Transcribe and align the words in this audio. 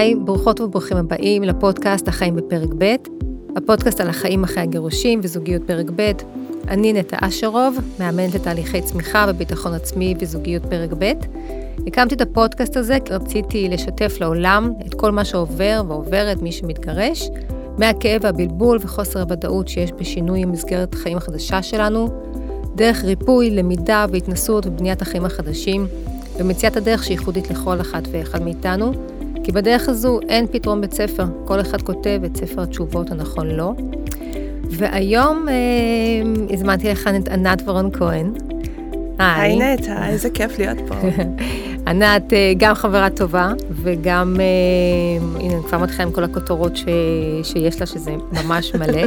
היי, 0.00 0.14
ברוכות 0.14 0.60
וברוכים 0.60 0.96
הבאים 0.96 1.42
לפודקאסט 1.42 2.08
החיים 2.08 2.36
בפרק 2.36 2.68
ב', 2.78 2.94
הפודקאסט 3.56 4.00
על 4.00 4.08
החיים 4.08 4.44
אחרי 4.44 4.62
הגירושים 4.62 5.20
וזוגיות 5.22 5.62
פרק 5.66 5.86
ב'. 5.96 6.12
אני 6.68 6.92
נטע 6.92 7.16
אשרוב, 7.20 7.78
מאמנת 7.98 8.34
לתהליכי 8.34 8.82
צמיחה 8.82 9.26
וביטחון 9.28 9.74
עצמי 9.74 10.14
וזוגיות 10.20 10.66
פרק 10.66 10.90
ב'. 10.98 11.12
הקמתי 11.86 12.14
את 12.14 12.20
הפודקאסט 12.20 12.76
הזה 12.76 12.98
כי 13.04 13.12
רציתי 13.12 13.68
לשתף 13.68 14.16
לעולם 14.20 14.72
את 14.86 14.94
כל 14.94 15.10
מה 15.10 15.24
שעובר 15.24 15.82
ועוברת 15.88 16.42
מי 16.42 16.52
שמתגרש, 16.52 17.30
מהכאב 17.78 18.20
והבלבול 18.24 18.78
וחוסר 18.80 19.20
הוודאות 19.20 19.68
שיש 19.68 19.92
בשינוי 19.92 20.42
המסגרת 20.42 20.94
החיים 20.94 21.16
החדשה 21.16 21.62
שלנו, 21.62 22.08
דרך 22.74 23.04
ריפוי, 23.04 23.50
למידה 23.50 24.06
והתנסות 24.12 24.66
ובניית 24.66 25.02
החיים 25.02 25.24
החדשים, 25.24 25.86
ומציאת 26.38 26.76
הדרך 26.76 27.04
שייחודית 27.04 27.50
לכל 27.50 27.80
אחת 27.80 28.02
ואחד 28.12 28.42
מאיתנו, 28.42 28.92
כי 29.50 29.54
בדרך 29.54 29.88
הזו 29.88 30.20
אין 30.28 30.46
פתרון 30.46 30.80
בית 30.80 30.92
ספר, 30.92 31.24
כל 31.44 31.60
אחד 31.60 31.82
כותב 31.82 32.20
את 32.26 32.36
ספר 32.36 32.62
התשובות 32.62 33.10
הנכון 33.10 33.50
לו. 33.50 33.74
והיום 34.70 35.48
אה, 35.48 35.54
הזמנתי 36.54 36.88
לכאן 36.88 37.16
את 37.16 37.28
ענת 37.28 37.62
ורון 37.66 37.90
כהן. 37.92 38.32
היי 39.18 39.58
נטע, 39.58 40.08
איזה 40.08 40.30
כיף 40.30 40.58
להיות 40.58 40.78
פה. 40.88 40.94
ענת 41.90 42.32
אה, 42.32 42.52
גם 42.56 42.74
חברה 42.74 43.10
טובה, 43.10 43.52
וגם, 43.70 44.36
אה, 44.40 45.40
הנה, 45.40 45.54
אני 45.54 45.62
כבר 45.62 45.78
מתחילה 45.78 46.02
עם 46.02 46.12
כל 46.12 46.24
הכותרות 46.24 46.76
ש, 46.76 46.84
שיש 47.42 47.80
לה, 47.80 47.86
שזה 47.86 48.10
ממש 48.32 48.74
מלא. 48.74 49.02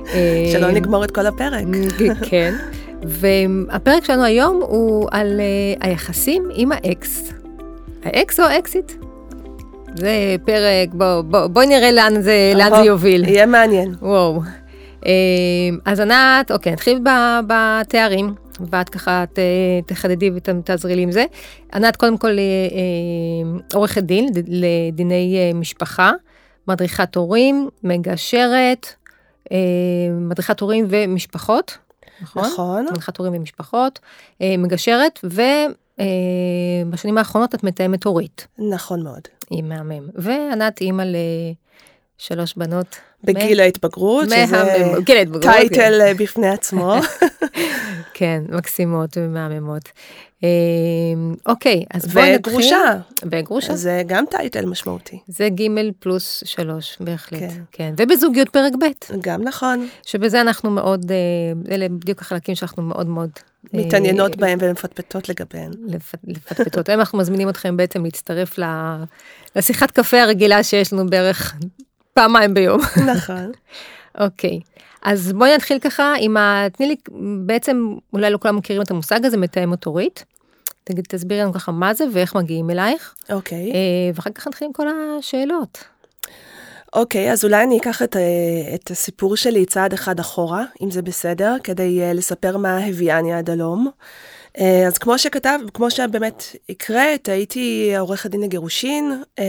שלא 0.52 0.66
אה, 0.66 0.72
נגמור 0.72 1.04
את 1.04 1.10
כל 1.10 1.26
הפרק. 1.26 1.64
כן. 2.30 2.54
והפרק 3.02 4.04
שלנו 4.04 4.24
היום 4.24 4.60
הוא 4.62 5.08
על 5.10 5.40
היחסים 5.80 6.42
עם 6.54 6.72
האקס. 6.72 7.32
האקס 8.04 8.40
או 8.40 8.44
ה-exit? 8.44 9.07
זה 10.00 10.36
פרק, 10.44 10.88
בואי 10.92 11.22
בוא, 11.22 11.46
בוא 11.46 11.64
נראה 11.64 11.92
לאן 11.92 12.22
זה, 12.22 12.52
לאן 12.56 12.70
זה 12.70 12.86
יוביל. 12.86 13.24
יהיה 13.24 13.46
מעניין. 13.46 13.94
וואו. 14.02 14.40
אה, 15.00 15.06
אז 15.84 16.00
ענת, 16.00 16.50
אוקיי, 16.50 16.72
נתחיל 16.72 17.00
בתארים, 17.46 18.34
ואת 18.60 18.88
ככה 18.88 19.24
ת, 19.32 19.38
תחדדי 19.86 20.30
ותעזרי 20.34 20.96
לי 20.96 21.02
עם 21.02 21.12
זה. 21.12 21.24
ענת, 21.74 21.96
קודם 21.96 22.18
כל, 22.18 22.36
אה, 22.36 23.74
עורכת 23.74 24.02
דין 24.02 24.28
לדיני 24.46 25.52
משפחה, 25.54 26.12
מדריכת 26.68 27.16
הורים, 27.16 27.68
מגשרת, 27.84 28.86
מדריכת 30.10 30.60
הורים 30.60 30.86
ומשפחות. 30.88 31.78
נכון? 32.20 32.44
נכון. 32.44 32.86
מנחת 32.92 33.16
הורים 33.16 33.34
ומשפחות, 33.34 33.98
אה, 34.42 34.54
מגשרת, 34.58 35.20
ובשנים 35.24 35.74
אה, 36.00 36.06
האחרונות 37.18 37.54
את 37.54 37.64
מתאמת 37.64 38.04
הורית. 38.04 38.46
נכון 38.58 39.02
מאוד. 39.02 39.22
היא 39.50 39.62
מהמם. 39.62 40.08
וענת 40.14 40.80
אימא 40.80 41.04
לשלוש 42.20 42.54
בנות. 42.56 42.96
בגיל 43.24 43.60
ההתבגרות, 43.60 44.28
שזה 44.30 44.44
טייטל 45.40 45.76
כן. 45.76 46.00
אה, 46.00 46.14
בפני 46.14 46.48
עצמו. 46.48 46.94
כן, 48.14 48.42
מקסימות 48.48 49.16
ומהממות. 49.16 49.82
אמ, 50.42 50.48
אוקיי, 51.46 51.84
אז 51.94 52.06
בואי 52.06 52.34
נתחיל. 52.34 52.52
וגרושה. 52.54 52.94
וגרושה. 53.30 53.76
זה 53.76 54.02
גם 54.06 54.24
טייטל 54.30 54.66
משמעותי. 54.66 55.18
זה 55.28 55.48
ג' 55.48 55.62
פלוס 55.98 56.42
שלוש, 56.46 56.96
בהחלט. 57.00 57.40
כן. 57.40 57.62
כן. 57.72 57.94
ובזוגיות 57.96 58.48
פרק 58.48 58.72
ב'. 58.80 59.16
גם 59.20 59.42
נכון. 59.42 59.88
שבזה 60.02 60.40
אנחנו 60.40 60.70
מאוד, 60.70 61.10
אה, 61.10 61.74
אלה 61.74 61.88
בדיוק 61.88 62.20
החלקים 62.20 62.54
שאנחנו 62.54 62.82
מאוד 62.82 63.06
מאוד... 63.06 63.30
אה, 63.74 63.80
מתעניינות 63.80 64.36
בהם 64.36 64.58
ומפטפטות 64.62 65.28
לגביהם. 65.28 65.70
לפטפטות. 66.24 66.90
אנחנו 66.90 67.18
מזמינים 67.18 67.48
אתכם 67.48 67.76
בעצם 67.76 68.04
להצטרף 68.04 68.58
לשיחת 69.56 69.90
קפה 69.90 70.22
הרגילה 70.22 70.62
שיש 70.62 70.92
לנו 70.92 71.06
בערך 71.06 71.54
פעמיים 72.18 72.54
ביום. 72.54 72.80
נכון. 73.06 73.52
אוקיי. 74.24 74.60
אז 75.02 75.32
בואי 75.32 75.54
נתחיל 75.54 75.78
ככה 75.78 76.14
עם 76.20 76.36
ה... 76.36 76.66
תני 76.72 76.86
לי, 76.86 76.96
בעצם 77.46 77.94
אולי 78.12 78.30
לא 78.30 78.38
כולם 78.38 78.56
מכירים 78.56 78.82
את 78.82 78.90
המושג 78.90 79.26
הזה, 79.26 79.36
מתאמת 79.36 79.84
הורית. 79.84 80.24
תגיד, 80.84 81.04
תסבירי 81.08 81.40
לנו 81.40 81.52
ככה 81.52 81.72
מה 81.72 81.94
זה 81.94 82.04
ואיך 82.12 82.34
מגיעים 82.34 82.70
אלייך. 82.70 83.14
אוקיי. 83.32 83.72
אה, 83.72 84.10
ואחר 84.14 84.30
כך 84.30 84.46
נתחיל 84.46 84.66
עם 84.66 84.72
כל 84.72 84.86
השאלות. 84.88 85.84
אוקיי, 86.92 87.32
אז 87.32 87.44
אולי 87.44 87.64
אני 87.64 87.78
אקח 87.78 88.02
את, 88.02 88.16
אה, 88.16 88.74
את 88.74 88.90
הסיפור 88.90 89.36
שלי 89.36 89.66
צעד 89.66 89.92
אחד 89.92 90.20
אחורה, 90.20 90.64
אם 90.82 90.90
זה 90.90 91.02
בסדר, 91.02 91.56
כדי 91.64 92.02
אה, 92.02 92.12
לספר 92.12 92.56
מה 92.56 92.78
הביאני 92.78 93.32
עד 93.32 93.50
הלום. 93.50 93.90
אה, 94.60 94.86
אז 94.86 94.98
כמו 94.98 95.18
שכתב, 95.18 95.58
כמו 95.74 95.90
שבאמת 95.90 96.44
הקראת, 96.68 97.28
הייתי 97.28 97.92
עורכת 97.98 98.30
דין 98.30 98.40
לגירושין 98.40 99.22
אה, 99.38 99.44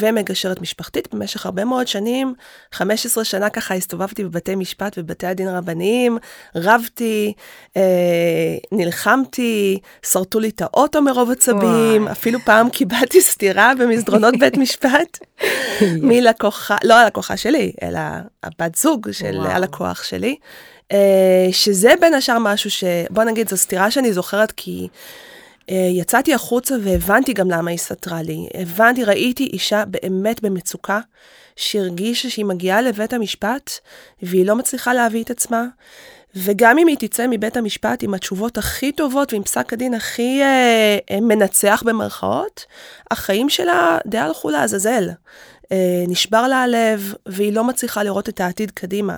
ומגשרת 0.00 0.60
משפחתית 0.60 1.14
במשך 1.14 1.46
הרבה 1.46 1.64
מאוד 1.64 1.88
שנים. 1.88 2.34
15 2.72 3.24
שנה 3.24 3.50
ככה 3.50 3.74
הסתובבתי 3.74 4.24
בבתי 4.24 4.54
משפט 4.54 4.98
ובבתי 4.98 5.26
הדין 5.26 5.48
הרבניים, 5.48 6.18
רבתי, 6.54 7.32
אה, 7.76 8.56
נלחמתי, 8.72 9.78
שרטו 10.02 10.40
לי 10.40 10.48
את 10.48 10.62
האוטו 10.62 11.02
מרוב 11.02 11.30
עצבים, 11.30 12.08
אפילו 12.08 12.38
פעם 12.44 12.70
קיבלתי 12.78 13.20
סטירה 13.20 13.72
במסדרונות 13.78 14.34
בית 14.40 14.56
משפט 14.56 15.18
מלקוחה, 16.02 16.76
לא 16.84 16.94
הלקוחה 16.94 17.36
שלי, 17.36 17.72
אלא 17.82 18.00
הבת 18.42 18.74
זוג 18.74 19.10
של 19.12 19.36
וואו. 19.36 19.50
הלקוח 19.50 20.02
שלי. 20.02 20.36
אה, 20.92 21.48
שזה 21.52 21.92
בין 22.00 22.14
השאר 22.14 22.38
משהו 22.38 22.70
ש... 22.70 22.84
בוא 23.10 23.24
נגיד, 23.24 23.48
זו 23.48 23.56
סתירה 23.56 23.90
שאני 23.90 24.12
זוכרת 24.12 24.52
כי 24.52 24.88
uh, 25.68 25.72
יצאתי 25.72 26.34
החוצה 26.34 26.74
והבנתי 26.82 27.32
גם 27.32 27.50
למה 27.50 27.70
היא 27.70 27.78
סתרה 27.78 28.22
לי. 28.22 28.48
הבנתי, 28.54 29.04
ראיתי 29.04 29.44
אישה 29.44 29.84
באמת 29.86 30.42
במצוקה, 30.42 31.00
שהרגישה 31.56 32.30
שהיא 32.30 32.44
מגיעה 32.44 32.82
לבית 32.82 33.12
המשפט 33.12 33.70
והיא 34.22 34.46
לא 34.46 34.56
מצליחה 34.56 34.94
להביא 34.94 35.22
את 35.22 35.30
עצמה. 35.30 35.64
וגם 36.34 36.78
אם 36.78 36.86
היא 36.86 36.96
תצא 36.98 37.26
מבית 37.30 37.56
המשפט 37.56 38.02
עם 38.02 38.14
התשובות 38.14 38.58
הכי 38.58 38.92
טובות 38.92 39.32
ועם 39.32 39.42
פסק 39.42 39.72
הדין 39.72 39.94
הכי 39.94 40.42
אה, 40.42 40.98
אה 41.10 41.20
מנצח 41.20 41.82
במרכאות, 41.86 42.64
החיים 43.10 43.48
שלה 43.48 43.98
די 44.06 44.18
הלכו 44.18 44.50
לעזאזל. 44.50 45.08
אה, 45.72 46.04
נשבר 46.08 46.48
לה 46.48 46.62
הלב, 46.62 47.14
והיא 47.26 47.52
לא 47.52 47.64
מצליחה 47.64 48.02
לראות 48.02 48.28
את 48.28 48.40
העתיד 48.40 48.70
קדימה. 48.70 49.16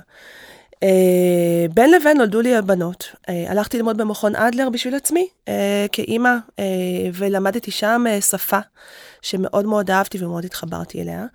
אה, 0.83 1.67
בין 1.75 1.91
לבין 1.91 2.17
נולדו 2.17 2.41
לי 2.41 2.57
הבנות. 2.57 3.09
אה, 3.29 3.45
הלכתי 3.51 3.77
ללמוד 3.77 3.97
במכון 3.97 4.37
אדלר 4.37 4.69
בשביל 4.71 4.95
עצמי, 4.95 5.29
אה, 5.49 5.87
כאימא, 5.93 6.35
ולמדתי 7.15 7.71
שם 7.71 8.05
שפה 8.21 8.59
שמאוד 9.23 9.67
מאוד 9.67 9.91
אהבתי 9.91 10.25
ומאוד 10.25 10.45
התחברתי 10.45 11.03
אליה. 11.03 11.27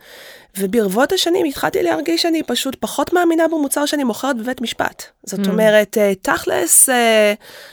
וברבות 0.57 1.11
השנים 1.11 1.45
התחלתי 1.45 1.83
להרגיש 1.83 2.21
שאני 2.21 2.43
פשוט 2.43 2.75
פחות 2.79 3.13
מאמינה 3.13 3.47
במוצר 3.47 3.85
שאני 3.85 4.03
מוכרת 4.03 4.37
בבית 4.37 4.61
משפט. 4.61 5.03
זאת 5.25 5.39
mm. 5.39 5.49
אומרת, 5.49 5.97
תכלס, 6.21 6.89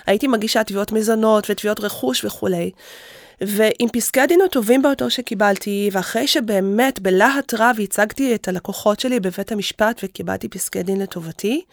הייתי 0.07 0.27
מגישה 0.27 0.65
תביעות 0.65 0.93
מזונות 0.93 1.51
ותביעות 1.51 1.81
רכוש 1.81 2.25
וכולי. 2.25 2.71
ועם 3.47 3.89
פסקי 3.93 4.21
הדין 4.21 4.41
הטובים 4.41 4.83
ביותר 4.83 5.09
שקיבלתי, 5.09 5.91
ואחרי 5.93 6.27
שבאמת 6.27 7.01
בלהט 7.01 7.55
רב 7.55 7.77
הצגתי 7.83 8.35
את 8.35 8.49
הלקוחות 8.49 9.01
שלי 9.01 9.21
בבית 9.21 9.53
המשפט 9.53 10.01
וקיבלתי 10.05 10.49
פסקי 10.49 10.83
דין 10.83 11.01
לטובתי, 11.01 11.65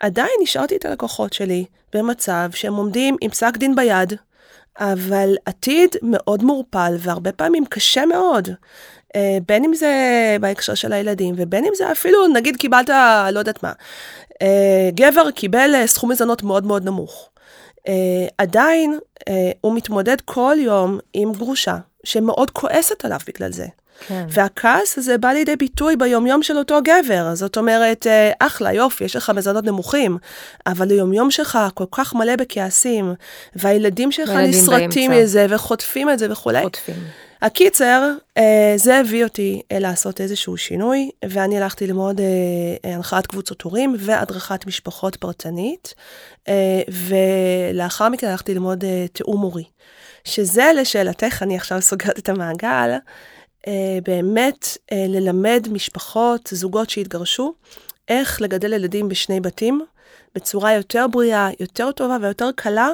עדיין 0.00 0.30
נשארתי 0.42 0.76
את 0.76 0.84
הלקוחות 0.84 1.32
שלי 1.32 1.64
במצב 1.94 2.50
שהם 2.54 2.74
עומדים 2.74 3.16
עם 3.20 3.30
פסק 3.30 3.56
דין 3.56 3.76
ביד, 3.76 4.12
אבל 4.80 5.34
עתיד 5.46 5.96
מאוד 6.02 6.44
מעורפל 6.44 6.96
והרבה 6.98 7.32
פעמים 7.32 7.64
קשה 7.66 8.06
מאוד. 8.06 8.48
אה, 9.16 9.38
בין 9.48 9.64
אם 9.64 9.74
זה 9.74 9.92
בהקשר 10.40 10.74
של 10.74 10.92
הילדים 10.92 11.34
ובין 11.38 11.64
אם 11.64 11.72
זה 11.74 11.92
אפילו 11.92 12.26
נגיד 12.26 12.56
קיבלת 12.56 12.88
לא 13.32 13.38
יודעת 13.38 13.62
מה. 13.62 13.72
אה, 14.42 14.90
גבר 14.94 15.30
קיבל 15.30 15.74
אה, 15.74 15.86
סכום 15.86 16.10
מזונות 16.10 16.42
מאוד 16.42 16.66
מאוד 16.66 16.84
נמוך. 16.84 17.29
Uh, 17.86 17.90
עדיין 18.38 18.98
uh, 19.18 19.32
הוא 19.60 19.74
מתמודד 19.74 20.20
כל 20.24 20.56
יום 20.58 20.98
עם 21.12 21.32
גרושה 21.32 21.76
שמאוד 22.04 22.50
כועסת 22.50 23.04
עליו 23.04 23.18
בגלל 23.26 23.52
זה. 23.52 23.66
כן. 24.06 24.26
והכעס 24.28 24.98
הזה 24.98 25.18
בא 25.18 25.28
לידי 25.28 25.56
ביטוי 25.56 25.96
ביומיום 25.96 26.42
של 26.42 26.58
אותו 26.58 26.78
גבר. 26.84 27.34
זאת 27.34 27.56
אומרת, 27.56 28.06
uh, 28.06 28.36
אחלה, 28.38 28.72
יופי, 28.72 29.04
יש 29.04 29.16
לך 29.16 29.30
מזונות 29.30 29.64
נמוכים, 29.64 30.18
אבל 30.66 30.90
היומיום 30.90 31.30
שלך 31.30 31.58
כל 31.74 31.84
כך 31.90 32.14
מלא 32.14 32.36
בכעסים, 32.36 33.14
והילדים 33.56 34.12
שלך 34.12 34.30
נסרטים 34.30 35.10
מזה 35.10 35.46
וחוטפים 35.48 36.10
את 36.10 36.18
זה 36.18 36.32
וכולי. 36.32 36.62
חוטפים. 36.62 36.94
הקיצר, 37.42 38.12
אה, 38.36 38.72
זה 38.76 38.98
הביא 38.98 39.24
אותי 39.24 39.62
אה, 39.72 39.78
לעשות 39.78 40.20
איזשהו 40.20 40.56
שינוי, 40.56 41.10
ואני 41.24 41.58
הלכתי 41.58 41.86
ללמוד 41.86 42.20
אה, 42.20 42.94
הנחת 42.94 43.26
קבוצות 43.26 43.62
הורים 43.62 43.96
והדרכת 43.98 44.66
משפחות 44.66 45.16
פרטנית, 45.16 45.94
ולאחר 46.88 48.08
מכן 48.08 48.26
הלכתי 48.26 48.54
ללמוד 48.54 48.84
תיאום 49.12 49.40
הורי. 49.40 49.64
שזה 50.24 50.70
לשאלתך, 50.76 51.42
אני 51.42 51.56
עכשיו 51.56 51.82
סוגרת 51.82 52.18
את 52.18 52.28
המעגל, 52.28 52.90
באמת 54.04 54.76
ללמד 54.92 55.66
משפחות, 55.70 56.50
זוגות 56.52 56.90
שהתגרשו, 56.90 57.54
איך 58.08 58.42
לגדל 58.42 58.72
ילדים 58.72 59.08
בשני 59.08 59.40
בתים, 59.40 59.80
בצורה 60.34 60.72
יותר 60.72 61.06
בריאה, 61.10 61.48
יותר 61.60 61.92
טובה 61.92 62.16
ויותר 62.20 62.50
קלה, 62.56 62.88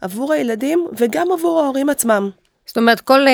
עבור 0.00 0.32
הילדים 0.32 0.86
וגם 0.96 1.32
עבור 1.32 1.60
ההורים 1.60 1.88
עצמם. 1.90 2.30
זאת 2.76 2.80
אומרת, 2.80 3.00
כל, 3.00 3.28
אה, 3.28 3.32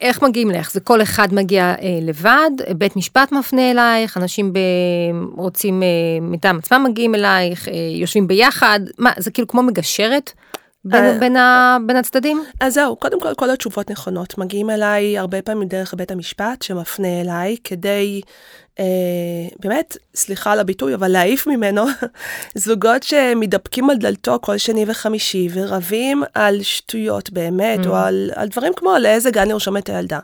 איך 0.00 0.22
מגיעים 0.22 0.50
לך? 0.50 0.70
זה 0.70 0.80
כל 0.80 1.02
אחד 1.02 1.34
מגיע 1.34 1.64
אה, 1.64 1.98
לבד, 2.02 2.50
בית 2.78 2.96
משפט 2.96 3.32
מפנה 3.32 3.70
אלייך, 3.70 4.16
אנשים 4.16 4.52
ב, 4.52 4.58
רוצים, 5.36 5.82
אה, 5.82 5.88
מטעם 6.20 6.58
עצמם 6.58 6.86
מגיעים 6.88 7.14
אלייך, 7.14 7.68
יושבים 7.94 8.26
ביחד, 8.26 8.80
מה, 8.98 9.12
זה 9.18 9.30
כאילו 9.30 9.48
כמו 9.48 9.62
מגשרת? 9.62 10.32
בין, 10.88 11.20
בין, 11.20 11.36
ה, 11.36 11.76
בין 11.86 11.96
הצדדים? 11.96 12.44
אז 12.60 12.74
זהו, 12.74 12.96
קודם 12.96 13.20
כל, 13.20 13.34
כל 13.34 13.50
התשובות 13.50 13.90
נכונות. 13.90 14.38
מגיעים 14.38 14.70
אליי 14.70 15.18
הרבה 15.18 15.42
פעמים 15.42 15.68
דרך 15.68 15.94
בית 15.94 16.10
המשפט 16.10 16.62
שמפנה 16.62 17.20
אליי 17.20 17.56
כדי 17.64 18.20
אה, 18.78 18.84
באמת, 19.60 19.96
סליחה 20.14 20.52
על 20.52 20.60
הביטוי, 20.60 20.94
אבל 20.94 21.08
להעיף 21.08 21.46
ממנו 21.46 21.84
זוגות 22.54 23.02
שמתדפקים 23.02 23.90
על 23.90 23.96
דלתו 23.96 24.38
כל 24.42 24.58
שני 24.58 24.84
וחמישי 24.88 25.48
ורבים 25.52 26.22
על 26.34 26.62
שטויות 26.62 27.30
באמת, 27.30 27.84
mm. 27.84 27.88
או 27.88 27.96
על, 27.96 28.30
על 28.34 28.48
דברים 28.48 28.72
כמו 28.76 28.90
לאיזה 29.00 29.30
גן 29.30 29.48
לרשום 29.48 29.76
את 29.76 29.88
הילדה. 29.88 30.18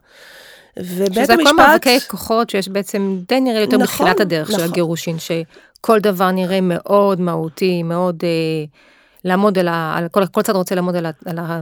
ובית 0.77 1.13
שזה 1.13 1.33
המשפט... 1.33 1.39
שזה 1.41 1.45
כל 1.45 1.57
מאבקי 1.57 2.01
כוחות 2.01 2.51
שיש 2.51 2.69
בעצם 2.69 3.19
די 3.29 3.41
נראה 3.41 3.61
יותר 3.61 3.77
נכון, 3.77 4.07
בתחילת 4.07 4.21
הדרך 4.21 4.49
נכון. 4.51 4.61
של 4.61 4.71
הגירושין, 4.71 5.17
שכל 5.19 6.01
דבר 6.01 6.31
נראה 6.31 6.59
מאוד 6.63 7.21
מהותי, 7.21 7.83
מאוד 7.83 8.23
אה, 8.25 8.65
לעמוד 9.25 9.59
על 9.59 9.69
ה... 9.69 9.95
על, 9.97 10.09
כל, 10.09 10.27
כל 10.27 10.43
צד 10.43 10.57
רוצה 10.57 10.75
לעמוד 10.75 10.97
על, 10.97 11.07
ה, 11.07 11.11
על, 11.27 11.39
ה, 11.39 11.61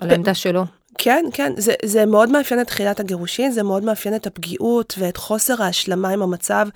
על 0.00 0.10
העמדה 0.10 0.34
שלו. 0.34 0.64
כן, 0.98 1.24
כן, 1.32 1.52
זה, 1.56 1.74
זה 1.84 2.06
מאוד 2.06 2.30
מאפיין 2.30 2.60
את 2.60 2.66
תחילת 2.66 3.00
הגירושין, 3.00 3.50
זה 3.50 3.62
מאוד 3.62 3.84
מאפיין 3.84 4.14
את 4.16 4.26
הפגיעות 4.26 4.94
ואת 4.98 5.16
חוסר 5.16 5.62
ההשלמה 5.62 6.08
עם 6.08 6.22
המצב 6.22 6.68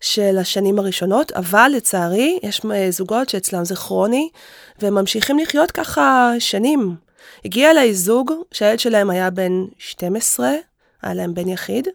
של 0.00 0.38
השנים 0.38 0.78
הראשונות, 0.78 1.32
אבל 1.32 1.70
לצערי, 1.76 2.38
יש 2.42 2.60
זוגות 2.90 3.28
שאצלם 3.28 3.64
זה 3.64 3.76
כרוני, 3.76 4.28
והם 4.78 4.94
ממשיכים 4.94 5.38
לחיות 5.38 5.70
ככה 5.70 6.32
שנים. 6.38 6.96
הגיע 7.44 7.70
אליי 7.70 7.94
זוג 7.94 8.32
שהילד 8.52 8.80
שלהם 8.80 9.10
היה 9.10 9.30
בן 9.30 9.52
12, 9.78 10.50
היה 11.02 11.14
להם 11.14 11.34
בן 11.34 11.48
יחיד, 11.48 11.88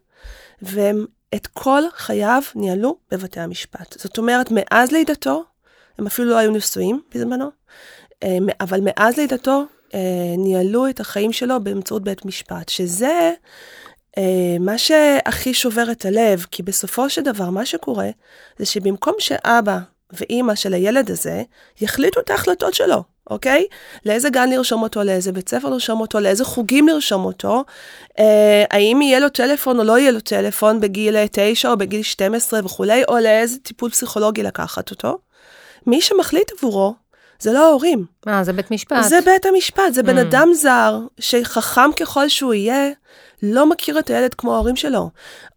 והם 0.61 1.05
את 1.35 1.47
כל 1.47 1.83
חייו 1.95 2.41
ניהלו 2.55 2.95
בבתי 3.11 3.39
המשפט. 3.39 3.95
זאת 3.99 4.17
אומרת, 4.17 4.51
מאז 4.51 4.91
לידתו, 4.91 5.43
הם 5.99 6.07
אפילו 6.07 6.29
לא 6.29 6.37
היו 6.37 6.51
נשואים 6.51 7.01
בזמנו, 7.15 7.49
אה, 8.23 8.37
אבל 8.59 8.79
מאז 8.83 9.17
לידתו 9.17 9.63
אה, 9.93 9.99
ניהלו 10.37 10.89
את 10.89 10.99
החיים 10.99 11.33
שלו 11.33 11.63
באמצעות 11.63 12.03
בית 12.03 12.25
משפט, 12.25 12.69
שזה 12.69 13.31
אה, 14.17 14.57
מה 14.59 14.77
שהכי 14.77 15.53
שובר 15.53 15.91
את 15.91 16.05
הלב, 16.05 16.45
כי 16.51 16.63
בסופו 16.63 17.09
של 17.09 17.21
דבר 17.21 17.49
מה 17.49 17.65
שקורה 17.65 18.09
זה 18.59 18.65
שבמקום 18.65 19.13
שאבא 19.19 19.79
ואימא 20.13 20.55
של 20.55 20.73
הילד 20.73 21.11
הזה 21.11 21.43
יחליטו 21.81 22.19
את 22.19 22.29
ההחלטות 22.29 22.73
שלו, 22.73 23.03
אוקיי? 23.29 23.65
לאיזה 24.05 24.29
גן 24.29 24.49
לרשום 24.49 24.83
אותו, 24.83 25.03
לאיזה 25.03 25.31
בית 25.31 25.49
ספר 25.49 25.69
לרשום 25.69 25.99
אותו, 26.01 26.19
לאיזה 26.19 26.45
חוגים 26.45 26.87
לרשום 26.87 27.25
אותו, 27.25 27.63
אה, 28.19 28.63
האם 28.71 29.01
יהיה 29.01 29.19
לו 29.19 29.29
טלפון 29.29 29.79
או 29.79 29.83
לא 29.83 29.99
יהיה 29.99 30.11
לו 30.11 30.19
טלפון 30.19 30.79
בגיל 30.79 31.15
9 31.31 31.71
או 31.71 31.77
בגיל 31.77 32.01
12 32.01 32.59
וכולי, 32.65 33.03
או 33.07 33.17
לאיזה 33.17 33.57
טיפול 33.59 33.89
פסיכולוגי 33.89 34.43
לקחת 34.43 34.91
אותו. 34.91 35.17
מי 35.87 36.01
שמחליט 36.01 36.51
עבורו 36.57 36.93
זה 37.39 37.51
לא 37.51 37.67
ההורים. 37.67 38.05
אה, 38.27 38.43
זה 38.43 38.53
בית 38.53 38.71
משפט. 38.71 39.03
זה 39.03 39.19
בית 39.25 39.45
המשפט, 39.45 39.93
זה 39.93 40.03
בן 40.03 40.17
mm. 40.17 40.21
אדם 40.21 40.49
זר, 40.53 40.99
שחכם 41.19 41.89
ככל 41.99 42.29
שהוא 42.29 42.53
יהיה, 42.53 42.89
לא 43.43 43.69
מכיר 43.69 43.99
את 43.99 44.09
הילד 44.09 44.33
כמו 44.33 44.55
ההורים 44.55 44.75
שלו. 44.75 45.09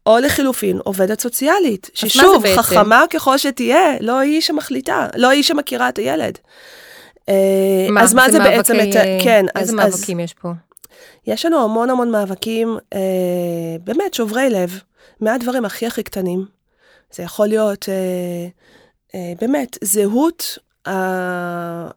או 0.06 0.19
לחילופין, 0.19 0.79
עובדת 0.85 1.21
סוציאלית, 1.21 1.91
ששוב, 1.94 2.44
חכמה 2.56 3.05
ככל 3.11 3.38
שתהיה, 3.38 4.00
לא 4.00 4.19
היא 4.19 4.41
שמחליטה, 4.41 5.09
לא 5.17 5.29
היא 5.29 5.43
שמכירה 5.43 5.88
את 5.88 5.99
הילד. 5.99 6.38
אה, 7.29 7.87
מה, 7.91 8.03
אז 8.03 8.15
מה 8.15 8.26
זה, 8.26 8.32
זה 8.32 8.38
בעצם, 8.38 8.75
את, 8.75 9.23
כן, 9.25 9.47
איזה 9.56 9.73
אז, 9.73 9.75
מאבקים 9.75 10.21
אז, 10.21 10.25
יש 10.25 10.35
פה? 10.35 10.49
יש 11.26 11.47
לנו 11.47 11.65
המון 11.65 11.91
המון 11.91 12.11
מאבקים, 12.11 12.79
אה, 12.94 12.99
באמת 13.85 14.15
שוברי 14.15 14.50
לב, 14.50 14.81
מהדברים 15.21 15.65
הכי 15.65 15.87
הכי 15.87 16.03
קטנים. 16.03 16.44
זה 17.12 17.23
יכול 17.23 17.47
להיות, 17.47 17.88
אה, 17.88 18.49
באמת, 19.40 19.78
זהות 19.84 20.58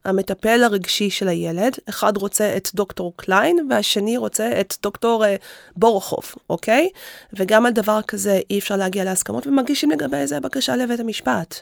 המטפל 0.06 0.64
הרגשי 0.64 1.10
של 1.10 1.28
הילד, 1.28 1.76
אחד 1.90 2.18
רוצה 2.18 2.58
את 2.58 2.70
דוקטור 2.74 3.14
קליין 3.16 3.68
והשני 3.70 4.18
רוצה 4.18 4.62
את 4.62 4.74
דוקטור 4.84 5.26
אה, 5.26 5.36
בורוכוב, 5.76 6.24
אוקיי? 6.50 6.90
וגם 7.34 7.66
על 7.66 7.74
דבר 7.74 8.00
כזה 8.02 8.40
אי 8.50 8.60
אפשר 8.60 8.76
להגיע 8.76 9.04
להסכמות 9.04 9.48
ומגישים 9.48 9.92
לגבי 9.92 10.28
זה 10.28 10.40
בקשה 10.40 10.76
לבית 10.76 11.00
המשפט. 11.00 11.56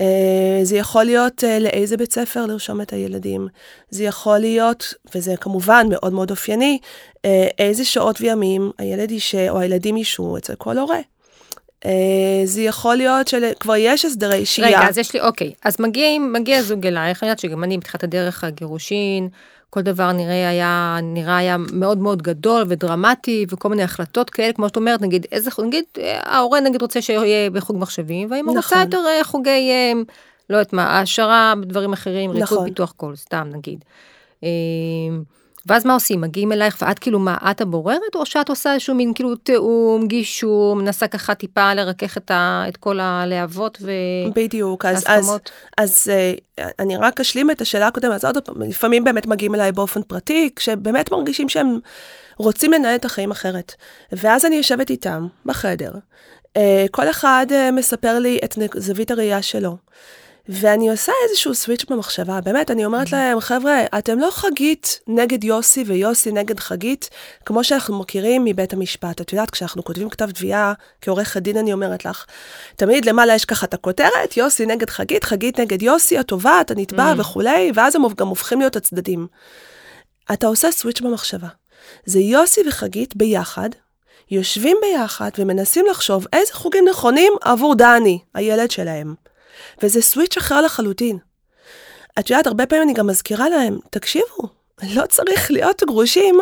אה, 0.00 0.60
זה 0.62 0.76
יכול 0.76 1.04
להיות 1.04 1.44
אה, 1.44 1.58
לאיזה 1.58 1.96
בית 1.96 2.12
ספר 2.12 2.46
לרשום 2.46 2.80
את 2.80 2.92
הילדים. 2.92 3.48
זה 3.90 4.04
יכול 4.04 4.38
להיות, 4.38 4.94
וזה 5.14 5.34
כמובן 5.40 5.86
מאוד 5.90 6.12
מאוד 6.12 6.30
אופייני, 6.30 6.78
איזה 7.58 7.84
שעות 7.84 8.20
וימים 8.20 8.70
הילד 8.78 9.10
ישה 9.10 9.50
או 9.50 9.58
הילדים 9.58 9.96
ישו 9.96 10.36
אצל 10.36 10.54
כל 10.54 10.78
הורה. 10.78 10.98
אה, 11.84 12.40
זה 12.44 12.62
יכול 12.62 12.96
להיות 12.96 13.28
שכבר 13.28 13.76
יש 13.76 14.04
הסדרי 14.04 14.46
שהייה. 14.46 14.78
רגע, 14.78 14.88
אז 14.88 14.98
יש 14.98 15.14
לי, 15.14 15.20
אוקיי, 15.20 15.52
אז 15.64 15.76
מגיע, 15.80 16.18
מגיע 16.18 16.62
זוג 16.62 16.86
אלייך, 16.86 17.22
אני 17.22 17.28
יודעת 17.28 17.38
שגם 17.38 17.64
אני 17.64 17.78
בתחילת 17.78 18.04
הדרך 18.04 18.44
הגירושין, 18.44 19.28
כל 19.70 19.80
דבר 19.80 20.12
נראה 20.12 20.48
היה, 20.48 20.98
נראה 21.02 21.36
היה 21.36 21.56
מאוד 21.72 21.98
מאוד 21.98 22.22
גדול 22.22 22.64
ודרמטי, 22.68 23.46
וכל 23.50 23.68
מיני 23.68 23.82
החלטות 23.82 24.30
כאלה, 24.30 24.52
כמו 24.52 24.68
שאת 24.68 24.76
אומרת, 24.76 25.00
נגיד, 25.02 25.26
איזה, 25.32 25.50
נגיד, 25.66 25.84
ההורה 26.22 26.60
נגיד 26.60 26.82
רוצה 26.82 27.02
שיהיה 27.02 27.50
בחוג 27.50 27.78
מחשבים, 27.78 28.30
והאם 28.30 28.44
נכון. 28.44 28.56
רוצה 28.56 28.80
יותר 28.80 29.00
אה, 29.08 29.24
חוגי, 29.24 29.70
אה, 29.70 29.92
לא 30.50 30.56
יודעת 30.56 30.72
מה, 30.72 30.84
העשרה 30.84 31.54
בדברים 31.60 31.92
אחרים, 31.92 32.30
נכון. 32.30 32.40
ריקוד 32.40 32.64
פיתוח 32.64 32.92
קול, 32.96 33.16
סתם 33.16 33.48
נגיד. 33.52 33.84
ואז 35.68 35.86
מה 35.86 35.94
עושים? 35.94 36.20
מגיעים 36.20 36.52
אלייך 36.52 36.76
ואת 36.82 36.98
כאילו 36.98 37.18
מה, 37.18 37.36
את 37.50 37.60
הבוררת, 37.60 38.14
או 38.14 38.26
שאת 38.26 38.48
עושה 38.48 38.72
איזשהו 38.72 38.94
מין 38.94 39.14
כאילו 39.14 39.34
תיאום, 39.36 40.06
גישור, 40.06 40.76
מנסה 40.76 41.06
ככה 41.06 41.34
טיפה 41.34 41.74
לרכך 41.74 42.16
את, 42.16 42.30
ה, 42.30 42.64
את 42.68 42.76
כל 42.76 43.00
הלהבות 43.00 43.78
והסכמות? 43.80 44.36
בדיוק, 44.36 44.84
אז, 44.84 45.04
אז, 45.06 45.38
אז 45.78 46.10
uh, 46.60 46.62
אני 46.78 46.96
רק 46.96 47.20
אשלים 47.20 47.50
את 47.50 47.60
השאלה 47.60 47.86
הקודמת, 47.86 48.12
אז 48.12 48.24
עוד 48.24 48.38
פעם, 48.38 48.62
לפעמים 48.62 49.04
באמת 49.04 49.26
מגיעים 49.26 49.54
אליי 49.54 49.72
באופן 49.72 50.02
פרטי, 50.02 50.50
כשבאמת 50.56 51.12
מרגישים 51.12 51.48
שהם 51.48 51.78
רוצים 52.36 52.72
לנהל 52.72 52.94
את 52.94 53.04
החיים 53.04 53.30
אחרת. 53.30 53.74
ואז 54.12 54.44
אני 54.44 54.56
יושבת 54.56 54.90
איתם 54.90 55.26
בחדר, 55.46 55.92
uh, 56.48 56.60
כל 56.90 57.10
אחד 57.10 57.46
uh, 57.48 57.72
מספר 57.72 58.18
לי 58.18 58.38
את 58.44 58.58
זווית 58.76 59.10
הראייה 59.10 59.42
שלו. 59.42 59.76
ואני 60.48 60.90
עושה 60.90 61.12
איזשהו 61.28 61.54
סוויץ' 61.54 61.84
במחשבה, 61.90 62.40
באמת, 62.40 62.70
אני 62.70 62.84
אומרת 62.84 63.12
להם, 63.12 63.40
חבר'ה, 63.40 63.84
אתם 63.98 64.18
לא 64.18 64.28
חגית 64.30 65.00
נגד 65.06 65.44
יוסי 65.44 65.84
ויוסי 65.86 66.32
נגד 66.32 66.60
חגית, 66.60 67.10
כמו 67.44 67.64
שאנחנו 67.64 67.98
מכירים 67.98 68.44
מבית 68.44 68.72
המשפט. 68.72 69.20
את 69.20 69.32
יודעת, 69.32 69.50
כשאנחנו 69.50 69.84
כותבים 69.84 70.10
כתב 70.10 70.30
תביעה, 70.30 70.72
כעורכת 71.00 71.42
דין 71.42 71.56
אני 71.56 71.72
אומרת 71.72 72.04
לך, 72.04 72.24
תמיד 72.76 73.04
למעלה 73.04 73.34
יש 73.34 73.44
ככה 73.44 73.66
את 73.66 73.74
הכותרת, 73.74 74.36
יוסי 74.36 74.66
נגד 74.66 74.90
חגית, 74.90 75.24
חגית 75.24 75.60
נגד 75.60 75.82
יוסי, 75.82 76.18
התובעת, 76.18 76.70
הנתבע 76.70 77.12
mm. 77.12 77.20
וכולי, 77.20 77.72
ואז 77.74 77.96
הם 77.96 78.02
גם 78.16 78.28
הופכים 78.28 78.58
להיות 78.58 78.76
הצדדים. 78.76 79.26
אתה 80.32 80.46
עושה 80.46 80.70
סוויץ' 80.72 81.00
במחשבה. 81.00 81.48
זה 82.04 82.20
יוסי 82.20 82.60
וחגית 82.68 83.16
ביחד, 83.16 83.68
יושבים 84.30 84.76
ביחד 84.82 85.30
ומנסים 85.38 85.86
לחשוב 85.90 86.26
איזה 86.32 86.52
חוגים 86.52 86.84
נכונים 86.90 87.32
עבור 87.40 87.74
דני, 87.74 88.18
הילד 88.34 88.70
שלהם. 88.70 89.27
וזה 89.82 90.02
סוויץ' 90.02 90.36
אחר 90.36 90.60
לחלוטין. 90.60 91.18
את 92.18 92.30
יודעת, 92.30 92.46
הרבה 92.46 92.66
פעמים 92.66 92.82
אני 92.84 92.92
גם 92.92 93.06
מזכירה 93.06 93.48
להם, 93.48 93.78
תקשיבו, 93.90 94.58
לא 94.82 95.06
צריך 95.06 95.50
להיות 95.50 95.82
גרושים 95.86 96.38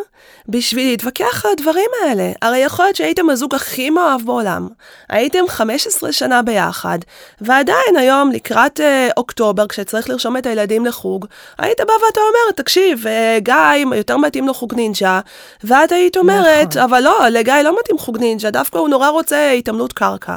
בשביל 0.49 0.87
להתווכח 0.87 1.45
על 1.47 1.53
הדברים 1.53 1.91
האלה. 2.03 2.33
הרי 2.43 2.59
יכול 2.59 2.85
להיות 2.85 2.97
שהייתם 2.97 3.31
הזוג 3.31 3.55
הכי 3.55 3.91
מאוהב 3.91 4.23
בעולם, 4.23 4.69
הייתם 5.09 5.49
15 5.49 6.13
שנה 6.13 6.43
ביחד, 6.43 6.99
ועדיין 7.41 7.97
היום, 7.97 8.31
לקראת 8.31 8.81
אה, 8.81 9.09
אוקטובר, 9.17 9.67
כשצריך 9.67 10.09
לרשום 10.09 10.37
את 10.37 10.47
הילדים 10.47 10.87
לחוג, 10.87 11.27
היית 11.59 11.81
בא 11.81 11.93
ואתה 12.07 12.21
אומר, 12.21 12.53
תקשיב, 12.57 13.07
אה, 13.07 13.39
גיא, 13.41 13.97
יותר 13.97 14.17
מתאים 14.17 14.47
לו 14.47 14.55
חוג 14.55 14.75
נינג'ה, 14.75 15.21
ואת 15.65 15.93
היית 15.93 16.17
אומרת, 16.17 16.77
נכון. 16.77 16.83
אבל 16.83 17.01
לא, 17.01 17.29
לגיא 17.29 17.55
לא 17.55 17.77
מתאים 17.81 17.99
חוג 17.99 18.19
נינג'ה, 18.19 18.51
דווקא 18.51 18.79
הוא 18.79 18.89
נורא 18.89 19.09
רוצה 19.09 19.51
התעמלות 19.51 19.93
קרקע. 19.93 20.37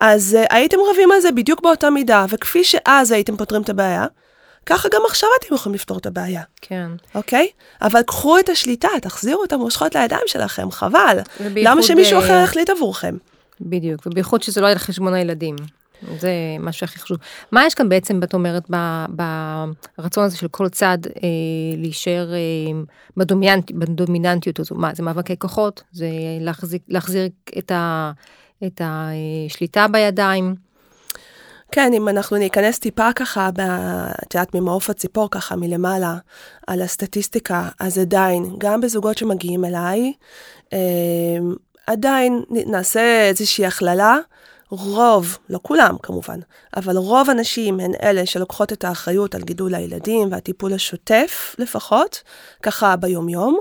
אז 0.00 0.36
uh, 0.40 0.46
הייתם 0.50 0.76
רבים 0.90 1.12
על 1.12 1.20
זה 1.20 1.32
בדיוק 1.32 1.62
באותה 1.62 1.90
מידה, 1.90 2.26
וכפי 2.28 2.64
שאז 2.64 3.12
הייתם 3.12 3.36
פותרים 3.36 3.62
את 3.62 3.68
הבעיה, 3.68 4.06
ככה 4.66 4.88
גם 4.94 5.00
עכשיו 5.06 5.28
אתם 5.40 5.54
יכולים 5.54 5.74
לפתור 5.74 5.98
את 5.98 6.06
הבעיה. 6.06 6.42
כן. 6.60 6.90
אוקיי? 7.14 7.48
אבל 7.82 8.02
קחו 8.02 8.38
את 8.38 8.48
השליטה, 8.48 8.88
תחזירו 9.02 9.44
את 9.44 9.52
המושכות 9.52 9.94
לידיים 9.94 10.22
שלכם, 10.26 10.70
חבל. 10.70 11.18
למה 11.40 11.82
שמישהו 11.82 12.18
אחר 12.18 12.40
יחליט 12.44 12.70
עבורכם? 12.70 13.16
בדיוק, 13.60 14.06
ובייחוד 14.06 14.42
שזה 14.42 14.60
לא 14.60 14.66
יהיה 14.66 14.74
לחשבון 14.74 15.14
הילדים. 15.14 15.56
זה 16.18 16.30
מה 16.58 16.72
שהכי 16.72 16.98
חשוב. 16.98 17.18
מה 17.52 17.66
יש 17.66 17.74
כאן 17.74 17.88
בעצם, 17.88 18.20
את 18.22 18.34
אומרת, 18.34 18.70
ברצון 19.98 20.24
הזה 20.24 20.36
של 20.36 20.48
כל 20.48 20.68
צד 20.68 20.98
אה, 21.06 21.28
להישאר 21.76 22.32
אה, 22.32 22.80
בדומיננט, 23.16 23.70
בדומיננטיות 23.70 24.60
הזו? 24.60 24.74
מה, 24.74 24.94
זה 24.94 25.02
מאבקי 25.02 25.38
כוחות? 25.38 25.82
זה 25.92 26.08
להחזיק, 26.40 26.82
להחזיר 26.88 27.28
את 27.58 27.70
ה... 27.70 28.12
את 28.66 28.80
השליטה 28.84 29.86
בידיים. 29.88 30.54
כן, 31.72 31.92
אם 31.92 32.08
אנחנו 32.08 32.36
ניכנס 32.36 32.78
טיפה 32.78 33.12
ככה, 33.12 33.48
את 34.22 34.34
יודעת, 34.34 34.54
ממעוף 34.54 34.90
הציפור 34.90 35.28
ככה 35.30 35.56
מלמעלה, 35.56 36.16
על 36.66 36.82
הסטטיסטיקה, 36.82 37.68
אז 37.80 37.98
עדיין, 37.98 38.54
גם 38.58 38.80
בזוגות 38.80 39.18
שמגיעים 39.18 39.64
אליי, 39.64 40.12
אה, 40.72 40.78
עדיין 41.86 42.42
נעשה 42.50 43.28
איזושהי 43.28 43.66
הכללה. 43.66 44.16
רוב, 44.70 45.38
לא 45.50 45.58
כולם 45.62 45.96
כמובן, 46.02 46.40
אבל 46.76 46.96
רוב 46.96 47.30
הנשים 47.30 47.80
הן 47.80 47.92
אלה 48.02 48.26
שלוקחות 48.26 48.72
את 48.72 48.84
האחריות 48.84 49.34
על 49.34 49.42
גידול 49.42 49.74
הילדים 49.74 50.32
והטיפול 50.32 50.72
השוטף 50.72 51.56
לפחות, 51.58 52.22
ככה 52.62 52.96
ביומיום. 52.96 53.60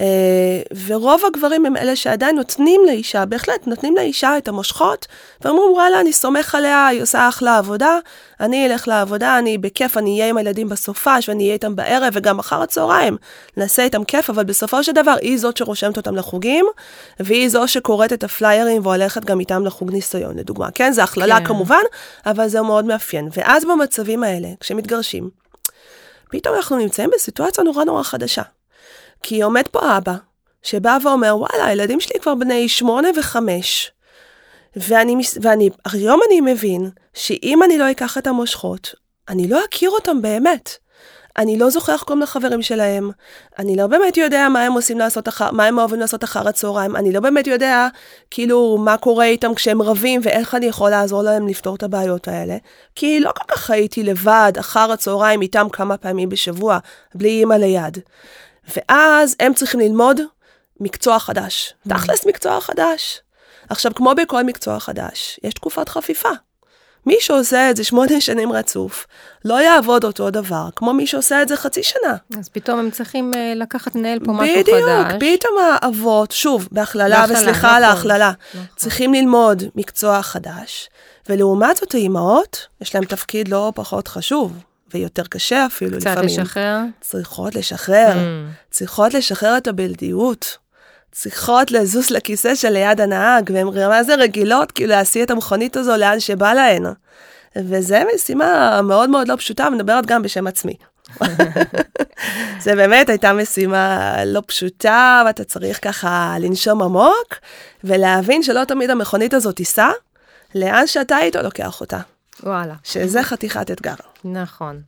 אה, 0.00 0.62
ורוב 0.86 1.22
הגברים 1.26 1.66
הם 1.66 1.76
אלה 1.76 1.96
שעדיין 1.96 2.36
נותנים 2.36 2.80
לאישה, 2.86 3.24
בהחלט 3.24 3.66
נותנים 3.66 3.96
לאישה 3.96 4.38
את 4.38 4.48
המושכות, 4.48 5.06
ואומרים, 5.40 5.72
וואלה, 5.72 6.00
אני 6.00 6.12
סומך 6.12 6.54
עליה, 6.54 6.86
היא 6.86 7.02
עושה 7.02 7.28
אחלה 7.28 7.58
עבודה, 7.58 7.98
אני 8.40 8.66
אלך 8.66 8.88
לעבודה, 8.88 9.38
אני 9.38 9.58
בכיף, 9.58 9.96
אני 9.96 10.20
אהיה 10.20 10.30
עם 10.30 10.36
הילדים 10.36 10.68
בסופש, 10.68 11.28
ואני 11.28 11.42
אהיה 11.42 11.54
איתם 11.54 11.76
בערב, 11.76 12.12
וגם 12.12 12.38
אחר 12.38 12.62
הצהריים, 12.62 13.16
נעשה 13.56 13.82
איתם 13.82 14.04
כיף, 14.04 14.30
אבל 14.30 14.44
בסופו 14.44 14.84
של 14.84 14.92
דבר, 14.92 15.14
היא 15.20 15.38
זאת 15.38 15.56
שרושמת 15.56 15.96
אותם 15.96 16.16
לחוגים, 16.16 16.66
והיא 17.20 17.48
זו 17.48 17.68
שקוראת 17.68 18.12
את 18.12 18.24
הפליירים 18.24 18.86
והולכת 18.86 19.24
גם 19.24 19.40
איתם 19.40 19.66
לחוג 19.66 19.92
ניסיון, 19.92 20.38
לדוגמה. 20.38 20.70
כן, 20.70 20.92
זה 20.92 21.02
הכללה 21.02 21.38
כן. 21.38 21.44
כמובן, 21.44 21.82
אבל 22.26 22.48
זה 22.48 22.62
מאוד 22.62 22.84
מאפיין. 22.84 23.28
ואז 23.36 23.64
במצבים 23.64 24.24
האלה, 24.24 24.48
כשמתגרשים, 24.60 25.30
פתאום 26.30 26.54
אנחנו 26.54 26.76
נמצאים 26.76 27.10
בסיטואציה 27.14 27.64
נורא 27.64 27.84
נורא 27.84 28.02
חדשה. 28.02 28.42
כי 29.22 29.42
עומד 29.42 29.68
פה 29.70 29.96
אבא, 29.96 30.14
שבא 30.62 30.98
ואומר, 31.02 31.36
וואלה, 31.36 31.66
הילדים 31.66 32.00
שלי 32.00 32.20
כבר 32.20 32.34
בני 32.34 32.68
שמונה 32.68 33.08
וחמש, 33.16 33.90
ואני, 34.76 35.16
ואני, 35.42 35.70
היום 35.92 36.20
אני 36.28 36.40
מבין 36.40 36.90
שאם 37.14 37.62
אני 37.62 37.78
לא 37.78 37.90
אקח 37.90 38.18
את 38.18 38.26
המושכות, 38.26 38.94
אני 39.28 39.48
לא 39.48 39.60
אכיר 39.64 39.90
אותם 39.90 40.22
באמת. 40.22 40.78
אני 41.38 41.58
לא 41.58 41.70
זוכר 41.70 41.92
איך 41.92 42.02
קוראים 42.02 42.22
לחברים 42.22 42.62
שלהם, 42.62 43.10
אני 43.58 43.76
לא 43.76 43.86
באמת 43.86 44.16
יודע 44.16 44.48
מה 44.48 44.62
הם 44.62 44.72
עושים 44.72 44.98
לעשות 44.98 45.28
אחר, 45.28 45.50
מה 45.50 45.64
הם 45.64 45.78
אוהבים 45.78 46.00
לעשות 46.00 46.24
אחר 46.24 46.48
הצהריים, 46.48 46.96
אני 46.96 47.12
לא 47.12 47.20
באמת 47.20 47.46
יודע 47.46 47.88
כאילו 48.30 48.78
מה 48.78 48.96
קורה 48.96 49.24
איתם 49.24 49.54
כשהם 49.54 49.82
רבים 49.82 50.20
ואיך 50.24 50.54
אני 50.54 50.66
יכול 50.66 50.90
לעזור 50.90 51.22
להם 51.22 51.48
לפתור 51.48 51.76
את 51.76 51.82
הבעיות 51.82 52.28
האלה. 52.28 52.56
כי 52.94 53.20
לא 53.20 53.30
כל 53.30 53.44
כך 53.54 53.70
הייתי 53.70 54.02
לבד 54.02 54.52
אחר 54.60 54.92
הצהריים 54.92 55.42
איתם 55.42 55.66
כמה 55.72 55.96
פעמים 55.96 56.28
בשבוע, 56.28 56.78
בלי 57.14 57.28
אימא 57.28 57.54
ליד. 57.54 57.98
ואז 58.76 59.36
הם 59.40 59.54
צריכים 59.54 59.80
ללמוד 59.80 60.20
מקצוע 60.80 61.18
חדש. 61.18 61.74
Mm. 61.86 61.90
תכלס 61.94 62.26
מקצוע 62.26 62.60
חדש. 62.60 63.20
עכשיו, 63.68 63.94
כמו 63.94 64.12
בכל 64.14 64.42
מקצוע 64.42 64.80
חדש, 64.80 65.40
יש 65.44 65.54
תקופת 65.54 65.88
חפיפה. 65.88 66.30
מי 67.06 67.16
שעושה 67.20 67.70
את 67.70 67.76
זה 67.76 67.84
שמונה 67.84 68.20
שנים 68.20 68.52
רצוף, 68.52 69.06
לא 69.44 69.62
יעבוד 69.62 70.04
אותו 70.04 70.30
דבר, 70.30 70.68
כמו 70.76 70.92
מי 70.92 71.06
שעושה 71.06 71.42
את 71.42 71.48
זה 71.48 71.56
חצי 71.56 71.82
שנה. 71.82 72.16
אז 72.38 72.48
פתאום 72.48 72.78
הם 72.78 72.90
צריכים 72.90 73.32
uh, 73.34 73.36
לקחת 73.56 73.94
לנהל 73.94 74.18
פה 74.24 74.32
משהו 74.32 74.54
חדש. 74.54 74.68
בדיוק, 74.68 75.38
פתאום 75.38 75.54
האבות, 75.58 76.30
שוב, 76.30 76.68
בהכללה, 76.72 77.24
וסליחה 77.28 77.76
על 77.76 77.82
נכון, 77.82 77.96
ההכללה, 77.96 78.32
נכון. 78.54 78.66
צריכים 78.76 79.14
ללמוד 79.14 79.62
מקצוע 79.74 80.22
חדש, 80.22 80.88
ולעומת 81.28 81.76
זאת 81.76 81.94
האימהות, 81.94 82.66
יש 82.80 82.94
להם 82.94 83.04
תפקיד 83.04 83.48
לא 83.48 83.72
פחות 83.74 84.08
חשוב, 84.08 84.52
ויותר 84.94 85.24
קשה 85.24 85.66
אפילו 85.66 85.98
קצת 85.98 86.10
לפעמים. 86.10 86.28
קצת 86.28 86.40
לשחרר? 86.40 86.80
צריכות 87.00 87.54
לשחרר, 87.54 88.12
mm. 88.12 88.70
צריכות 88.70 89.14
לשחרר 89.14 89.56
את 89.56 89.66
הבלדיות. 89.66 90.58
צריכות 91.12 91.70
לזוז 91.70 92.10
לכיסא 92.10 92.54
שליד 92.54 93.00
הנהג, 93.00 93.50
והן 93.54 93.88
מה 93.88 94.02
זה 94.02 94.14
רגילות, 94.14 94.72
כאילו 94.72 94.90
להסיע 94.90 95.22
את 95.22 95.30
המכונית 95.30 95.76
הזו 95.76 95.96
לאן 95.96 96.20
שבא 96.20 96.52
להן. 96.52 96.84
וזו 97.56 97.96
משימה 98.14 98.80
מאוד 98.82 99.10
מאוד 99.10 99.28
לא 99.28 99.36
פשוטה, 99.36 99.70
מדברת 99.70 100.06
גם 100.06 100.22
בשם 100.22 100.46
עצמי. 100.46 100.74
זה 102.64 102.74
באמת 102.76 103.08
הייתה 103.08 103.32
משימה 103.32 104.14
לא 104.24 104.42
פשוטה, 104.46 105.22
ואתה 105.26 105.44
צריך 105.44 105.78
ככה 105.82 106.36
לנשום 106.40 106.82
עמוק, 106.82 107.34
ולהבין 107.84 108.42
שלא 108.42 108.64
תמיד 108.64 108.90
המכונית 108.90 109.34
הזאת 109.34 109.56
תיסע, 109.56 109.88
לאן 110.54 110.86
שאתה 110.86 111.18
איתו 111.18 111.42
לוקח 111.42 111.80
אותה. 111.80 112.00
וואלה. 112.42 112.74
שזה 112.84 113.22
חתיכת 113.22 113.70
אתגר. 113.70 113.94
נכון. 114.32 114.82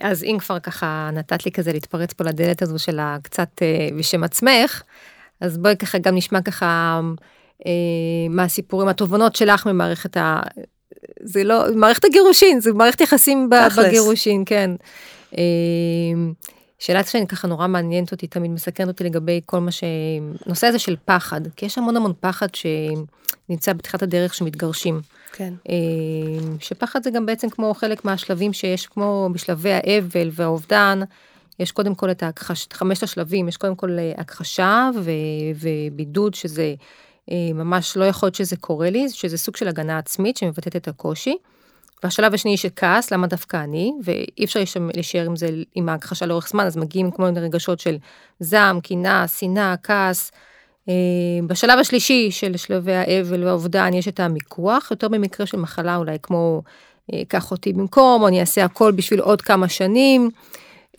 אז 0.00 0.24
אם 0.24 0.36
כבר 0.38 0.58
ככה 0.58 1.10
נתת 1.12 1.46
לי 1.46 1.52
כזה 1.52 1.72
להתפרץ 1.72 2.12
פה 2.12 2.24
לדלת 2.24 2.62
הזו 2.62 2.78
של 2.78 2.98
הקצת 3.00 3.62
אה, 3.62 3.88
בשם 3.98 4.24
עצמך, 4.24 4.82
אז 5.40 5.58
בואי 5.58 5.76
ככה 5.76 5.98
גם 5.98 6.14
נשמע 6.14 6.42
ככה 6.42 7.00
אה, 7.66 7.72
מה 8.30 8.42
הסיפורים, 8.42 8.88
התובנות 8.88 9.36
שלך 9.36 9.66
ממערכת 9.66 10.16
ה... 10.16 10.40
זה 11.22 11.44
לא, 11.44 11.64
מערכת 11.76 12.04
הגירושין, 12.04 12.60
זה 12.60 12.72
מערכת 12.72 13.00
יחסים 13.00 13.50
בגירושין, 13.78 14.42
כן. 14.46 14.70
אה, 15.38 15.42
שאלה 16.78 17.04
שאני 17.04 17.26
ככה 17.26 17.48
נורא 17.48 17.66
מעניינת 17.66 18.12
אותי, 18.12 18.26
תמיד 18.26 18.50
מסקרנת 18.50 18.88
אותי 18.88 19.04
לגבי 19.04 19.40
כל 19.46 19.60
מה 19.60 19.70
ש... 19.70 19.84
נושא 20.46 20.66
הזה 20.66 20.78
של 20.78 20.96
פחד, 21.04 21.40
כי 21.56 21.66
יש 21.66 21.78
המון 21.78 21.96
המון 21.96 22.12
פחד 22.20 22.48
שנמצא 22.54 23.72
בתחילת 23.72 24.02
הדרך 24.02 24.34
שמתגרשים. 24.34 25.00
כן. 25.32 25.54
אה, 25.68 25.74
שפחד 26.60 27.02
זה 27.02 27.10
גם 27.10 27.26
בעצם 27.26 27.50
כמו 27.50 27.74
חלק 27.74 28.04
מהשלבים 28.04 28.52
שיש, 28.52 28.86
כמו 28.86 29.28
בשלבי 29.32 29.72
האבל 29.72 30.30
והאובדן, 30.32 31.00
יש 31.58 31.72
קודם 31.72 31.94
כל 31.94 32.10
את 32.10 32.22
ההכחש, 32.22 32.66
חמשת 32.72 33.02
השלבים, 33.02 33.48
יש 33.48 33.56
קודם 33.56 33.76
כל 33.76 33.98
אה, 33.98 34.12
הכחשה 34.16 34.90
ו, 34.94 35.10
ובידוד, 35.54 36.34
שזה 36.34 36.74
אה, 37.30 37.36
ממש 37.54 37.96
לא 37.96 38.04
יכול 38.04 38.26
להיות 38.26 38.34
שזה 38.34 38.56
קורה 38.56 38.90
לי, 38.90 39.08
שזה 39.08 39.38
סוג 39.38 39.56
של 39.56 39.68
הגנה 39.68 39.98
עצמית 39.98 40.36
שמבטאת 40.36 40.76
את 40.76 40.88
הקושי. 40.88 41.36
והשלב 42.02 42.34
השני 42.34 42.56
של 42.56 42.68
כעס, 42.76 43.10
למה 43.10 43.26
דווקא 43.26 43.56
אני, 43.56 43.92
ואי 44.04 44.44
אפשר 44.44 44.60
להישאר 44.94 45.26
עם 45.26 45.36
זה, 45.36 45.48
עם 45.74 45.88
ההכחשה 45.88 46.26
לאורך 46.26 46.48
זמן, 46.48 46.66
אז 46.66 46.76
מגיעים 46.76 47.10
כמו 47.10 47.26
רגשות 47.36 47.80
של 47.80 47.96
זעם, 48.40 48.80
קנאה, 48.80 49.28
שנאה, 49.28 49.74
כעס. 49.82 50.32
אה, 50.88 50.94
בשלב 51.46 51.78
השלישי 51.78 52.30
של 52.30 52.56
שלבי 52.56 52.94
האבל 52.94 53.44
והאובדן 53.44 53.94
יש 53.94 54.08
את 54.08 54.20
המיקוח, 54.20 54.90
יותר 54.90 55.08
במקרה 55.08 55.46
של 55.46 55.56
מחלה 55.56 55.96
אולי 55.96 56.16
כמו 56.22 56.62
קח 57.28 57.50
אותי 57.50 57.72
במקום, 57.72 58.22
או 58.22 58.28
אני 58.28 58.40
אעשה 58.40 58.64
הכל 58.64 58.92
בשביל 58.92 59.20
עוד 59.20 59.42
כמה 59.42 59.68
שנים. 59.68 60.30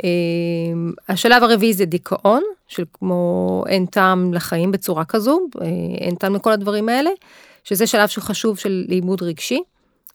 אמ, 0.03 0.91
השלב 1.09 1.43
הרביעי 1.43 1.73
זה 1.73 1.85
דיכאון, 1.85 2.43
של 2.67 2.83
כמו 2.93 3.63
אין 3.67 3.85
טעם 3.85 4.33
לחיים 4.33 4.71
בצורה 4.71 5.05
כזו, 5.05 5.39
אה, 5.61 5.67
אין 5.97 6.15
טעם 6.15 6.35
לכל 6.35 6.51
הדברים 6.51 6.89
האלה, 6.89 7.09
שזה 7.63 7.87
שלב 7.87 8.07
שהוא 8.07 8.23
חשוב 8.23 8.57
של 8.57 8.85
לימוד 8.87 9.23
רגשי. 9.23 9.61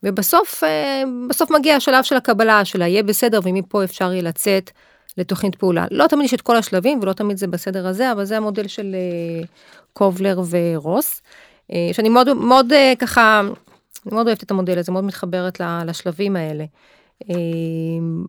ובסוף, 0.03 0.65
אה, 0.65 1.03
בסוף 1.29 1.51
מגיע 1.51 1.77
השלב 1.77 2.05
של 2.05 2.17
הקבלה, 2.17 2.65
של 2.65 2.83
היהיה 2.83 3.03
בסדר, 3.03 3.41
ומפה 3.45 3.85
אפשר 3.85 4.13
יהיה 4.13 4.23
לצאת 4.23 4.71
לתוכנית 5.19 5.55
פעולה. 5.55 5.87
לא 5.91 6.07
תמיד 6.07 6.25
יש 6.25 6.35
את 6.35 6.41
כל 6.41 6.57
השלבים, 6.57 6.99
ולא 7.03 7.13
תמיד 7.13 7.37
זה 7.37 7.47
בסדר 7.47 7.87
הזה, 7.87 8.13
אבל 8.13 8.25
זה 8.25 8.37
המודל 8.37 8.67
של 8.67 8.95
אה, 8.95 9.45
קובלר 9.93 10.41
ורוס, 10.51 11.23
שאני 11.93 12.09
מאוד, 12.09 12.33
מאוד 12.33 12.73
ככה, 12.99 13.41
אני 14.07 14.15
מאוד 14.15 14.27
אוהבת 14.27 14.43
את 14.43 14.51
המודל 14.51 14.79
הזה, 14.79 14.93
מאוד 14.93 15.05
מתחברת 15.05 15.61
לשלבים 15.87 16.37
האלה. 16.37 16.65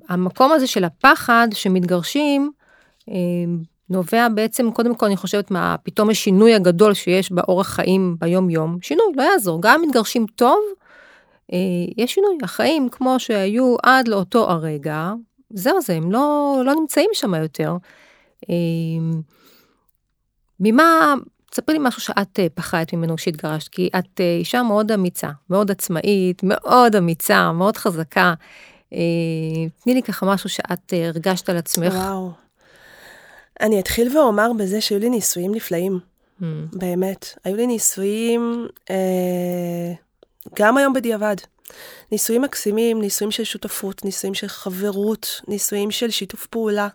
המקום 0.10 0.52
הזה 0.52 0.68
של 0.68 0.84
הפחד 0.84 1.48
שמתגרשים, 1.54 2.52
נובע 3.90 4.28
בעצם, 4.30 4.72
קודם 4.72 4.96
כל 4.96 5.06
אני 5.06 5.18
חושבת 5.18 5.52
מה 5.52 5.76
פתאום 5.84 6.10
השינוי 6.10 6.54
הגדול 6.54 6.94
שיש 6.94 7.32
באורח 7.32 7.68
חיים 7.68 8.16
ביום 8.20 8.50
יום, 8.50 8.78
שינוי, 8.82 9.06
לא 9.16 9.24
יעזור, 9.24 9.62
גם 9.62 9.82
אם 9.84 9.90
מתגרשים 9.90 10.26
טוב, 10.36 10.60
אה, 11.54 11.58
יש 11.98 12.14
שינוי, 12.14 12.38
החיים 12.44 12.90
כמו 12.90 13.20
שהיו 13.20 13.76
עד 13.84 14.08
לאותו 14.08 14.52
הרגע, 14.52 15.14
זהו 15.50 15.82
זה, 15.82 15.94
הם 15.94 16.12
לא, 16.12 16.58
לא 16.66 16.76
נמצאים 16.76 17.10
שם 17.14 17.34
יותר. 17.34 17.76
אמ, 18.50 19.22
ממה, 20.60 21.14
תספרי 21.52 21.76
לי 21.76 21.80
משהו 21.84 22.02
שאת 22.02 22.40
אה, 22.40 22.48
פחדת 22.54 22.94
ממנו 22.94 23.18
שהתגרשת, 23.18 23.68
כי 23.68 23.90
את 24.00 24.22
אה, 24.22 24.36
אישה 24.40 24.64
מאוד 24.64 24.92
אמיצה, 24.92 25.30
מאוד 25.50 25.72
עצמאית, 25.72 26.42
מאוד 26.44 26.96
אמיצה, 26.96 27.52
מאוד 27.52 27.78
חזקה. 27.78 28.34
אה, 28.94 29.00
תני 29.84 29.94
לי 29.94 30.04
ככה 30.04 30.26
משהו 30.26 30.50
שאת 30.50 30.94
הרגשת 30.94 31.50
על 31.50 31.58
עצמך. 31.58 31.94
וואו. 31.94 32.32
אני 33.62 33.80
אתחיל 33.80 34.18
ואומר 34.18 34.54
בזה 34.58 34.82
שהיו 34.82 35.00
לי 35.00 35.10
ניסויים 35.10 35.56
נפלאים, 35.56 36.00
mm. 36.42 36.46
באמת. 36.74 37.26
היו 37.44 37.56
לי 37.56 37.68
ניסויים, 37.68 38.68
אה, 38.90 39.94
גם 40.60 40.78
היום 40.78 40.94
בדיעבד. 40.94 41.36
ניסויים 42.12 42.42
מקסימים, 42.42 43.02
ניסויים 43.02 43.32
של 43.32 43.44
שותפות, 43.44 44.06
ניסויים 44.06 44.34
של 44.34 44.48
חברות, 44.48 45.42
ניסויים 45.48 45.92
של 45.92 46.10
שיתוף 46.10 46.46
פעולה. 46.46 46.88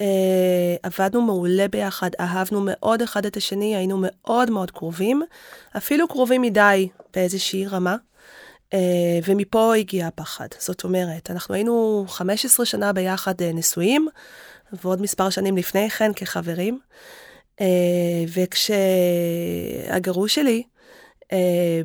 אה, 0.00 0.76
עבדנו 0.82 1.22
מעולה 1.22 1.68
ביחד, 1.68 2.10
אהבנו 2.20 2.60
מאוד 2.64 3.02
אחד 3.02 3.26
את 3.26 3.36
השני, 3.36 3.76
היינו 3.76 3.96
מאוד 4.00 4.50
מאוד 4.50 4.70
קרובים, 4.70 5.22
אפילו 5.76 6.08
קרובים 6.08 6.42
מדי 6.42 6.88
באיזושהי 7.14 7.66
רמה. 7.66 7.96
אה, 8.74 9.18
ומפה 9.24 9.74
הגיע 9.74 10.06
הפחד. 10.06 10.48
זאת 10.58 10.84
אומרת, 10.84 11.30
אנחנו 11.30 11.54
היינו 11.54 12.04
15 12.08 12.66
שנה 12.66 12.92
ביחד 12.92 13.42
אה, 13.42 13.52
נשואים, 13.54 14.08
ועוד 14.72 15.02
מספר 15.02 15.30
שנים 15.30 15.56
לפני 15.56 15.90
כן 15.90 16.12
כחברים. 16.16 16.80
אה, 17.60 18.24
וכשהגרוש 19.88 20.34
שלי 20.34 20.62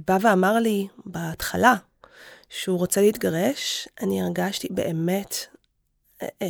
בא 0.07 0.17
ואמר 0.21 0.59
לי 0.59 0.87
בהתחלה, 1.05 1.75
שהוא 2.55 2.77
רוצה 2.79 3.01
להתגרש, 3.01 3.87
אני 4.01 4.21
הרגשתי 4.21 4.67
באמת, 4.71 5.35
אה, 6.21 6.27
אה, 6.41 6.47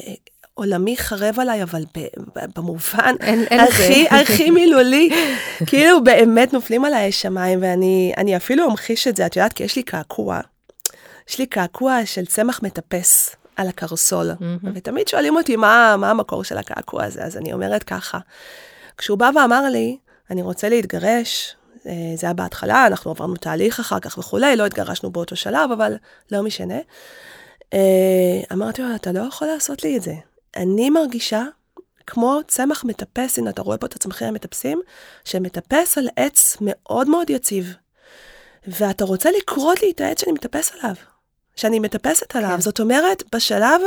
עולמי 0.54 0.98
חרב 0.98 1.40
עליי, 1.40 1.64
אבל 1.64 1.84
במובן 2.56 3.16
אין, 3.22 3.44
אין 3.44 3.60
הכי, 3.60 4.08
הכי 4.10 4.50
מילולי, 4.50 5.10
כאילו 5.70 6.04
באמת 6.04 6.54
נופלים 6.54 6.86
עליי 6.86 7.08
השמיים, 7.08 7.60
ואני 7.62 8.38
אפילו 8.38 8.70
אמחיש 8.70 9.08
את 9.08 9.16
זה, 9.16 9.26
את 9.26 9.36
יודעת, 9.36 9.54
כי 9.54 9.64
יש 9.64 9.76
לי 9.76 9.84
קעקוע, 9.84 10.40
יש 11.30 11.40
לי 11.40 11.46
קעקוע 11.46 12.06
של 12.06 12.26
צמח 12.26 12.64
מטפס 12.64 13.36
על 13.56 13.68
הקרסול, 13.68 14.32
mm-hmm. 14.32 14.68
ותמיד 14.76 15.08
שואלים 15.08 15.36
אותי 15.36 15.56
מה, 15.56 15.96
מה 15.98 16.10
המקור 16.10 16.44
של 16.44 16.58
הקעקוע 16.58 17.04
הזה, 17.04 17.24
אז 17.24 17.38
אני 17.38 17.54
אומרת 17.54 17.84
ככה, 17.84 18.20
כשהוא 18.98 19.18
בא 19.18 19.30
ואמר 19.36 19.70
לי, 19.70 19.98
אני 20.32 20.42
רוצה 20.42 20.70
להתגרש, 20.70 21.56
זה 22.16 22.28
היה 22.28 22.34
בהתחלה, 22.34 22.88
אנחנו 22.88 23.12
עברנו 23.12 23.36
תהליך 23.36 23.80
אחר 23.80 24.00
כך 24.00 24.18
וכולי, 24.18 24.56
לא 24.56 24.66
התגרשנו 24.66 25.12
באותו 25.12 25.36
שלב, 25.36 25.72
אבל 25.72 25.98
לא 26.32 26.44
משנה. 26.44 26.78
אה, 27.74 28.42
אמרתי 28.54 28.82
לו, 28.82 28.96
אתה 28.96 29.12
לא 29.12 29.20
יכול 29.20 29.48
לעשות 29.48 29.84
לי 29.84 29.98
את 29.98 30.02
זה. 30.02 30.14
אני 30.58 30.90
מרגישה 30.90 31.44
כמו 32.08 32.40
צמח 32.48 32.84
מטפס, 32.84 33.40
הנה 33.40 33.50
אתה 33.50 33.62
רואה 33.62 33.78
פה 33.78 33.86
את 33.86 33.96
הצמחים 33.96 34.28
המטפסים, 34.28 34.82
שמטפס 35.26 35.98
על 35.98 36.10
עץ 36.16 36.58
מאוד 36.62 37.10
מאוד 37.10 37.30
יציב. 37.30 37.74
ואתה 38.68 39.06
רוצה 39.06 39.30
לקרות 39.38 39.82
לי 39.82 39.92
את 39.92 40.02
העץ 40.02 40.22
שאני 40.22 40.32
מטפס 40.32 40.72
עליו, 40.74 40.96
שאני 41.56 41.80
מטפסת 41.80 42.36
עליו. 42.36 42.50
כן. 42.50 42.62
זאת 42.62 42.80
אומרת, 42.80 43.24
בשלב 43.36 43.82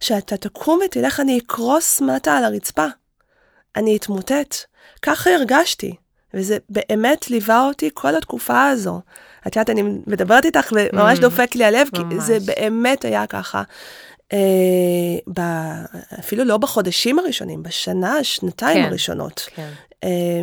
שאתה 0.00 0.36
תקום 0.36 0.80
ותלך, 0.84 1.20
אני 1.20 1.38
אקרוס 1.38 2.00
מטה 2.00 2.36
על 2.36 2.44
הרצפה. 2.44 2.86
אני 3.76 3.96
אתמוטט. 3.96 4.54
ככה 5.02 5.30
הרגשתי, 5.30 5.96
וזה 6.34 6.58
באמת 6.68 7.30
ליווה 7.30 7.66
אותי 7.66 7.90
כל 7.94 8.16
התקופה 8.16 8.68
הזו. 8.68 9.00
את 9.46 9.56
יודעת, 9.56 9.70
אני 9.70 9.82
מדברת 10.06 10.44
איתך 10.44 10.72
וממש 10.72 11.18
mm, 11.18 11.20
דופק 11.20 11.54
לי 11.54 11.64
הלב, 11.64 11.88
ממש. 11.92 12.12
כי 12.12 12.20
זה 12.20 12.38
באמת 12.46 13.04
היה 13.04 13.26
ככה. 13.26 13.62
אה, 14.32 14.38
ב, 15.34 15.40
אפילו 16.18 16.44
לא 16.44 16.56
בחודשים 16.56 17.18
הראשונים, 17.18 17.62
בשנה, 17.62 18.24
שנתיים 18.24 18.82
כן, 18.82 18.88
הראשונות. 18.88 19.48
כן. 19.54 19.70
אה, 20.04 20.40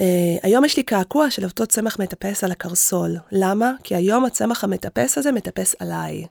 והיום 0.00 0.62
אה, 0.62 0.66
יש 0.66 0.76
לי 0.76 0.82
קעקוע 0.82 1.30
של 1.30 1.44
אותו 1.44 1.66
צמח 1.66 1.98
מטפס 1.98 2.44
על 2.44 2.52
הקרסול. 2.52 3.16
למה? 3.32 3.72
כי 3.84 3.94
היום 3.94 4.24
הצמח 4.24 4.64
המטפס 4.64 5.18
הזה 5.18 5.32
מטפס 5.32 5.74
עליי. 5.78 6.26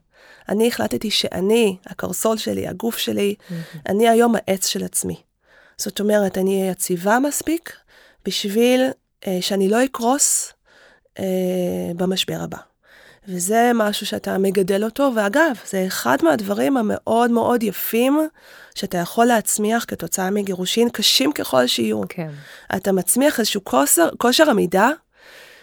אני 0.50 0.68
החלטתי 0.68 1.12
שאני, 1.12 1.78
הקרסול 1.86 2.38
שלי, 2.38 2.68
הגוף 2.68 2.98
שלי, 2.98 3.36
mm-hmm. 3.40 3.78
אני 3.90 4.10
היום 4.10 4.36
העץ 4.36 4.68
של 4.68 4.84
עצמי. 4.84 5.31
זאת 5.78 6.00
אומרת, 6.00 6.38
אני 6.38 6.60
אהיה 6.60 6.72
יציבה 6.72 7.20
מספיק 7.20 7.76
בשביל 8.26 8.82
אה, 9.28 9.38
שאני 9.42 9.70
לא 9.70 9.86
אקרוס 9.86 10.54
אה, 11.20 11.26
במשבר 11.96 12.38
הבא. 12.42 12.58
וזה 13.28 13.72
משהו 13.76 14.06
שאתה 14.06 14.38
מגדל 14.38 14.84
אותו, 14.84 15.12
ואגב, 15.16 15.58
זה 15.70 15.84
אחד 15.88 16.18
מהדברים 16.24 16.78
המאוד 16.78 17.32
מאוד 17.32 17.64
יפים 17.64 18.20
שאתה 18.76 18.98
יכול 18.98 19.26
להצמיח 19.26 19.86
כתוצאה 19.88 20.30
מגירושין, 20.30 20.90
קשים 20.90 21.32
ככל 21.32 21.68
שיהיו. 21.68 22.02
כן. 22.10 22.30
אתה 22.76 22.92
מצמיח 22.92 23.40
איזשהו 23.40 23.64
כושר, 23.64 24.10
כושר 24.18 24.50
עמידה, 24.50 24.90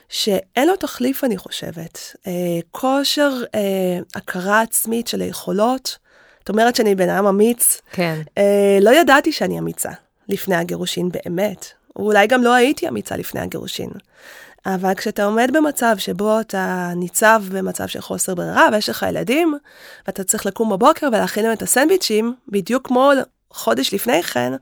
שאין 0.09 0.69
לו 0.69 0.77
תחליף, 0.77 1.25
אני 1.25 1.37
חושבת. 1.37 2.17
אה, 2.27 2.33
כושר 2.71 3.31
אה, 3.55 3.99
הכרה 4.15 4.61
עצמית 4.61 5.09
של 5.09 5.21
היכולות, 5.21 5.99
את 6.49 6.51
אומרת 6.51 6.77
שאני 6.77 6.95
בן 6.95 7.09
אדם 7.09 7.27
אמיץ. 7.27 7.81
כן. 7.93 8.21
אה, 8.39 8.79
לא 8.81 8.91
ידעתי 8.91 9.33
שאני 9.33 9.59
אמיצה 9.59 9.91
לפני 10.29 10.57
הגירושין, 10.57 11.09
באמת. 11.09 11.67
אולי 11.97 12.27
גם 12.27 12.43
לא 12.43 12.55
הייתי 12.55 12.89
אמיצה 12.89 13.17
לפני 13.17 13.41
הגירושין. 13.41 13.91
אבל 14.67 14.95
כשאתה 14.95 15.25
עומד 15.25 15.51
במצב 15.53 15.95
שבו 15.99 16.41
אתה 16.41 16.93
ניצב 16.97 17.43
במצב 17.51 17.87
של 17.87 18.01
חוסר 18.01 18.35
ברירה 18.35 18.69
ויש 18.73 18.89
לך 18.89 19.07
ילדים, 19.09 19.59
ואתה 20.07 20.25
צריך 20.25 20.47
לקום 20.47 20.71
בבוקר 20.71 21.09
ולהכין 21.09 21.45
להם 21.45 21.53
את 21.53 21.63
הסנדוויצ'ים, 21.63 22.35
בדיוק 22.49 22.87
כמו 22.87 23.11
חודש 23.51 23.95
לפני 23.95 24.23
כן, 24.23 24.53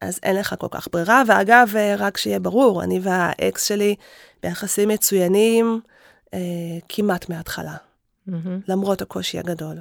אז 0.00 0.20
אין 0.22 0.36
לך 0.36 0.54
כל 0.58 0.68
כך 0.70 0.88
ברירה. 0.92 1.22
ואגב, 1.26 1.74
רק 1.98 2.16
שיהיה 2.16 2.40
ברור, 2.40 2.82
אני 2.82 3.00
והאקס 3.02 3.64
שלי 3.64 3.94
ביחסים 4.42 4.88
מצוינים 4.88 5.80
אה, 6.34 6.38
כמעט 6.88 7.28
מההתחלה, 7.28 7.76
mm-hmm. 8.28 8.32
למרות 8.68 9.02
הקושי 9.02 9.38
הגדול. 9.38 9.76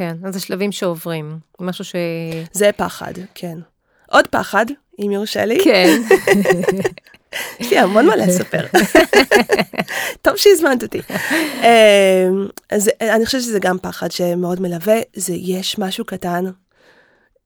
כן, 0.00 0.16
אז 0.24 0.34
זה 0.34 0.40
שלבים 0.40 0.72
שעוברים, 0.72 1.38
משהו 1.60 1.84
ש... 1.84 1.94
זה 2.52 2.70
פחד, 2.76 3.12
כן. 3.34 3.58
עוד 4.08 4.26
פחד, 4.26 4.66
אם 4.98 5.10
יורשה 5.10 5.44
לי. 5.44 5.58
כן. 5.64 6.00
יש 7.60 7.70
לי 7.70 7.78
המון 7.78 8.06
מה 8.06 8.16
לספר. 8.16 8.66
טוב 10.22 10.36
שהזמנת 10.36 10.82
אותי. 10.82 11.00
אמ, 11.62 12.46
אז 12.70 12.90
אני 13.00 13.26
חושבת 13.26 13.42
שזה 13.42 13.58
גם 13.58 13.78
פחד 13.78 14.10
שמאוד 14.10 14.60
מלווה, 14.60 14.96
זה 15.14 15.34
יש 15.34 15.78
משהו 15.78 16.04
קטן 16.04 16.44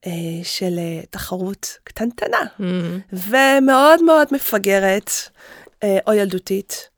אה, 0.07 0.12
של 0.43 0.79
אה, 0.79 1.01
תחרות 1.11 1.79
קטנטנה, 1.85 2.43
mm-hmm. 2.61 2.64
ומאוד 3.12 4.03
מאוד 4.03 4.29
מפגרת 4.33 5.11
אה, 5.83 5.99
או 6.07 6.12
ילדותית 6.12 6.88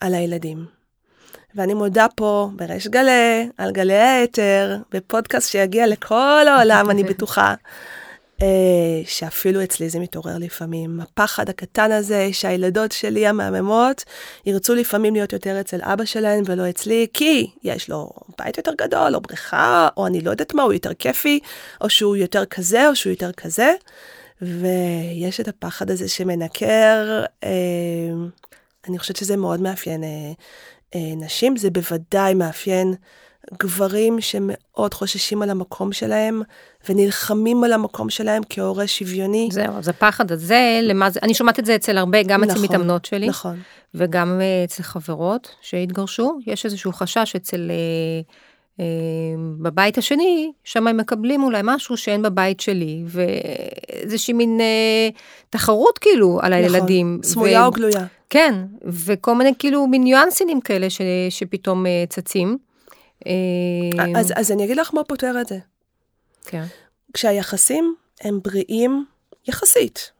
על 0.00 0.14
הילדים. 0.14 0.79
ואני 1.54 1.74
מודה 1.74 2.06
פה 2.14 2.48
בריש 2.56 2.88
גלי, 2.88 3.48
על 3.58 3.72
גלי 3.72 3.96
האתר, 3.96 4.76
בפודקאסט 4.92 5.50
שיגיע 5.50 5.86
לכל 5.86 6.44
העולם, 6.48 6.90
אני 6.90 7.04
בטוחה. 7.10 7.54
אה, 8.42 9.02
שאפילו 9.06 9.64
אצלי 9.64 9.88
זה 9.88 9.98
מתעורר 9.98 10.38
לפעמים. 10.38 11.00
הפחד 11.00 11.48
הקטן 11.48 11.92
הזה 11.92 12.28
שהילדות 12.32 12.92
שלי 12.92 13.26
המהממות 13.26 14.04
ירצו 14.46 14.74
לפעמים 14.74 15.14
להיות 15.14 15.32
יותר 15.32 15.60
אצל 15.60 15.80
אבא 15.82 16.04
שלהן 16.04 16.42
ולא 16.46 16.70
אצלי, 16.70 17.06
כי 17.14 17.50
יש 17.62 17.90
לו 17.90 18.10
בית 18.38 18.56
יותר 18.56 18.72
גדול, 18.78 19.14
או 19.14 19.20
בריכה, 19.20 19.88
או 19.96 20.06
אני 20.06 20.20
לא 20.20 20.30
יודעת 20.30 20.54
מה, 20.54 20.62
הוא 20.62 20.72
יותר 20.72 20.94
כיפי, 20.94 21.40
או 21.80 21.90
שהוא 21.90 22.16
יותר 22.16 22.44
כזה, 22.44 22.88
או 22.88 22.96
שהוא 22.96 23.10
יותר 23.10 23.32
כזה. 23.32 23.72
ויש 24.42 25.40
את 25.40 25.48
הפחד 25.48 25.90
הזה 25.90 26.08
שמנקר, 26.08 27.24
אה, 27.44 27.50
אני 28.88 28.98
חושבת 28.98 29.16
שזה 29.16 29.36
מאוד 29.36 29.60
מאפיין 29.60 30.04
אה, 30.04 30.08
אה, 30.08 30.32
נשים, 30.96 31.56
זה 31.56 31.70
בוודאי 31.70 32.34
מאפיין 32.34 32.94
גברים 33.54 34.20
שמאוד 34.20 34.94
חוששים 34.94 35.42
על 35.42 35.50
המקום 35.50 35.92
שלהם, 35.92 36.42
ונלחמים 36.88 37.64
על 37.64 37.72
המקום 37.72 38.10
שלהם 38.10 38.42
כהורה 38.50 38.86
שוויוני. 38.86 39.48
זהו, 39.52 39.76
אז 39.76 39.88
הפחד 39.88 40.32
הזה, 40.32 40.80
למה 40.82 41.10
זה, 41.10 41.20
אני 41.22 41.34
שומעת 41.34 41.58
את 41.58 41.64
זה 41.64 41.74
אצל 41.74 41.98
הרבה, 41.98 42.22
גם 42.22 42.40
נכון, 42.40 42.50
אצל 42.50 42.62
מתאמנות 42.64 43.04
שלי. 43.04 43.28
נכון. 43.28 43.60
וגם 43.94 44.40
אה, 44.40 44.64
אצל 44.64 44.82
חברות 44.82 45.54
שהתגרשו, 45.60 46.38
יש 46.46 46.64
איזשהו 46.64 46.92
חשש 46.92 47.36
אצל... 47.36 47.70
אה, 47.70 47.74
אה, 47.74 48.20
בבית 49.58 49.98
השני, 49.98 50.52
שם 50.64 50.86
הם 50.86 50.96
מקבלים 50.96 51.42
אולי 51.42 51.60
משהו 51.64 51.96
שאין 51.96 52.22
בבית 52.22 52.60
שלי, 52.60 53.02
ואיזושהי 53.06 54.34
מין 54.34 54.60
אה, 54.60 55.08
תחרות 55.50 55.98
כאילו 55.98 56.38
על 56.42 56.52
נכון, 56.52 56.74
הילדים. 56.74 57.18
נכון, 57.20 57.32
סמויה 57.32 57.62
ו... 57.62 57.66
או 57.66 57.70
גלויה. 57.70 58.06
כן, 58.30 58.54
וכל 58.84 59.34
מיני 59.34 59.52
כאילו 59.58 59.86
מין 59.86 60.04
ניואנסינים 60.04 60.60
כאלה 60.60 60.90
ש... 60.90 61.00
שפתאום 61.30 61.86
אה, 61.86 62.04
צצים. 62.08 62.58
אה, 63.26 63.32
אז, 64.16 64.32
אז 64.36 64.52
אני 64.52 64.64
אגיד 64.64 64.76
לך 64.76 64.94
מה 64.94 65.04
פותר 65.04 65.40
את 65.40 65.46
זה. 65.46 65.58
כן. 66.44 66.64
כשהיחסים 67.12 67.94
הם 68.20 68.40
בריאים 68.44 69.04
יחסית, 69.48 70.10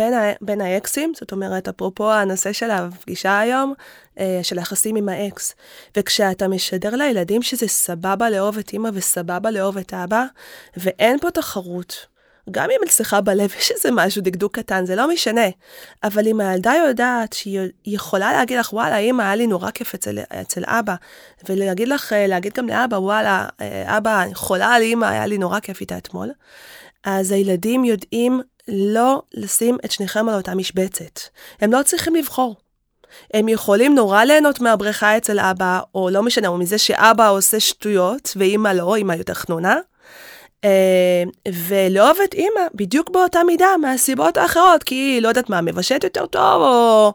בין, 0.00 0.14
ה, 0.14 0.32
בין 0.40 0.60
האקסים, 0.60 1.12
זאת 1.14 1.32
אומרת, 1.32 1.68
אפרופו 1.68 2.12
הנושא 2.12 2.52
של 2.52 2.70
הפגישה 2.70 3.38
היום, 3.38 3.74
אה, 4.18 4.40
של 4.42 4.58
היחסים 4.58 4.96
עם 4.96 5.08
האקס, 5.08 5.54
וכשאתה 5.96 6.48
משדר 6.48 6.96
לילדים 6.96 7.42
שזה 7.42 7.68
סבבה 7.68 8.30
לאהוב 8.30 8.58
את 8.58 8.72
אימא 8.72 8.90
וסבבה 8.94 9.50
לאהוב 9.50 9.78
את 9.78 9.94
אבא, 9.94 10.24
ואין 10.76 11.18
פה 11.18 11.30
תחרות, 11.30 12.06
גם 12.50 12.70
אם 12.70 12.76
אצלך 12.86 13.16
בלב 13.24 13.50
יש 13.58 13.70
איזה 13.70 13.88
משהו, 13.92 14.22
דקדוק 14.22 14.58
קטן, 14.58 14.86
זה 14.86 14.96
לא 14.96 15.08
משנה. 15.08 15.48
אבל 16.02 16.28
אם 16.28 16.40
הילדה 16.40 16.72
יודעת 16.86 17.32
שהיא 17.32 17.70
יכולה 17.84 18.32
להגיד 18.32 18.58
לך, 18.58 18.72
וואלה, 18.72 18.96
אמא, 18.96 19.22
היה 19.22 19.36
לי 19.36 19.46
נורא 19.46 19.70
כיף 19.70 19.94
אצל, 19.94 20.18
אצל 20.40 20.62
אבא, 20.66 20.94
ולהגיד 21.48 21.88
לך, 21.88 22.12
אה, 22.12 22.26
להגיד 22.26 22.52
גם 22.52 22.68
לאבא, 22.68 22.96
וואלה, 22.96 23.46
אה, 23.60 23.96
אבא, 23.96 24.24
חולה 24.34 24.74
על 24.74 24.82
אמא, 24.82 25.06
היה 25.06 25.26
לי 25.26 25.38
נורא 25.38 25.60
כיף 25.60 25.80
איתה 25.80 25.98
אתמול, 25.98 26.30
אז 27.04 27.32
הילדים 27.32 27.84
יודעים 27.84 28.40
לא 28.70 29.22
לשים 29.34 29.78
את 29.84 29.90
שניכם 29.90 30.28
על 30.28 30.34
אותה 30.34 30.54
משבצת. 30.54 31.20
הם 31.60 31.72
לא 31.72 31.82
צריכים 31.82 32.14
לבחור. 32.14 32.56
הם 33.34 33.48
יכולים 33.48 33.94
נורא 33.94 34.24
ליהנות 34.24 34.60
מהבריכה 34.60 35.16
אצל 35.16 35.40
אבא, 35.40 35.80
או 35.94 36.10
לא 36.10 36.22
משנה, 36.22 36.48
או 36.48 36.58
מזה 36.58 36.78
שאבא 36.78 37.30
עושה 37.30 37.60
שטויות, 37.60 38.32
ואימא 38.36 38.68
לא, 38.68 38.94
אימא 38.94 39.12
יותר 39.12 39.34
חנונה. 39.34 39.76
אה, 40.64 41.22
ולאהוב 41.52 42.18
את 42.24 42.34
אימא 42.34 42.60
בדיוק 42.74 43.10
באותה 43.10 43.44
מידה 43.46 43.76
מהסיבות 43.80 44.36
האחרות, 44.36 44.82
כי 44.82 44.94
היא, 44.94 45.22
לא 45.22 45.28
יודעת 45.28 45.50
מה, 45.50 45.60
מבשלת 45.60 46.04
יותר 46.04 46.26
טוב, 46.26 46.62
או, 46.62 47.12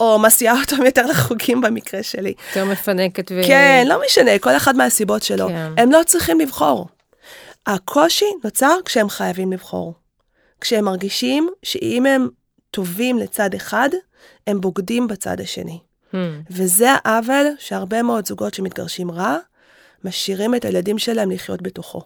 או 0.00 0.18
מסיעה 0.18 0.60
אותם 0.60 0.84
יותר 0.86 1.06
לחוגים 1.06 1.60
במקרה 1.60 2.02
שלי. 2.02 2.34
יותר 2.48 2.64
מפנקת 2.64 3.32
ו... 3.34 3.40
כן, 3.46 3.84
לא 3.88 4.00
משנה, 4.06 4.38
כל 4.38 4.56
אחד 4.56 4.76
מהסיבות 4.76 5.22
שלו. 5.22 5.48
כן. 5.48 5.72
הם 5.76 5.92
לא 5.92 6.00
צריכים 6.06 6.40
לבחור. 6.40 6.86
הקושי 7.66 8.26
נוצר 8.44 8.76
כשהם 8.84 9.08
חייבים 9.08 9.52
לבחור. 9.52 9.94
כשהם 10.64 10.84
מרגישים 10.84 11.48
שאם 11.62 12.06
הם 12.06 12.28
טובים 12.70 13.18
לצד 13.18 13.54
אחד, 13.54 13.88
הם 14.46 14.60
בוגדים 14.60 15.08
בצד 15.08 15.40
השני. 15.40 15.78
Hmm. 16.12 16.16
וזה 16.50 16.88
העוול 17.04 17.46
שהרבה 17.58 18.02
מאוד 18.02 18.26
זוגות 18.26 18.54
שמתגרשים 18.54 19.10
רע, 19.10 19.36
משאירים 20.04 20.54
את 20.54 20.64
הילדים 20.64 20.98
שלהם 20.98 21.30
לחיות 21.30 21.62
בתוכו. 21.62 22.00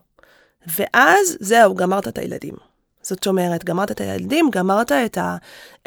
ואז 0.67 1.37
זהו, 1.41 1.75
גמרת 1.75 2.09
את 2.09 2.19
הילדים. 2.19 2.55
זאת 3.03 3.27
אומרת, 3.27 3.65
גמרת 3.65 3.91
את 3.91 4.01
הילדים, 4.01 4.51
גמרת 4.53 4.93
את, 4.93 5.19
ה, 5.19 5.37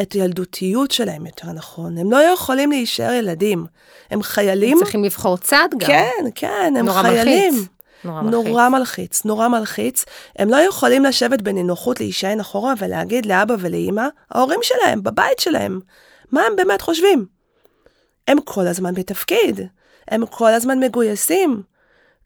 את 0.02 0.14
הילדותיות 0.14 0.92
שלהם, 0.92 1.26
יותר 1.26 1.52
נכון. 1.52 1.98
הם 1.98 2.12
לא 2.12 2.18
יכולים 2.18 2.72
להישאר 2.72 3.12
ילדים. 3.12 3.66
הם 4.12 4.24
חיילים. 4.24 4.78
הם 4.78 4.84
צריכים 4.84 5.04
לבחור 5.04 5.38
צד 5.38 5.68
גם. 5.78 5.88
כן, 5.88 6.26
כן, 6.36 6.74
הם 6.78 6.86
נורא 6.86 7.02
חיילים. 7.02 7.54
נורא 7.54 7.60
מלחיץ. 7.60 7.81
נורא 8.06 8.70
מלחיץ, 8.70 9.26
נורא 9.26 9.48
מלחיץ. 9.48 10.06
הם 10.36 10.50
לא 10.50 10.58
יכולים 10.58 11.04
לשבת 11.04 11.42
בנינוחות 11.42 12.00
להישען 12.00 12.40
אחורה 12.40 12.74
ולהגיד 12.78 13.26
לאבא 13.26 13.56
ולאימא, 13.60 14.08
ההורים 14.32 14.60
שלהם, 14.64 15.04
בבית 15.04 15.40
שלהם, 15.40 15.80
מה 16.32 16.42
הם 16.42 16.56
באמת 16.56 16.82
חושבים. 16.82 17.26
הם 18.28 18.42
כל 18.42 18.68
הזמן 18.68 18.94
בתפקיד, 18.94 19.62
הם 20.08 20.26
כל 20.26 20.50
הזמן 20.50 20.80
מגויסים. 20.80 21.62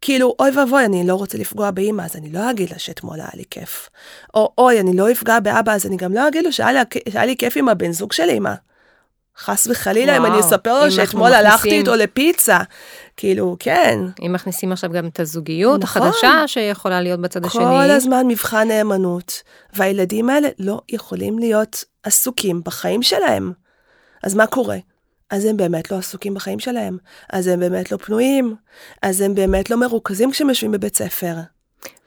כאילו, 0.02 0.36
אוי 0.40 0.52
ואבוי, 0.58 0.86
אני 0.86 1.08
לא 1.08 1.16
רוצה 1.16 1.38
לפגוע 1.38 1.72
באימא, 1.72 2.02
אז 2.02 2.16
אני 2.16 2.30
לא 2.32 2.52
אגיד 2.52 2.70
לה 2.70 2.80
שאתמול 2.80 3.20
היה 3.20 3.30
לי 3.34 3.44
כיף. 3.50 3.90
או 4.34 4.54
אוי, 4.58 4.80
אני 4.80 4.98
לא 4.98 5.12
אפגע 5.12 5.40
באבא, 5.40 5.74
אז 5.74 5.86
אני 5.86 5.98
גם 5.98 6.14
לא 6.14 6.28
אגיד 6.28 6.46
לו 6.46 6.54
שהיה 6.54 6.72
לי, 6.72 6.80
שהיה 7.10 7.26
לי 7.26 7.38
כיף 7.38 7.58
עם 7.58 7.70
הבן 7.70 7.92
זוג 7.92 8.12
של 8.12 8.30
אימא. 8.30 8.54
חס 9.38 9.68
וחלילה, 9.72 10.18
אם 10.18 10.22
וואו, 10.24 10.34
אני 10.34 10.42
אספר 10.42 10.80
אם 10.80 10.86
לו 10.86 10.92
שאתמול 10.92 11.34
הלכתי 11.34 11.56
מכניסים- 11.56 11.80
איתו 11.80 11.96
לפיצה. 11.96 12.60
כאילו, 13.18 13.56
כן. 13.60 14.00
אם 14.26 14.34
מכניסים 14.34 14.72
עכשיו 14.72 14.92
גם 14.92 15.08
את 15.08 15.20
הזוגיות 15.20 15.84
נכון. 15.84 16.02
החדשה 16.02 16.48
שיכולה 16.48 17.02
להיות 17.02 17.20
בצד 17.20 17.46
השני. 17.46 17.62
כל 17.64 17.92
הזמן 17.92 18.28
מבחן 18.28 18.68
נאמנות, 18.68 19.42
והילדים 19.74 20.30
האלה 20.30 20.48
לא 20.60 20.82
יכולים 20.90 21.40
להיות 21.40 21.84
עסוקים 22.04 22.62
בחיים 22.66 23.04
שלהם. 23.04 23.52
אז 24.24 24.36
מה 24.36 24.48
קורה? 24.48 24.78
אז 25.30 25.46
הם 25.46 25.58
באמת 25.58 25.92
לא 25.92 25.98
עסוקים 25.98 26.34
בחיים 26.34 26.60
שלהם, 26.60 26.98
אז 27.34 27.48
הם 27.48 27.60
באמת 27.60 27.92
לא 27.92 27.98
פנויים, 27.98 28.56
אז 29.02 29.22
הם 29.22 29.36
באמת 29.36 29.70
לא 29.70 29.78
מרוכזים 29.78 30.32
כשהם 30.32 30.50
יושבים 30.50 30.72
בבית 30.72 30.98
ספר. 30.98 31.34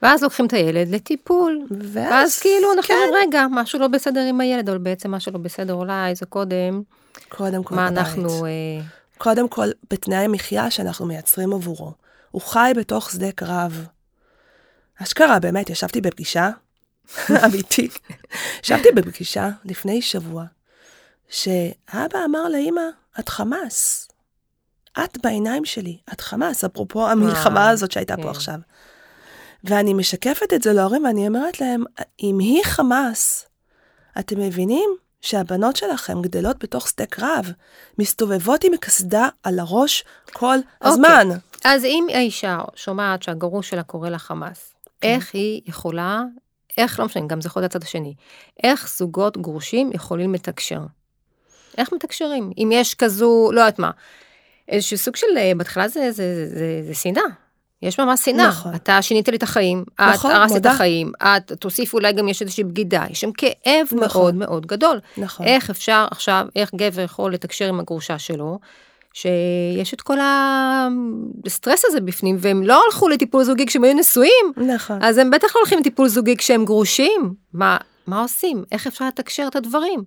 ואז 0.01 0.23
לוקחים 0.23 0.45
את 0.45 0.53
הילד 0.53 0.87
לטיפול. 0.87 1.67
ואז, 1.71 1.93
ואז 1.95 2.39
כאילו 2.39 2.73
אנחנו 2.73 2.87
כן. 2.87 2.93
אומרים, 2.93 3.27
רגע, 3.27 3.45
משהו 3.51 3.79
לא 3.79 3.87
בסדר 3.87 4.21
עם 4.21 4.41
הילד, 4.41 4.69
אבל 4.69 4.77
בעצם 4.77 5.11
משהו 5.11 5.31
לא 5.31 5.39
בסדר 5.39 5.73
אולי 5.73 6.15
זה 6.15 6.25
קודם, 6.25 6.81
קודם 7.29 7.63
כל 7.63 7.75
מה 7.75 7.91
בבית. 7.91 7.97
אנחנו... 7.97 8.45
אה, 8.45 8.51
קודם 9.17 9.49
כל, 9.49 9.67
בתנאי 9.91 10.25
המחיה 10.25 10.71
שאנחנו 10.71 11.05
מייצרים 11.05 11.53
עבורו. 11.53 11.93
הוא 12.31 12.41
חי 12.41 12.71
בתוך 12.75 13.11
שדה 13.11 13.31
קרב. 13.31 13.85
אשכרה, 15.03 15.39
באמת, 15.39 15.69
ישבתי 15.69 16.01
בפגישה, 16.01 16.49
אמיתי, 17.45 17.89
ישבתי 18.63 18.89
בפגישה 18.95 19.49
לפני 19.65 20.01
שבוע, 20.01 20.45
שאבא 21.29 22.25
אמר 22.25 22.49
לאמא, 22.49 22.81
את 23.19 23.29
חמאס. 23.29 24.07
את 25.03 25.17
בעיניים 25.23 25.65
שלי, 25.65 25.97
את 26.13 26.21
חמאס, 26.21 26.63
אפרופו 26.63 27.07
המלחמה 27.09 27.69
הזאת 27.69 27.91
שהייתה 27.91 28.15
כן. 28.15 28.21
פה 28.23 28.29
עכשיו. 28.29 28.59
ואני 29.63 29.93
משקפת 29.93 30.53
את 30.53 30.61
זה 30.61 30.73
להורים, 30.73 31.03
ואני 31.03 31.27
אומרת 31.27 31.61
להם, 31.61 31.83
אם 32.23 32.39
היא 32.39 32.63
חמאס, 32.63 33.45
אתם 34.19 34.39
מבינים 34.39 34.89
שהבנות 35.21 35.75
שלכם 35.75 36.21
גדלות 36.21 36.63
בתוך 36.63 36.87
שדה 36.87 37.05
קרב, 37.05 37.51
מסתובבות 37.99 38.63
עם 38.63 38.77
קסדה 38.77 39.27
על 39.43 39.59
הראש 39.59 40.03
כל 40.33 40.57
הזמן. 40.81 41.27
אז 41.63 41.85
אם 41.85 42.07
האישה 42.13 42.59
שומעת 42.75 43.23
שהגרוש 43.23 43.69
שלה 43.69 43.83
קורא 43.83 44.09
לה 44.09 44.19
חמאס, 44.19 44.73
כן. 45.01 45.07
איך 45.07 45.33
היא 45.33 45.61
יכולה, 45.65 46.23
איך, 46.77 46.99
לא 46.99 47.05
משנה, 47.05 47.27
גם 47.27 47.41
זה 47.41 47.47
יכול 47.47 47.61
להיות 47.61 47.75
הצד 47.75 47.83
השני, 47.83 48.13
איך 48.63 48.89
זוגות 48.97 49.37
גרושים 49.37 49.91
יכולים 49.93 50.33
לתקשר? 50.33 50.81
איך 51.77 51.93
מתקשרים? 51.93 52.51
אם 52.57 52.69
יש 52.73 52.95
כזו, 52.95 53.49
לא 53.53 53.59
יודעת 53.61 53.79
מה, 53.79 53.91
איזשהו 54.67 54.97
סוג 54.97 55.15
של, 55.15 55.27
אה, 55.37 55.51
בהתחלה 55.57 55.87
זה, 55.87 56.11
זה, 56.11 56.47
זה, 56.47 56.55
זה, 56.59 56.81
זה 56.87 56.93
שנאה. 56.93 57.48
יש 57.81 57.99
ממש 57.99 58.21
שנאה. 58.25 58.47
נכון. 58.47 58.75
אתה 58.75 59.01
שינית 59.01 59.29
לי 59.29 59.37
את 59.37 59.43
החיים, 59.43 59.83
נכון, 59.99 60.31
את 60.31 60.35
הרסת 60.35 60.57
את. 60.57 60.65
החיים, 60.65 61.11
את 61.23 61.51
תוסיף 61.51 61.93
אולי 61.93 62.13
גם 62.13 62.27
יש 62.27 62.41
איזושהי 62.41 62.63
בגידה, 62.63 63.03
יש 63.09 63.21
שם 63.21 63.31
כאב 63.31 63.87
נכון. 63.91 63.99
מאוד 63.99 64.35
מאוד 64.35 64.65
גדול. 64.65 64.99
נכון. 65.17 65.45
איך 65.45 65.69
אפשר 65.69 66.07
עכשיו, 66.11 66.45
איך 66.55 66.71
גבר 66.75 67.01
יכול 67.01 67.33
לתקשר 67.33 67.65
עם 67.65 67.79
הגרושה 67.79 68.19
שלו, 68.19 68.59
שיש 69.13 69.93
את 69.93 70.01
כל 70.01 70.17
הסטרס 71.45 71.85
הזה 71.85 72.01
בפנים, 72.01 72.37
והם 72.39 72.63
לא 72.63 72.81
הלכו 72.85 73.09
לטיפול 73.09 73.43
זוגי 73.43 73.65
כשהם 73.65 73.83
היו 73.83 73.93
נשואים, 73.93 74.53
נכון. 74.57 75.03
אז 75.03 75.17
הם 75.17 75.31
בטח 75.31 75.55
לא 75.55 75.59
הולכים 75.61 75.79
לטיפול 75.79 76.07
זוגי 76.07 76.37
כשהם 76.37 76.65
גרושים. 76.65 77.33
מה, 77.53 77.77
מה 78.07 78.21
עושים? 78.21 78.63
איך 78.71 78.87
אפשר 78.87 79.07
לתקשר 79.07 79.45
את 79.47 79.55
הדברים? 79.55 80.03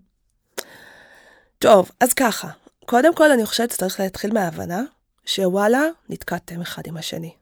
טוב, 1.58 1.90
אז 2.00 2.12
ככה, 2.12 2.48
קודם 2.86 3.14
כל 3.14 3.30
אני 3.32 3.46
חושבת 3.46 3.70
שצריך 3.70 4.00
להתחיל 4.00 4.32
מההבנה 4.32 4.82
שוואלה, 5.26 5.82
נתקעתם 6.08 6.60
אחד 6.60 6.82
עם 6.86 6.96
השני. 6.96 7.32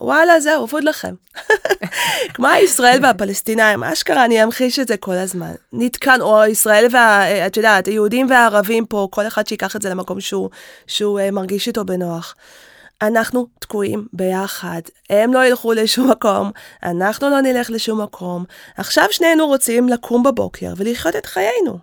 וואלה, 0.00 0.40
זהו, 0.40 0.64
אבוד 0.64 0.84
לכם. 0.84 1.14
כמו 2.34 2.46
הישראל 2.46 2.98
והפלסטינאים, 3.02 3.84
אשכרה, 3.84 4.24
אני 4.24 4.44
אמחיש 4.44 4.78
את 4.78 4.88
זה 4.88 4.96
כל 4.96 5.12
הזמן. 5.12 5.52
נתקענו, 5.72 6.24
או 6.24 6.44
ישראל 6.44 6.86
וה... 6.90 7.46
את 7.46 7.56
יודעת, 7.56 7.86
היהודים 7.86 8.30
והערבים 8.30 8.86
פה, 8.86 9.08
כל 9.10 9.26
אחד 9.26 9.46
שיקח 9.46 9.76
את 9.76 9.82
זה 9.82 9.90
למקום 9.90 10.20
שהוא, 10.20 10.50
שהוא 10.86 11.20
אה, 11.20 11.30
מרגיש 11.30 11.68
איתו 11.68 11.84
בנוח. 11.84 12.34
אנחנו 13.02 13.46
תקועים 13.58 14.06
ביחד, 14.12 14.80
הם 15.10 15.32
לא 15.32 15.46
ילכו 15.46 15.72
לשום 15.72 16.10
מקום, 16.10 16.50
אנחנו 16.82 17.30
לא 17.30 17.40
נלך 17.40 17.70
לשום 17.70 18.00
מקום. 18.00 18.44
עכשיו 18.76 19.04
שנינו 19.10 19.46
רוצים 19.46 19.88
לקום 19.88 20.22
בבוקר 20.22 20.72
ולחיות 20.76 21.16
את 21.16 21.26
חיינו. 21.26 21.78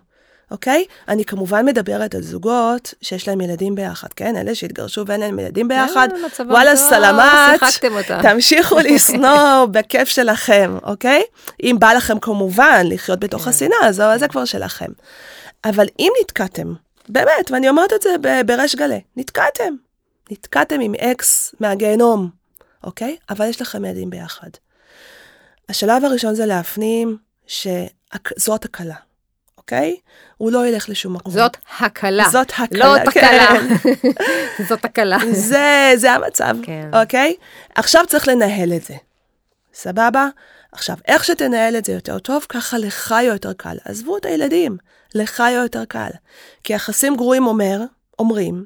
אוקיי? 0.52 0.84
אני 1.08 1.24
כמובן 1.24 1.66
מדברת 1.66 2.14
על 2.14 2.22
זוגות 2.22 2.94
שיש 3.02 3.28
להם 3.28 3.40
ילדים 3.40 3.74
ביחד, 3.74 4.08
כן? 4.16 4.36
אלה 4.36 4.54
שהתגרשו 4.54 5.04
ואין 5.06 5.20
להם 5.20 5.38
ילדים 5.38 5.68
ביחד, 5.68 6.08
וואלה, 6.46 6.76
סלמת. 6.76 7.60
תמשיכו 8.22 8.78
לשנוא 8.84 9.64
בכיף 9.70 10.08
שלכם, 10.08 10.76
אוקיי? 10.82 11.22
אם 11.62 11.76
בא 11.78 11.92
לכם 11.92 12.18
כמובן 12.18 12.86
לחיות 12.88 13.20
בתוך 13.20 13.42
כן. 13.42 13.50
השנאה 13.50 13.86
אז 13.88 14.02
זה 14.16 14.28
כבר 14.28 14.44
שלכם. 14.44 14.90
אבל 15.64 15.86
אם 15.98 16.12
נתקעתם, 16.20 16.74
באמת, 17.08 17.50
ואני 17.50 17.68
אומרת 17.68 17.92
את 17.92 18.02
זה 18.02 18.10
בריש 18.46 18.76
גלי, 18.76 19.00
נתקעתם. 19.16 19.74
נתקעתם 20.30 20.80
עם 20.80 20.94
אקס 20.94 21.54
מהגיהנום, 21.60 22.28
אוקיי? 22.84 23.16
אבל 23.30 23.46
יש 23.46 23.60
לכם 23.60 23.84
ילדים 23.84 24.10
ביחד. 24.10 24.48
השלב 25.68 26.04
הראשון 26.04 26.34
זה 26.34 26.46
להפנים 26.46 27.16
שזאת 27.46 28.64
הקלה, 28.64 28.94
אוקיי? 29.62 29.96
הוא 30.36 30.52
לא 30.52 30.66
ילך 30.66 30.88
לשום 30.88 31.14
מקום. 31.14 31.32
זאת 31.32 31.56
הקלה. 31.78 32.28
זאת 32.30 32.52
הקלה, 32.58 32.94
לא 32.94 32.98
כן. 32.98 33.04
תקלה. 33.04 33.54
זאת 34.68 34.84
הקלה. 34.84 35.18
זה, 35.32 35.92
זה 35.96 36.12
המצב, 36.12 36.56
כן. 36.62 36.90
אוקיי? 36.92 37.34
עכשיו 37.74 38.04
צריך 38.08 38.28
לנהל 38.28 38.72
את 38.72 38.82
זה, 38.82 38.94
סבבה? 39.74 40.28
עכשיו, 40.72 40.96
איך 41.08 41.24
שתנהל 41.24 41.76
את 41.76 41.84
זה 41.84 41.92
יותר 41.92 42.18
טוב, 42.18 42.46
ככה 42.48 42.78
לך 42.78 43.14
יותר 43.22 43.52
קל. 43.52 43.76
עזבו 43.84 44.16
את 44.16 44.24
הילדים, 44.24 44.76
לך 45.14 45.42
יותר 45.54 45.84
קל. 45.84 46.10
כי 46.64 46.72
יחסים 46.72 47.16
גרועים 47.16 47.46
אומר, 47.46 47.80
אומרים, 48.18 48.64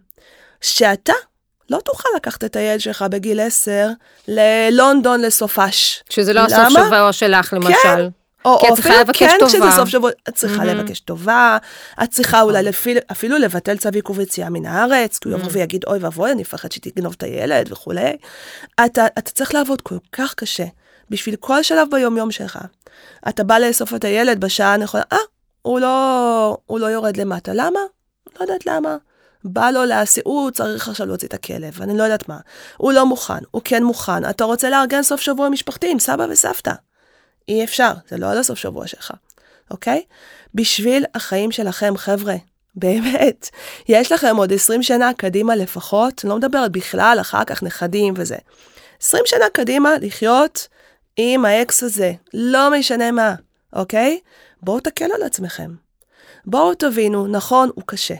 שאתה 0.60 1.12
לא 1.70 1.78
תוכל 1.84 2.08
לקחת 2.16 2.44
את 2.44 2.56
הילד 2.56 2.80
שלך 2.80 3.04
בגיל 3.10 3.40
10 3.40 3.88
ללונדון 4.28 5.20
לסופש. 5.20 6.02
שזה 6.10 6.32
לא 6.32 6.40
הסוף? 6.40 6.68
שבוע 6.68 7.12
שלך, 7.12 7.52
למשל. 7.52 8.08
או, 8.46 8.58
כי 8.60 8.68
את 8.68 8.72
צריכה 8.74 9.00
לבקש 9.00 9.18
כן 9.18 9.36
טובה. 9.38 9.50
כשזה 9.50 9.70
סוף 9.76 9.88
שבוע, 9.88 10.10
את 10.28 10.34
צריכה 10.34 10.64
מהמם. 10.64 10.78
לבקש 10.78 11.00
טובה, 11.00 11.58
את 12.02 12.10
צריכה 12.10 12.42
אולי 12.42 12.62
לפי, 12.62 12.94
אפילו 13.12 13.38
לבטל 13.38 13.76
צו 13.76 13.88
עיכוב 13.94 14.20
יציאה 14.20 14.50
מן 14.50 14.66
הארץ, 14.66 15.18
כי 15.18 15.28
הוא 15.28 15.38
יבוא 15.38 15.50
ויגיד 15.52 15.84
אוי 15.86 15.98
ואבוי, 15.98 16.32
אני 16.32 16.40
מפחד 16.40 16.72
שתגנוב 16.72 17.14
את 17.16 17.22
הילד 17.22 17.72
וכולי. 17.72 18.16
אתה, 18.84 19.06
אתה 19.06 19.30
צריך 19.30 19.54
לעבוד 19.54 19.80
כל 19.80 19.96
כך 20.12 20.34
קשה 20.34 20.64
בשביל 21.10 21.36
כל 21.36 21.62
שלב 21.62 21.88
ביומיום 21.90 22.30
שלך. 22.30 22.58
אתה 23.28 23.44
בא 23.44 23.58
לאסוף 23.58 23.94
את 23.94 24.04
הילד 24.04 24.40
בשעה 24.40 24.74
הנכונה, 24.74 25.04
אה, 25.12 25.18
הוא 25.62 25.80
לא, 25.80 26.56
הוא 26.66 26.80
לא 26.80 26.86
יורד 26.86 27.16
למטה, 27.16 27.52
למה? 27.54 27.80
לא 28.36 28.44
יודעת 28.44 28.66
למה. 28.66 28.96
בא 29.44 29.70
לו 29.70 29.84
להסיע, 29.84 30.22
הוא 30.26 30.50
צריך 30.50 30.88
עכשיו 30.88 31.06
להוציא 31.06 31.28
את 31.28 31.34
הכלב, 31.34 31.82
אני 31.82 31.98
לא 31.98 32.02
יודעת 32.02 32.28
מה. 32.28 32.38
הוא 32.76 32.92
לא 32.92 33.06
מוכן, 33.06 33.38
הוא 33.50 33.62
כן 33.64 33.84
מוכן. 33.84 34.30
אתה 34.30 34.44
רוצה 34.44 34.70
לארגן 34.70 35.02
סוף 35.02 35.20
שבוע 35.20 35.48
משפחתי 35.48 35.90
עם 35.90 35.98
סבא 35.98 36.26
וסבתא. 36.30 36.72
אי 37.48 37.64
אפשר, 37.64 37.92
זה 38.08 38.16
לא 38.16 38.30
על 38.30 38.38
הסוף 38.38 38.58
שבוע 38.58 38.86
שלך, 38.86 39.12
אוקיי? 39.70 40.02
בשביל 40.54 41.04
החיים 41.14 41.52
שלכם, 41.52 41.96
חבר'ה, 41.96 42.34
באמת, 42.74 43.48
יש 43.88 44.12
לכם 44.12 44.36
עוד 44.36 44.52
20 44.52 44.82
שנה 44.82 45.10
קדימה 45.16 45.56
לפחות, 45.56 46.24
לא 46.24 46.36
מדברת 46.36 46.72
בכלל, 46.72 47.18
אחר 47.20 47.44
כך 47.44 47.62
נכדים 47.62 48.14
וזה. 48.16 48.36
20 49.00 49.22
שנה 49.26 49.44
קדימה 49.52 49.90
לחיות 50.00 50.68
עם 51.16 51.44
האקס 51.44 51.82
הזה, 51.82 52.12
לא 52.34 52.70
משנה 52.78 53.12
מה, 53.12 53.34
אוקיי? 53.72 54.20
בואו 54.62 54.80
תקלו 54.80 55.14
על 55.14 55.22
עצמכם. 55.22 55.74
בואו 56.46 56.74
תבינו, 56.74 57.26
נכון, 57.26 57.70
הוא 57.74 57.84
קשה. 57.86 58.14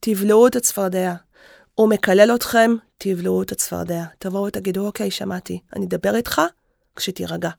תבלעו 0.00 0.46
את 0.46 0.56
הצפרדע. 0.56 1.14
הוא 1.74 1.88
מקלל 1.88 2.34
אתכם, 2.34 2.74
תבלעו 2.98 3.42
את 3.42 3.52
הצפרדע. 3.52 4.04
תבואו 4.18 4.44
ותגידו, 4.44 4.86
אוקיי, 4.86 5.10
שמעתי, 5.10 5.60
אני 5.76 5.86
אדבר 5.86 6.16
איתך 6.16 6.42
כשתירגע. 6.96 7.50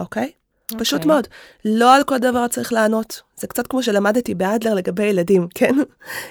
אוקיי? 0.00 0.32
Okay. 0.72 0.78
פשוט 0.78 1.00
אוקיי. 1.00 1.12
מאוד. 1.12 1.26
לא 1.64 1.94
על 1.94 2.04
כל 2.04 2.18
דבר 2.18 2.48
צריך 2.48 2.72
לענות. 2.72 3.22
זה 3.36 3.46
קצת 3.46 3.66
כמו 3.66 3.82
שלמדתי 3.82 4.34
באדלר 4.34 4.74
לגבי 4.74 5.04
ילדים, 5.04 5.48
כן? 5.54 5.74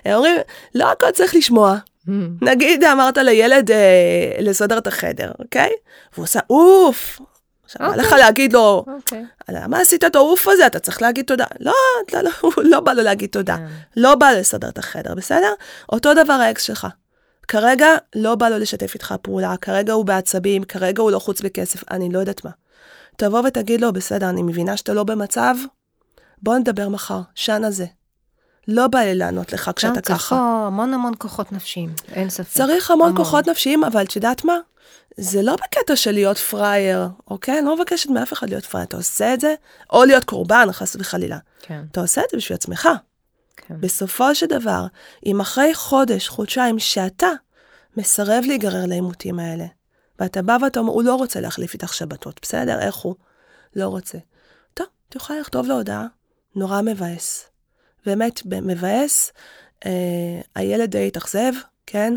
הם 0.06 0.15
אומרים, 0.15 0.36
לא 0.75 0.91
הכל 0.91 1.12
צריך 1.12 1.36
לשמוע. 1.36 1.78
אממ. 2.08 2.12
נגיד 2.41 2.84
אמרת 2.84 3.17
לילד 3.17 3.71
אה, 3.71 4.32
לסדר 4.39 4.78
את 4.78 4.88
החדר, 4.88 5.32
אוקיי? 5.39 5.71
והוא 6.13 6.23
עושה 6.23 6.39
אוף. 6.49 7.19
עכשיו, 7.65 7.82
מה 7.82 7.88
אוקיי. 7.88 8.06
לך 8.06 8.12
להגיד 8.12 8.54
לו, 8.54 8.86
אוקיי. 8.88 9.25
למה 9.49 9.80
עשית 9.80 10.04
את 10.04 10.15
האוף 10.15 10.47
הזה? 10.47 10.67
אתה 10.67 10.80
צריך 10.80 11.01
להגיד 11.01 11.25
תודה. 11.25 11.45
לא, 11.60 11.73
לא, 12.13 12.21
לא, 12.21 12.32
לא 12.71 12.80
בא 12.80 12.93
לו 12.93 13.04
להגיד 13.04 13.30
תודה. 13.30 13.58
כן. 13.58 13.65
לא 13.97 14.15
בא 14.15 14.32
לו 14.32 14.39
לסדר 14.39 14.69
את 14.69 14.78
החדר, 14.78 15.15
בסדר? 15.15 15.54
אותו 15.91 16.13
דבר 16.13 16.34
האקס 16.34 16.63
שלך. 16.63 16.88
כרגע 17.47 17.88
לא 18.15 18.36
בא 18.36 18.49
לו 18.49 18.58
לשתף 18.58 18.93
איתך 18.93 19.15
פעולה, 19.21 19.58
כרגע 19.62 19.93
הוא 19.93 20.06
בעצבים, 20.06 20.63
כרגע 20.63 21.01
הוא 21.01 21.12
לחוץ 21.12 21.41
בכסף, 21.41 21.91
אני 21.91 22.10
לא 22.13 22.19
יודעת 22.19 22.45
מה. 22.45 22.51
תבוא 23.17 23.41
ותגיד 23.47 23.82
לו, 23.82 23.93
בסדר, 23.93 24.30
אני 24.30 24.43
מבינה 24.43 24.78
שאתה 24.78 24.93
לא 24.93 25.04
במצב, 25.04 25.56
בוא 26.41 26.58
נדבר 26.58 26.89
מחר, 26.89 27.21
שנה 27.36 27.71
זה. 27.71 27.86
לא 28.67 28.88
בא 28.88 28.99
לי 28.99 29.15
לענות 29.15 29.54
לך 29.54 29.71
כשאתה 29.75 29.95
שם 29.95 30.01
צריך 30.01 30.19
ככה. 30.19 30.36
פה 30.36 30.67
המון 30.67 30.93
המון 30.93 31.13
כוחות 31.17 31.51
נפשיים, 31.51 31.93
אין 32.13 32.30
ספק. 32.30 32.58
צריך 32.58 32.91
המון 32.91 33.10
המון. 33.10 33.17
כוחות 33.17 33.47
נפשיים, 33.47 33.84
אבל 33.84 34.04
את 34.04 34.15
יודעת 34.15 34.45
מה? 34.45 34.58
זה 35.17 35.41
לא 35.41 35.56
בקטע 35.56 35.95
של 35.95 36.12
להיות 36.12 36.38
פראייר, 36.38 37.08
אוקיי? 37.28 37.60
אני 37.60 37.65
לא 37.65 37.75
מבקשת 37.75 38.10
מאף 38.10 38.34
אחד 38.34 38.49
להיות 38.49 38.65
פראייר. 38.65 38.88
אתה 38.88 38.97
עושה 38.97 39.34
את 39.34 39.39
זה, 39.39 39.56
או 39.93 40.06
להיות 40.06 40.23
קורבן, 40.23 40.67
חס 40.71 40.95
וחלילה. 40.99 41.38
כן, 41.62 41.84
אתה 41.91 42.01
עושה 42.01 42.21
את 42.21 42.30
זה 42.32 42.38
בשביל 42.38 42.56
עצמך. 42.56 42.89
כן. 43.58 43.75
בסופו 43.80 44.36
של 44.36 44.45
דבר, 44.45 44.86
אם 45.25 45.41
אחרי 45.41 45.73
חודש, 45.73 46.28
חודשיים, 46.28 46.80
שאתה 46.80 47.28
מסרב 47.97 48.43
להיגרר 48.47 48.86
לעימותים 48.86 49.39
האלה, 49.39 49.65
ואתה 50.19 50.41
בא 50.41 50.58
ואתה 50.62 50.80
אומר, 50.80 50.91
הוא 50.91 51.04
לא 51.04 51.15
רוצה 51.15 51.39
להחליף 51.41 51.73
איתך 51.73 51.93
שבתות, 51.93 52.39
בסדר, 52.41 52.80
איך 52.80 52.95
הוא? 52.95 53.15
לא 53.75 53.88
רוצה. 53.88 54.17
טוב, 54.73 54.88
את 55.10 55.15
יכולה 55.15 55.39
לכתוב 55.39 55.67
לו 55.67 55.75
הודעה, 55.75 56.08
נורא 56.56 56.82
מבאס. 56.82 57.49
באמת, 58.06 58.41
מבאס, 58.45 59.32
אה, 59.86 59.91
הילד 60.56 60.91
די 60.91 61.08
התאכזב, 61.08 61.51
כן? 61.86 62.13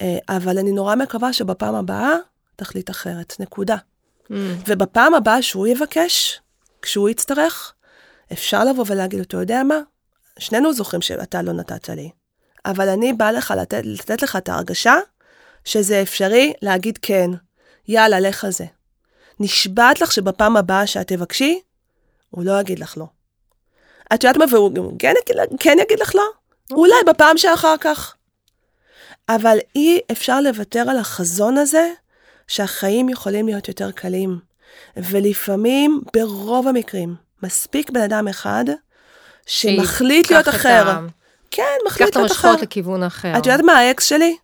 אה, 0.00 0.18
אבל 0.28 0.58
אני 0.58 0.72
נורא 0.72 0.94
מקווה 0.94 1.32
שבפעם 1.32 1.74
הבאה 1.74 2.16
תחליט 2.56 2.90
אחרת, 2.90 3.36
נקודה. 3.40 3.76
Mm. 3.76 4.34
ובפעם 4.66 5.14
הבאה 5.14 5.42
שהוא 5.42 5.66
יבקש, 5.66 6.40
כשהוא 6.82 7.08
יצטרך, 7.08 7.74
אפשר 8.32 8.64
לבוא 8.64 8.84
ולהגיד 8.86 9.18
לו, 9.18 9.24
אתה 9.24 9.36
יודע 9.36 9.62
מה? 9.62 9.78
שנינו 10.38 10.72
זוכרים 10.72 11.02
שאתה 11.02 11.42
לא 11.42 11.52
נתת 11.52 11.88
לי, 11.88 12.10
אבל 12.66 12.88
אני 12.88 13.12
באה 13.12 13.32
לך 13.32 13.54
לתת, 13.58 13.82
לתת 13.84 14.22
לך 14.22 14.36
את 14.36 14.48
ההרגשה 14.48 14.94
שזה 15.64 16.02
אפשרי 16.02 16.52
להגיד 16.62 16.98
כן. 17.02 17.30
יאללה, 17.88 18.20
לך 18.20 18.44
על 18.44 18.50
זה. 18.50 18.64
נשבעת 19.40 20.00
לך 20.00 20.12
שבפעם 20.12 20.56
הבאה 20.56 20.86
שאת 20.86 21.08
תבקשי, 21.08 21.60
הוא 22.30 22.44
לא 22.44 22.60
יגיד 22.60 22.78
לך 22.78 22.94
לא. 22.98 23.06
את 24.14 24.24
יודעת 24.24 24.36
מה, 24.36 24.44
והוא 24.50 24.92
כן 24.98 25.14
כן 25.60 25.76
יגיד 25.82 26.00
לך 26.00 26.14
לא? 26.14 26.22
אולי 26.70 26.94
בפעם 27.06 27.38
שאחר 27.38 27.74
כך. 27.80 28.14
אבל 29.28 29.58
אי 29.76 30.00
אפשר 30.12 30.40
לוותר 30.40 30.84
על 30.90 30.98
החזון 30.98 31.58
הזה 31.58 31.88
שהחיים 32.48 33.08
יכולים 33.08 33.46
להיות 33.46 33.68
יותר 33.68 33.90
קלים. 33.90 34.38
ולפעמים, 34.96 36.00
ברוב 36.16 36.68
המקרים, 36.68 37.14
מספיק 37.42 37.90
בן 37.90 38.00
אדם 38.00 38.28
אחד 38.28 38.64
שמחליט 39.46 40.30
להיות 40.30 40.48
את 40.48 40.54
אחר. 40.54 40.88
ה- 40.90 41.00
כן, 41.50 41.62
קח 41.80 41.86
מחליט 41.86 42.08
את 42.08 42.16
להיות 42.16 42.32
אחר. 42.32 42.48
המשכורת 42.48 42.62
לכיוון 42.70 43.02
אחר. 43.02 43.32
את 43.38 43.46
יודעת 43.46 43.60
מה 43.60 43.72
האקס 43.72 44.04
שלי? 44.04 44.36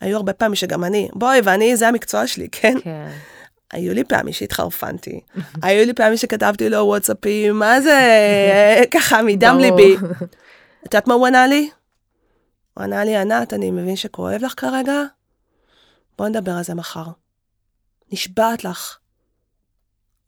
היו 0.00 0.16
הרבה 0.16 0.32
פעמים 0.32 0.54
שגם 0.54 0.84
אני, 0.84 1.08
בואי, 1.12 1.40
ואני, 1.44 1.76
זה 1.76 1.88
המקצוע 1.88 2.26
שלי, 2.26 2.48
כן? 2.52 2.74
כן. 2.84 3.08
היו 3.72 3.94
לי 3.94 4.04
פעמים 4.04 4.32
שהתחרפנתי, 4.32 5.20
היו 5.62 5.86
לי 5.86 5.94
פעמים 5.94 6.16
שכתבתי 6.16 6.68
לו 6.68 6.78
וואטסאפים, 6.78 7.58
מה 7.58 7.80
זה, 7.80 7.98
ככה 8.94 9.22
מדם. 9.22 9.58
ליבי. 9.60 9.96
את 10.86 10.94
יודעת 10.94 11.08
מה 11.08 11.14
הוא 11.14 11.26
ענה 11.26 11.46
לי? 11.46 11.70
הוא 12.74 12.84
ענה 12.84 13.04
לי, 13.04 13.16
ענת, 13.16 13.52
אני 13.52 13.70
מבין 13.70 13.96
שכואב 13.96 14.42
לך 14.42 14.54
כרגע, 14.56 15.02
בוא 16.18 16.28
נדבר 16.28 16.52
על 16.52 16.62
זה 16.62 16.74
מחר. 16.74 17.06
נשבעת 18.12 18.64
לך. 18.64 18.98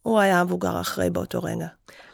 הוא 0.03 0.19
היה 0.21 0.41
המבוגר 0.41 0.81
אחרי 0.81 1.11
באותו 1.11 1.43
רגע. 1.43 1.67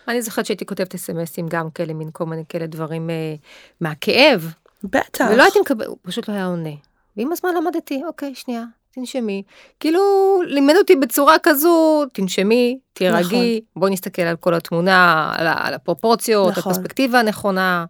אני 0.09 0.23
זוכרת 0.23 0.47
שהייתי 0.47 0.67
כותבת 0.67 0.95
אסמסים 0.95 1.47
גם 1.49 1.71
כאלה, 1.71 1.95
מין 1.95 2.11
כל 2.13 2.27
מיני 2.27 2.43
כאלה 2.49 2.67
דברים 2.67 3.11
אה, 3.11 3.35
מהכאב, 3.81 4.53
בטח. 4.85 5.25
ולא 5.33 5.43
הייתי 5.43 5.61
מקבל, 5.61 5.87
הוא 5.87 5.97
פשוט 6.03 6.29
לא 6.29 6.35
היה 6.35 6.47
עונה. 6.47 6.71
ועם 7.17 7.33
הזמן 7.33 7.55
למדתי, 7.55 8.03
אוקיי, 8.07 8.35
שנייה, 8.35 8.65
תנשמי. 8.95 9.43
כאילו, 9.81 10.01
לימד 10.47 10.75
אותי 10.77 10.97
בצורה 10.97 11.37
כזו, 11.43 12.05
תנשמי, 12.13 12.79
תירגעי, 12.93 13.61
בואי 13.77 13.93
נסתכל 13.93 14.23
על 14.23 14.37
כל 14.37 14.55
התמונה, 14.55 15.33
על, 15.37 15.47
על 15.47 15.75
הפרופורציות, 15.75 16.59
נכון. 16.59 16.73
הפרספקטיבה 16.73 17.21
הנכונה. 17.21 17.85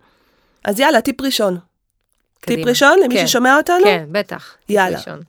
אז 0.65 0.81
יאללה, 0.81 1.01
טיפ 1.01 1.21
ראשון. 1.21 1.59
טיפ 2.41 2.55
קדימה. 2.55 2.71
ראשון 2.71 2.99
למי 3.05 3.15
כן. 3.15 3.27
ששומע 3.27 3.57
אותנו? 3.57 3.85
כן, 3.85 4.05
בטח. 4.13 4.55
יאללה. 4.69 4.99
ראשון. 4.99 5.21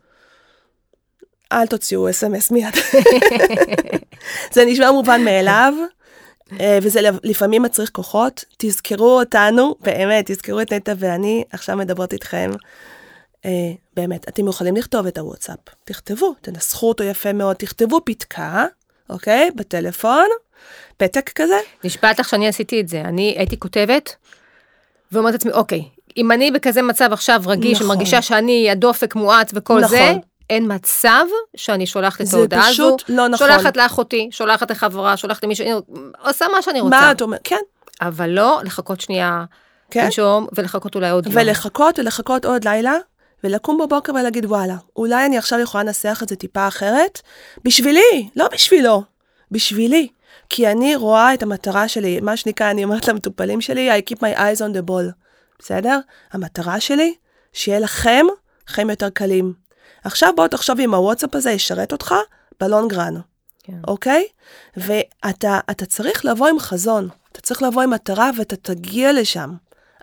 אל 1.52 1.68
תוציאו 1.68 2.10
אס.אם.אס 2.10 2.52
מיד. 2.52 2.74
זה 4.54 4.66
נשמע 4.66 4.92
מובן 4.92 5.24
מאליו, 5.24 5.74
אה, 6.60 6.80
וזה 6.82 7.00
לפעמים 7.24 7.62
מצריך 7.62 7.90
כוחות. 7.90 8.46
תזכרו 8.58 9.20
אותנו, 9.20 9.76
באמת, 9.82 10.32
תזכרו 10.32 10.62
את 10.62 10.74
נטע 10.74 10.94
ואני, 10.98 11.44
עכשיו 11.52 11.78
מדברות 11.78 12.14
איתכם. 12.14 12.52
אה, 13.48 13.72
באמת, 13.96 14.30
אתם 14.30 14.48
יכולים 14.48 14.76
לכתוב 14.76 15.08
את 15.08 15.18
הוואטסאפ. 15.18 15.58
תכתבו, 15.84 16.36
תנסחו 16.42 16.90
אותו 16.90 17.04
יפה 17.04 17.34
מאוד, 17.34 17.56
תכתבו 17.56 18.02
פתקה, 18.06 18.66
אוקיי? 19.10 19.52
בטלפון, 19.56 20.28
פתק 20.98 21.30
כזה. 21.36 21.60
נשבעת 21.84 22.20
לך 22.20 22.30
שאני 22.30 22.48
עשיתי 22.48 22.82
את 22.82 22.88
זה. 22.88 23.02
אני 23.02 23.36
הייתי 23.38 23.60
כותבת, 23.60 24.16
ואומרת 25.12 25.34
לעצמי, 25.34 25.52
אוקיי, 25.52 25.84
אם 26.18 26.32
אני 26.32 26.52
בכזה 26.52 26.82
מצב 26.82 27.14
עכשיו 27.14 27.42
רגיש, 27.46 27.76
נכון. 27.76 27.86
ומרגישה 27.86 28.22
שאני 28.22 28.70
הדופק 28.72 29.16
מואץ 29.16 29.52
וכל 29.54 29.80
נכון. 29.80 29.90
זה, 29.90 30.14
אין 30.50 30.74
מצב 30.76 31.26
שאני 31.56 31.86
שולחת 31.86 32.22
את 32.22 32.26
זה 32.26 32.38
ההודעה 32.38 32.68
הזו. 32.68 32.98
פשוט 32.98 33.10
לא 33.10 33.28
נכון. 33.28 33.48
שולחת 33.48 33.78
לאחותי, 33.78 34.30
שולחת 34.32 34.72
לחברה, 34.72 35.18
שולחת 35.18 35.44
למישהו, 35.44 35.66
עושה 36.20 36.46
מה 36.56 36.62
שאני 36.62 36.82
רוצה. 36.82 37.02
מה 37.02 37.12
את 37.12 37.22
אומרת? 37.22 37.42
כן, 37.44 37.60
אבל 38.02 38.30
לא 38.30 38.62
לחכות 38.64 39.02
שנייה, 39.02 39.46
כן. 39.92 40.06
לנשום, 40.06 40.48
ולחכות 40.56 40.96
אולי 40.96 41.10
עוד 41.10 41.26
יום. 41.26 41.36
ולחכות 41.38 42.00
ולחכות 42.00 42.46
עוד 42.46 42.68
לילה, 42.68 42.94
ולקום 43.44 43.78
בבוקר 43.78 44.12
ולהגיד 44.12 44.46
וואלה, 44.46 44.76
אולי 44.96 45.26
אני 45.26 45.38
עכשיו 45.38 45.60
יכולה 45.60 45.84
לנסח 45.84 46.20
את 46.24 46.30
זה 46.30 46.36
טיפה 46.36 46.68
אחרת, 46.68 47.22
בשבילי, 47.64 48.30
לא 48.36 48.48
בשבילו, 48.48 49.04
בשבילי. 49.52 50.08
כי 50.50 50.72
אני 50.72 50.96
רואה 50.96 51.34
את 51.34 51.44
המטרה 51.44 51.88
שלי, 51.88 52.20
מה 52.20 52.38
שנקרא, 52.38 52.72
אני 52.72 52.84
אומרת 52.84 53.08
למטופלים 53.08 53.62
שלי, 53.62 54.00
I 54.00 54.02
keep 54.12 54.18
my 54.18 54.38
eyes 54.38 54.60
on 54.60 54.78
the 54.78 54.90
ball, 54.90 55.12
בסדר? 55.60 56.00
המטרה 56.32 56.80
שלי, 56.80 57.16
שיהיה 57.54 57.80
לכם 57.80 58.26
חיים 58.68 58.90
יותר 58.90 59.10
קלים. 59.10 59.54
עכשיו 60.04 60.34
בוא 60.36 60.48
תחשוב 60.48 60.80
אם 60.80 60.94
הוואטסאפ 60.94 61.36
הזה 61.36 61.52
ישרת 61.52 61.92
אותך 61.92 62.16
בלונגרן, 62.60 63.14
כן. 63.64 63.80
אוקיי? 63.88 64.28
ואתה 64.78 65.60
אתה 65.72 65.86
צריך 65.86 66.26
לבוא 66.26 66.48
עם 66.48 66.60
חזון, 66.60 67.10
אתה 67.32 67.42
צריך 67.42 67.64
לבוא 67.64 67.82
עם 67.82 67.90
מטרה 67.90 68.30
ואתה 68.38 68.56
תגיע 68.56 69.14
לשם. 69.14 69.50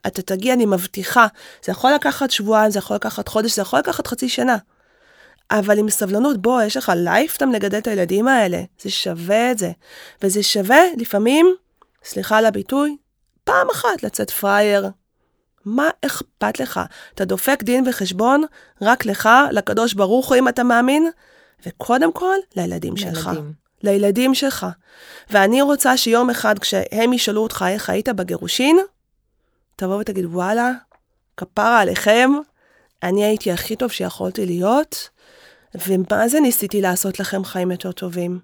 אתה 0.06 0.22
תגיע, 0.22 0.54
אני 0.54 0.66
מבטיחה. 0.66 1.26
זה 1.64 1.72
יכול 1.72 1.92
לקחת 1.92 2.30
שבועיים, 2.30 2.70
זה 2.70 2.78
יכול 2.78 2.96
לקחת 2.96 3.28
חודש, 3.28 3.54
זה 3.54 3.62
יכול 3.62 3.78
לקחת 3.78 4.06
חצי 4.06 4.28
שנה. 4.28 4.56
אבל 5.50 5.78
עם 5.78 5.90
סבלנות, 5.90 6.42
בוא, 6.42 6.62
יש 6.62 6.76
לך 6.76 6.92
לייפטם 6.96 7.50
לגדל 7.50 7.78
את 7.78 7.86
הילדים 7.86 8.28
האלה. 8.28 8.62
זה 8.80 8.90
שווה 8.90 9.50
את 9.50 9.58
זה. 9.58 9.70
וזה 10.22 10.42
שווה 10.42 10.80
לפעמים, 10.96 11.54
סליחה 12.04 12.38
על 12.38 12.46
הביטוי, 12.46 12.96
פעם 13.44 13.70
אחת 13.70 14.02
לצאת 14.02 14.30
פראייר. 14.30 14.88
מה 15.64 15.88
אכפת 16.06 16.60
לך? 16.60 16.80
אתה 17.14 17.24
דופק 17.24 17.62
דין 17.62 17.88
וחשבון 17.88 18.44
רק 18.82 19.06
לך, 19.06 19.28
לקדוש 19.50 19.94
ברוך 19.94 20.28
הוא 20.28 20.36
אם 20.36 20.48
אתה 20.48 20.62
מאמין, 20.62 21.10
וקודם 21.66 22.12
כל 22.12 22.36
לילדים 22.56 22.96
שלך. 22.96 23.26
ילדים. 23.26 23.52
לילדים 23.82 24.34
שלך. 24.34 24.66
ואני 25.30 25.62
רוצה 25.62 25.96
שיום 25.96 26.30
אחד 26.30 26.58
כשהם 26.58 27.12
ישאלו 27.12 27.42
אותך 27.42 27.64
איך 27.68 27.90
היית 27.90 28.08
בגירושין, 28.08 28.78
תבוא 29.76 30.00
ותגיד 30.00 30.24
וואלה, 30.24 30.72
כפרה 31.36 31.80
עליכם, 31.80 32.30
אני 33.02 33.24
הייתי 33.24 33.52
הכי 33.52 33.76
טוב 33.76 33.90
שיכולתי 33.90 34.46
להיות, 34.46 35.08
ומה 35.86 36.28
זה 36.28 36.40
ניסיתי 36.40 36.80
לעשות 36.80 37.20
לכם 37.20 37.44
חיים 37.44 37.70
יותר 37.70 37.92
טובים. 37.92 38.38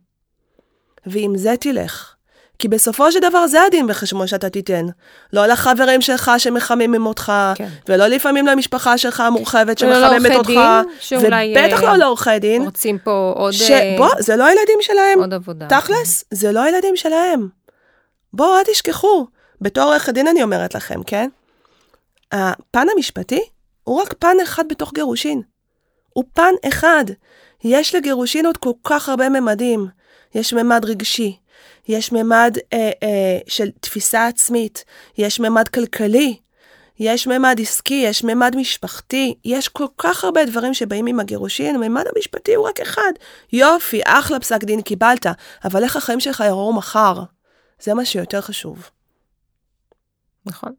ועם 1.07 1.37
זה 1.37 1.55
תלך. 1.61 2.15
כי 2.59 2.69
בסופו 2.69 3.13
של 3.13 3.19
דבר 3.19 3.47
זה 3.47 3.63
הדין 3.63 3.87
וחשבון 3.89 4.27
שאתה 4.27 4.51
תיתן. 4.51 4.87
לא 5.33 5.47
לחברים 5.47 6.01
שלך 6.01 6.31
שמחממים 6.39 7.07
אותך, 7.07 7.33
כן. 7.55 7.69
ולא 7.89 8.07
לפעמים 8.07 8.47
למשפחה 8.47 8.99
שלך 8.99 9.21
המורחבת 9.21 9.79
שמחממת 9.79 10.31
לעורכי 10.31 10.57
אותך, 10.57 10.89
דין, 11.11 11.19
ובטח 11.19 11.83
אה, 11.83 11.93
לא 11.93 11.97
לעורכי 11.97 12.39
דין. 12.39 12.63
רוצים 12.63 12.99
פה 12.99 13.33
עוד, 13.37 13.53
ש... 13.53 13.71
אה, 13.71 13.95
בוא, 13.99 14.09
זה 14.19 14.37
לא 14.37 14.45
הילדים 14.45 14.79
שלהם. 14.81 15.19
עוד 15.19 15.35
עבודה. 15.35 15.67
תכלס, 15.69 16.25
זה 16.31 16.53
לא 16.53 16.61
הילדים 16.61 16.97
שלהם. 16.97 17.49
בואו, 18.33 18.59
אל 18.59 18.63
תשכחו. 18.73 19.27
בתור 19.61 19.85
עורכת 19.85 20.15
דין 20.15 20.29
אני 20.29 20.43
אומרת 20.43 20.75
לכם, 20.75 21.03
כן? 21.03 21.29
הפן 22.33 22.87
המשפטי 22.97 23.41
הוא 23.85 24.03
רק 24.03 24.15
פן 24.19 24.37
אחד 24.43 24.65
בתוך 24.69 24.93
גירושין. 24.95 25.43
הוא 26.13 26.25
פן 26.33 26.55
אחד. 26.69 27.05
יש 27.65 27.95
לגירושין 27.95 28.47
עוד 28.47 28.57
כל 28.57 28.73
כך 28.85 29.09
הרבה 29.09 29.29
ממדים. 29.29 29.89
יש 30.35 30.53
ממד 30.53 30.85
רגשי, 30.85 31.37
יש 31.89 32.13
ממד 32.13 32.57
אה, 32.73 32.91
אה, 33.03 33.39
של 33.47 33.71
תפיסה 33.81 34.27
עצמית, 34.27 34.85
יש 35.19 35.41
ממד 35.41 35.69
כלכלי, 35.69 36.37
יש 36.99 37.27
ממד 37.27 37.61
עסקי, 37.61 38.03
יש 38.07 38.25
ממד 38.25 38.57
משפחתי, 38.57 39.35
יש 39.45 39.69
כל 39.69 39.87
כך 39.99 40.25
הרבה 40.25 40.45
דברים 40.45 40.75
שבאים 40.75 41.07
עם 41.07 41.21
הגירושין, 41.21 41.75
הממד 41.75 42.05
המשפטי 42.17 42.55
הוא 42.55 42.69
רק 42.69 42.81
אחד. 42.81 43.13
יופי, 43.53 44.01
אחלה 44.05 44.41
פסק 44.41 44.65
דין 44.65 44.83
קיבלת, 44.83 45.27
אבל 45.65 45.83
איך 45.83 45.97
החיים 45.97 46.21
שלך 46.21 46.45
יראו 46.47 46.73
מחר? 46.73 47.23
זה 47.83 47.95
מה 47.95 48.05
שיותר 48.05 48.41
חשוב. 48.41 48.91
נכון. 50.47 50.73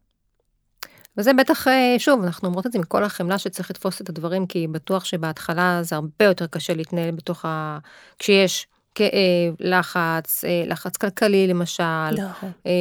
וזה 1.17 1.34
בטח, 1.34 1.67
אה, 1.67 1.95
שוב, 1.97 2.24
אנחנו 2.24 2.47
אומרות 2.47 2.65
את 2.65 2.71
זה 2.71 2.78
עם 2.78 2.84
כל 2.84 3.04
החמלה 3.04 3.38
שצריך 3.38 3.69
לתפוס 3.69 4.02
את 4.02 4.10
הדברים, 4.10 4.45
כי 4.45 4.67
בטוח 4.67 5.06
שבהתחלה 5.06 5.80
זה 5.84 5.95
הרבה 5.95 6.26
יותר 6.26 6.47
קשה 6.47 6.74
להתנהל 6.74 7.12
בתוך 7.12 7.45
ה... 7.45 7.78
כשיש 8.19 8.67
כאב, 8.95 9.56
לחץ, 9.60 10.45
אה, 10.45 10.63
לחץ 10.65 10.97
כלכלי 10.97 11.47
למשל. 11.47 12.12
נכון. 12.12 12.52
אה, 12.65 12.71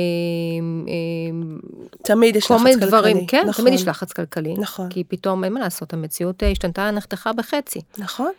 תמיד 2.02 2.36
יש 2.36 2.50
לחץ 2.50 2.62
כלכלי. 2.64 2.86
דברים, 2.86 3.26
כן, 3.26 3.44
נכון, 3.48 3.64
תמיד 3.64 3.74
יש 3.74 3.86
לחץ 3.86 4.12
כלכלי. 4.12 4.54
נכון. 4.54 4.88
כי 4.88 5.04
פתאום, 5.04 5.44
אין 5.44 5.52
מה 5.52 5.60
לעשות, 5.60 5.92
המציאות 5.92 6.42
השתנתה, 6.52 6.90
נחתכה 6.90 7.32
בחצי. 7.32 7.80
נכון. 7.98 8.32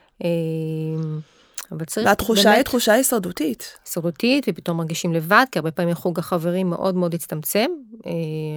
אבל 1.72 1.86
צריך 1.86 2.08
והתחושה 2.08 2.50
היא 2.50 2.56
באמת 2.56 2.66
תחושה 2.66 2.94
הישרדותית. 2.94 3.78
הישרדותית, 3.86 4.46
ופתאום 4.50 4.78
מרגישים 4.78 5.14
לבד, 5.14 5.46
כי 5.52 5.60
הרבה 5.60 5.72
פעמים 5.72 5.96
חוג 5.96 6.20
החברים 6.20 6.70
מאוד 6.70 6.96
מאוד 6.96 7.14
הצטמצם. 7.14 7.68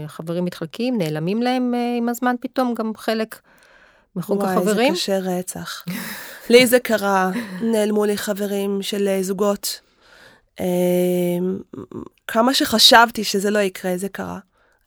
חברים 0.07 0.45
מתחלקים, 0.45 0.99
נעלמים 0.99 1.43
להם 1.43 1.75
עם 1.99 2.09
הזמן 2.09 2.35
פתאום, 2.41 2.75
גם 2.75 2.93
חלק 2.97 3.41
מחוג 4.17 4.41
וואי, 4.41 4.53
החברים. 4.53 4.95
זה 4.95 5.01
קשה 5.01 5.19
רצח. 5.19 5.85
לי 6.51 6.67
זה 6.67 6.79
קרה, 6.79 7.31
נעלמו 7.63 8.05
לי 8.05 8.17
חברים 8.17 8.83
של 8.83 9.09
אה, 9.09 9.23
זוגות. 9.23 9.81
אה, 10.61 10.67
כמה 12.27 12.55
שחשבתי 12.55 13.25
שזה 13.25 13.51
לא 13.51 13.59
יקרה, 13.59 13.97
זה 13.97 14.09
קרה. 14.09 14.39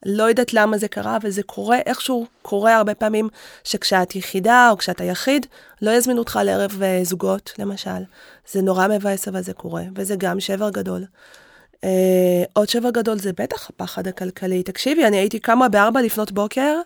לא 0.05 0.23
יודעת 0.23 0.53
למה 0.53 0.77
זה 0.77 0.87
קרה, 0.87 1.17
אבל 1.17 1.29
זה 1.29 1.43
קורה, 1.43 1.77
איכשהו 1.85 2.25
קורה 2.41 2.75
הרבה 2.75 2.95
פעמים 2.95 3.29
שכשאת 3.63 4.15
יחידה 4.15 4.69
או 4.71 4.77
כשאתה 4.77 5.03
יחיד, 5.03 5.45
לא 5.81 5.91
יזמינו 5.91 6.19
אותך 6.19 6.39
לערב 6.43 6.81
אה, 6.83 6.99
זוגות, 7.03 7.53
למשל. 7.59 8.03
זה 8.51 8.61
נורא 8.61 8.87
מבאס, 8.87 9.27
אבל 9.27 9.41
זה 9.41 9.53
קורה, 9.53 9.83
וזה 9.95 10.15
גם 10.15 10.39
שבר 10.39 10.69
גדול. 10.69 11.05
Uh, 11.75 11.79
עוד 12.53 12.69
שבר 12.69 12.89
גדול 12.89 13.19
זה 13.19 13.31
בטח 13.33 13.69
הפחד 13.69 14.07
הכלכלי. 14.07 14.63
תקשיבי, 14.63 15.05
אני 15.05 15.17
הייתי 15.17 15.39
קמה 15.39 15.69
בארבע 15.69 16.01
לפנות 16.01 16.31
בוקר, 16.31 16.79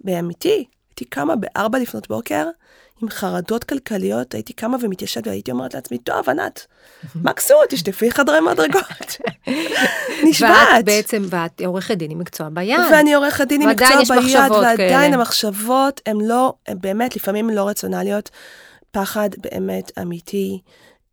באמיתי, 0.00 0.64
הייתי 0.90 1.04
קמה 1.04 1.36
בארבע 1.36 1.78
לפנות 1.78 2.08
בוקר, 2.08 2.46
עם 3.02 3.08
חרדות 3.08 3.64
כלכליות, 3.64 4.34
הייתי 4.34 4.52
קמה 4.52 4.76
ומתיישבת 4.80 5.26
והייתי 5.26 5.50
אומרת 5.50 5.74
לעצמי, 5.74 5.98
טוב, 5.98 6.30
ענת, 6.30 6.66
מקסימום, 7.14 7.62
תשטפי 7.68 8.10
חדרי 8.10 8.40
מדרגות. 8.40 9.16
נשבעת. 10.28 10.68
ואת 10.76 10.84
בעצם, 10.84 11.26
ואת 11.30 11.60
עורכת 11.60 11.96
דין 11.96 12.10
עם 12.10 12.18
מקצוע 12.18 12.48
ביד. 12.48 12.80
ואני 12.92 13.14
עורכת 13.14 13.48
דין 13.48 13.62
עם 13.62 13.68
מקצוע 13.68 14.20
ביד, 14.20 14.50
ועדיין. 14.50 15.14
המחשבות 15.14 16.00
הן 16.06 16.20
לא, 16.20 16.54
הן 16.68 16.76
באמת, 16.80 17.16
לפעמים 17.16 17.50
לא 17.50 17.68
רציונליות. 17.68 18.30
פחד 18.90 19.28
באמת 19.38 19.98
אמיתי, 20.02 20.60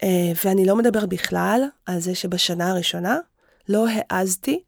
אה, 0.04 0.32
ואני 0.46 0.66
לא 0.66 0.76
מדבר 0.76 1.06
בכלל 1.06 1.64
על 1.86 2.00
זה 2.00 2.16
שבשנה 2.16 2.70
הראשונה 2.70 3.18
לא 3.70 3.86
העזתי 3.90 4.64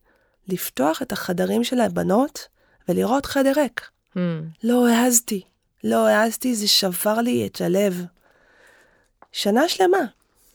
לפתוח 0.47 1.01
את 1.01 1.11
החדרים 1.11 1.63
של 1.63 1.79
הבנות 1.79 2.47
ולראות 2.89 3.25
חדר 3.25 3.51
ריק. 3.55 3.89
Hmm. 4.15 4.19
לא 4.63 4.87
העזתי. 4.87 5.41
לא 5.83 6.07
העזתי, 6.07 6.55
זה 6.55 6.67
שבר 6.67 7.21
לי 7.21 7.47
את 7.47 7.61
הלב. 7.61 8.05
שנה 9.31 9.69
שלמה. 9.69 10.05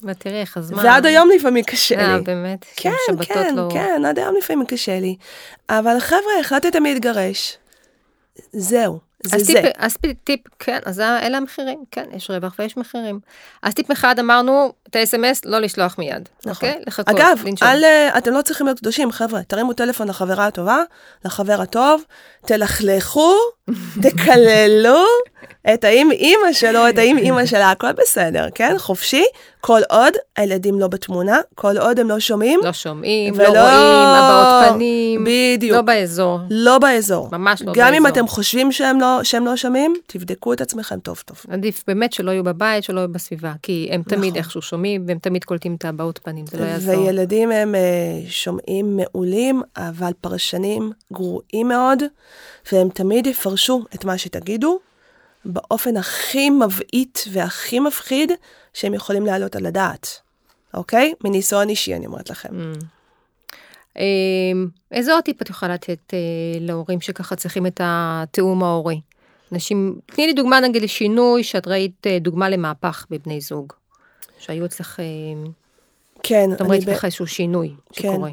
ותראי 0.02 0.40
איך 0.40 0.56
הזמן. 0.56 0.84
ועד 0.84 1.06
היום 1.06 1.30
לפעמים 1.36 1.64
קשה 1.64 2.00
אה, 2.00 2.16
לי. 2.16 2.22
באמת? 2.22 2.64
כן, 2.76 2.90
כן, 3.22 3.54
לא... 3.54 3.68
כן, 3.72 4.02
עד 4.06 4.18
היום 4.18 4.36
לפעמים 4.36 4.66
קשה 4.66 5.00
לי. 5.00 5.16
אבל 5.68 6.00
חבר'ה, 6.00 6.40
החלטתם 6.40 6.82
להתגרש. 6.82 7.58
זהו, 8.52 8.98
זה 9.22 9.36
אז 9.36 9.42
זה. 9.42 9.52
טיפ, 9.52 9.72
אז 9.76 9.96
טיפ, 9.96 10.16
טיפ, 10.24 10.40
כן, 10.58 10.78
אז 10.84 11.00
אלה 11.00 11.36
המחירים, 11.36 11.84
כן, 11.90 12.04
יש 12.12 12.30
רווח 12.30 12.54
ויש 12.58 12.76
מחירים. 12.76 13.20
אז 13.62 13.74
טיפ 13.74 13.92
אחד 13.92 14.18
אמרנו, 14.18 14.72
את 14.88 14.96
ה-SMS 14.96 15.40
לא 15.44 15.58
לשלוח 15.58 15.98
מיד, 15.98 16.28
נכון. 16.38 16.50
אוקיי? 16.50 16.82
לחכות, 16.86 17.08
אגב, 17.08 17.38
לנשום. 17.44 17.68
אה, 17.68 18.18
אתם 18.18 18.32
לא 18.32 18.42
צריכים 18.42 18.66
להיות 18.66 18.78
קדושים, 18.78 19.12
חבר'ה. 19.12 19.42
תרימו 19.42 19.72
טלפון 19.72 20.08
לחברה 20.08 20.46
הטובה, 20.46 20.78
לחבר 21.24 21.60
הטוב, 21.62 22.04
תלכלכו, 22.46 23.32
תקללו 24.02 24.98
את 25.74 25.84
האם 25.84 26.10
אימא 26.12 26.52
שלו, 26.52 26.88
את 26.88 26.98
האם 26.98 27.18
אימא 27.18 27.46
שלה, 27.46 27.70
הכל 27.70 27.92
בסדר, 27.92 28.46
כן? 28.54 28.74
חופשי, 28.78 29.24
כל 29.60 29.80
עוד 29.90 30.12
הילדים 30.36 30.80
לא 30.80 30.86
בתמונה, 30.88 31.38
כל 31.54 31.78
עוד 31.78 31.98
הם 32.00 32.08
לא 32.08 32.20
שומעים, 32.20 32.60
לא 32.62 32.72
שומעים, 32.72 33.34
ולא- 33.36 33.44
לא 33.48 33.60
רואים, 33.60 33.74
הבעות 34.08 34.74
פנים, 34.74 35.24
בדיוק. 35.24 35.76
לא 35.76 35.82
באזור. 35.82 36.38
לא 36.50 36.78
באזור. 36.78 37.28
ממש 37.32 37.62
לא 37.62 37.72
גם 37.76 37.94
אם 37.94 38.02
באזור. 38.02 38.08
אתם 38.18 38.28
חושבים 38.28 38.72
שהם 38.72 39.00
לא, 39.00 39.20
שהם 39.22 39.46
לא 39.46 39.56
שומעים, 39.56 39.94
תבדקו 40.06 40.52
את 40.52 40.60
עצמכם 40.60 40.98
טוב 40.98 41.22
טוב. 41.26 41.42
עדיף 41.50 41.84
באמת 41.86 42.12
שלא 42.12 42.30
יהיו 42.30 42.44
בבית, 42.44 42.84
שלא 42.84 43.00
יהיו 43.00 43.08
בסביבה, 43.12 43.52
כי 43.62 43.88
הם 43.92 44.02
תמיד 44.02 44.24
נכון. 44.30 44.36
איכשהו 44.38 44.62
שומעים, 44.62 45.04
והם 45.08 45.18
תמיד 45.18 45.44
קולטים 45.44 45.74
את 45.74 45.84
הבעות 45.84 46.20
פנים, 46.22 46.46
זה 46.46 46.58
לא 46.60 46.64
יעזור. 46.64 47.04
וילדים 47.04 47.50
הם 47.50 47.74
אה, 47.74 47.80
שומעים 48.28 48.96
מעולים, 48.96 49.62
אבל 49.76 50.10
פרשנים 50.20 50.92
גרועים 51.12 51.68
מאוד, 51.68 52.02
והם 52.72 52.88
תמיד 52.88 53.26
יפרשו 53.26 53.84
את 53.94 54.04
מה 54.04 54.18
שתגידו 54.18 54.78
באופן 55.44 55.96
הכי 55.96 56.50
מבעית 56.50 57.24
והכי 57.32 57.80
מפחיד 57.80 58.32
שהם 58.74 58.94
יכולים 58.94 59.26
להעלות 59.26 59.56
על 59.56 59.66
הדעת, 59.66 60.20
אוקיי? 60.74 61.14
מניסיון 61.24 61.68
אישי 61.68 61.94
אני 61.94 62.06
אומרת 62.06 62.30
לכם. 62.30 62.48
Mm. 62.48 62.84
אמ, 63.98 64.68
איזה 64.92 65.12
עוד 65.14 65.24
טיפ 65.24 65.42
את 65.42 65.50
יכולה 65.50 65.74
לתת 65.74 66.14
אה, 66.14 66.18
להורים 66.60 67.00
שככה 67.00 67.36
צריכים 67.36 67.66
את 67.66 67.80
התיאום 67.84 68.62
ההורי? 68.62 69.00
אנשים, 69.52 69.98
תני 70.06 70.26
לי 70.26 70.32
דוגמה 70.32 70.60
נגיד 70.60 70.82
לשינוי 70.82 71.44
שאת 71.44 71.66
ראית 71.66 72.06
אה, 72.06 72.18
דוגמה 72.18 72.48
למהפך 72.48 73.06
בבני 73.10 73.40
זוג. 73.40 73.72
שהיו 74.38 74.64
אצלך, 74.64 75.00
אה, 75.00 75.04
כן, 76.22 76.52
את 76.52 76.60
אומרת 76.60 76.84
ב- 76.84 76.90
לך 76.90 77.04
איזשהו 77.04 77.26
שינוי 77.26 77.74
כן. 77.92 78.02
שקורה. 78.02 78.30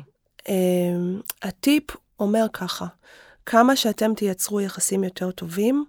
אמ, 0.49 1.21
הטיפ 1.43 1.83
אומר 2.19 2.45
ככה, 2.53 2.85
כמה 3.45 3.75
שאתם 3.75 4.13
תייצרו 4.13 4.61
יחסים 4.61 5.03
יותר 5.03 5.31
טובים, 5.31 5.85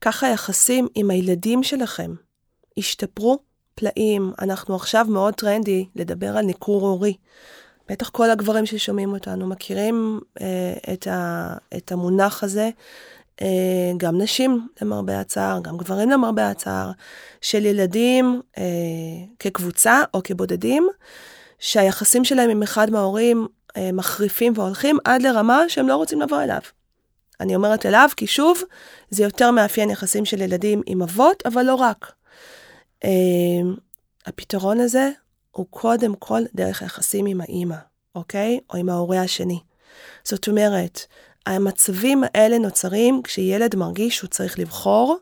ככה 0.00 0.26
היחסים 0.26 0.88
עם 0.94 1.10
הילדים 1.10 1.62
שלכם 1.62 2.14
ישתפרו 2.76 3.38
פלאים. 3.74 4.32
אנחנו 4.42 4.74
עכשיו 4.74 5.06
מאוד 5.08 5.34
טרנדי 5.34 5.86
לדבר 5.94 6.36
על 6.36 6.44
ניכור 6.44 6.88
הורי. 6.88 7.16
בטח 7.88 8.08
כל 8.08 8.30
הגברים 8.30 8.66
ששומעים 8.66 9.12
אותנו 9.12 9.46
מכירים 9.46 10.20
אה, 10.40 10.92
את, 10.92 11.06
ה, 11.06 11.54
את 11.76 11.92
המונח 11.92 12.44
הזה. 12.44 12.70
אה, 13.42 13.92
גם 13.96 14.20
נשים 14.20 14.68
למרבה 14.82 15.20
הצער, 15.20 15.60
גם 15.62 15.76
גברים 15.76 16.10
למרבה 16.10 16.50
הצער, 16.50 16.90
של 17.40 17.66
ילדים 17.66 18.40
אה, 18.58 18.64
כקבוצה 19.38 20.02
או 20.14 20.22
כבודדים, 20.24 20.88
שהיחסים 21.58 22.24
שלהם 22.24 22.50
עם 22.50 22.62
אחד 22.62 22.90
מההורים 22.90 23.46
אה, 23.76 23.92
מחריפים 23.92 24.52
והולכים 24.56 24.98
עד 25.04 25.22
לרמה 25.22 25.62
שהם 25.68 25.88
לא 25.88 25.96
רוצים 25.96 26.20
לבוא 26.20 26.42
אליו. 26.42 26.60
אני 27.40 27.56
אומרת 27.56 27.86
אליו 27.86 28.08
כי 28.16 28.26
שוב, 28.26 28.62
זה 29.10 29.22
יותר 29.22 29.50
מאפיין 29.50 29.90
יחסים 29.90 30.24
של 30.24 30.40
ילדים 30.40 30.82
עם 30.86 31.02
אבות, 31.02 31.42
אבל 31.46 31.62
לא 31.62 31.74
רק. 31.74 32.12
אה, 33.04 33.10
הפתרון 34.26 34.80
הזה 34.80 35.10
הוא 35.50 35.66
קודם 35.70 36.14
כל 36.14 36.42
דרך 36.54 36.82
היחסים 36.82 37.26
עם 37.26 37.40
האימא, 37.40 37.76
אוקיי? 38.14 38.60
או 38.70 38.78
עם 38.78 38.88
ההורה 38.88 39.22
השני. 39.22 39.60
זאת 40.24 40.48
אומרת, 40.48 41.00
המצבים 41.46 42.24
האלה 42.24 42.58
נוצרים 42.58 43.22
כשילד 43.22 43.76
מרגיש 43.76 44.16
שהוא 44.16 44.30
צריך 44.30 44.58
לבחור, 44.58 45.16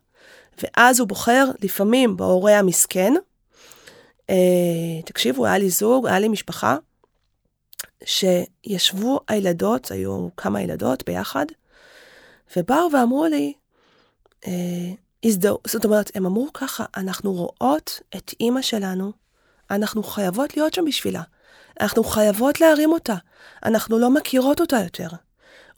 ואז 0.63 1.01
הוא 1.01 1.09
בוחר 1.09 1.45
לפעמים 1.63 2.17
בהורה 2.17 2.59
המסכן. 2.59 3.15
אה, 4.31 5.03
תקשיבו, 5.05 5.47
היה 5.47 5.59
לי 5.59 5.71
זוג, 5.71 6.07
היה 6.07 6.19
לי 6.19 6.29
משפחה, 6.29 6.77
שישבו 8.05 9.21
הילדות, 9.29 9.91
היו 9.91 10.29
כמה 10.37 10.63
ילדות 10.63 11.05
ביחד, 11.07 11.47
ובאו 12.57 12.89
ואמרו 12.93 13.27
לי, 13.27 13.53
אה, 14.47 14.53
הזדהו, 15.25 15.59
זאת 15.67 15.85
אומרת, 15.85 16.11
הם 16.15 16.27
אמרו 16.27 16.49
ככה, 16.55 16.85
אנחנו 16.97 17.33
רואות 17.33 18.01
את 18.17 18.35
אימא 18.41 18.63
שלנו, 18.63 19.13
אנחנו 19.71 20.03
חייבות 20.03 20.57
להיות 20.57 20.75
שם 20.75 20.85
בשבילה. 20.85 21.23
אנחנו 21.81 22.05
חייבות 22.05 22.61
להרים 22.61 22.93
אותה. 22.93 23.15
אנחנו 23.65 23.99
לא 23.99 24.11
מכירות 24.11 24.61
אותה 24.61 24.77
יותר. 24.77 25.09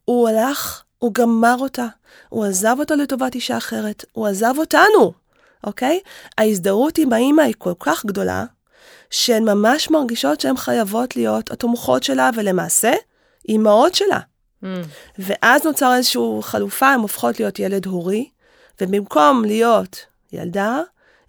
הוא 0.05 0.29
הלך, 0.29 0.83
הוא 0.99 1.15
גמר 1.15 1.57
אותה, 1.59 1.87
הוא 2.29 2.45
עזב 2.45 2.77
אותה 2.79 2.97
לטובת 2.97 3.35
אישה 3.35 3.57
אחרת, 3.57 4.05
הוא 4.13 4.27
עזב 4.27 4.55
אותנו, 4.59 5.13
אוקיי? 5.65 6.01
ההזדהות 6.39 6.99
עם 6.99 7.13
האימא 7.13 7.43
היא 7.43 7.55
כל 7.59 7.73
כך 7.81 8.07
גדולה, 8.07 8.45
שהן 9.11 9.45
ממש 9.45 9.91
מרגישות 9.91 10.41
שהן 10.41 10.57
חייבות 10.57 11.17
להיות 11.17 11.51
התומכות 11.51 12.03
שלה, 12.03 12.31
ולמעשה, 12.37 12.93
אימהות 13.49 13.95
שלה. 13.95 14.21
Mm. 14.65 14.67
ואז 15.19 15.65
נוצר 15.65 15.95
איזושהי 15.97 16.23
חלופה, 16.43 16.89
הן 16.89 17.01
הופכות 17.01 17.41
להיות 17.41 17.59
ילד 17.59 17.87
הורי, 17.87 18.31
ובמקום 18.81 19.45
להיות 19.45 19.97
ילדה, 20.33 20.81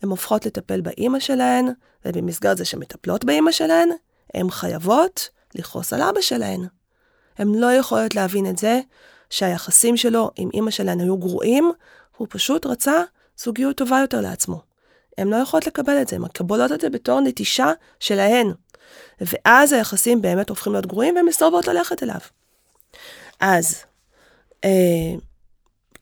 הן 0.01 0.09
הופכות 0.09 0.45
לטפל 0.45 0.81
באימא 0.81 1.19
שלהן, 1.19 1.67
ובמסגרת 2.05 2.57
זה 2.57 2.65
שמטפלות 2.65 3.25
באימא 3.25 3.51
שלהן, 3.51 3.89
הן 4.33 4.49
חייבות 4.49 5.29
לכעוס 5.55 5.93
על 5.93 6.01
אבא 6.01 6.21
שלהן. 6.21 6.67
הן 7.37 7.55
לא 7.55 7.73
יכולות 7.73 8.15
להבין 8.15 8.49
את 8.49 8.57
זה 8.57 8.79
שהיחסים 9.29 9.97
שלו 9.97 10.31
עם 10.35 10.49
אימא 10.53 10.71
שלהן 10.71 10.99
היו 10.99 11.17
גרועים, 11.17 11.71
הוא 12.17 12.27
פשוט 12.29 12.65
רצה 12.65 13.01
זוגיות 13.37 13.77
טובה 13.77 13.99
יותר 13.99 14.21
לעצמו. 14.21 14.61
הן 15.17 15.27
לא 15.27 15.35
יכולות 15.35 15.67
לקבל 15.67 16.01
את 16.01 16.07
זה, 16.07 16.15
הן 16.15 16.21
מקבלות 16.21 16.71
את 16.71 16.81
זה 16.81 16.89
בתור 16.89 17.21
נטישה 17.21 17.71
שלהן. 17.99 18.51
ואז 19.21 19.73
היחסים 19.73 20.21
באמת 20.21 20.49
הופכים 20.49 20.73
להיות 20.73 20.85
גרועים 20.85 21.15
והן 21.15 21.25
מסרבות 21.25 21.67
ללכת 21.67 22.03
אליו. 22.03 22.19
אז, 23.39 23.83
אה, 24.65 25.15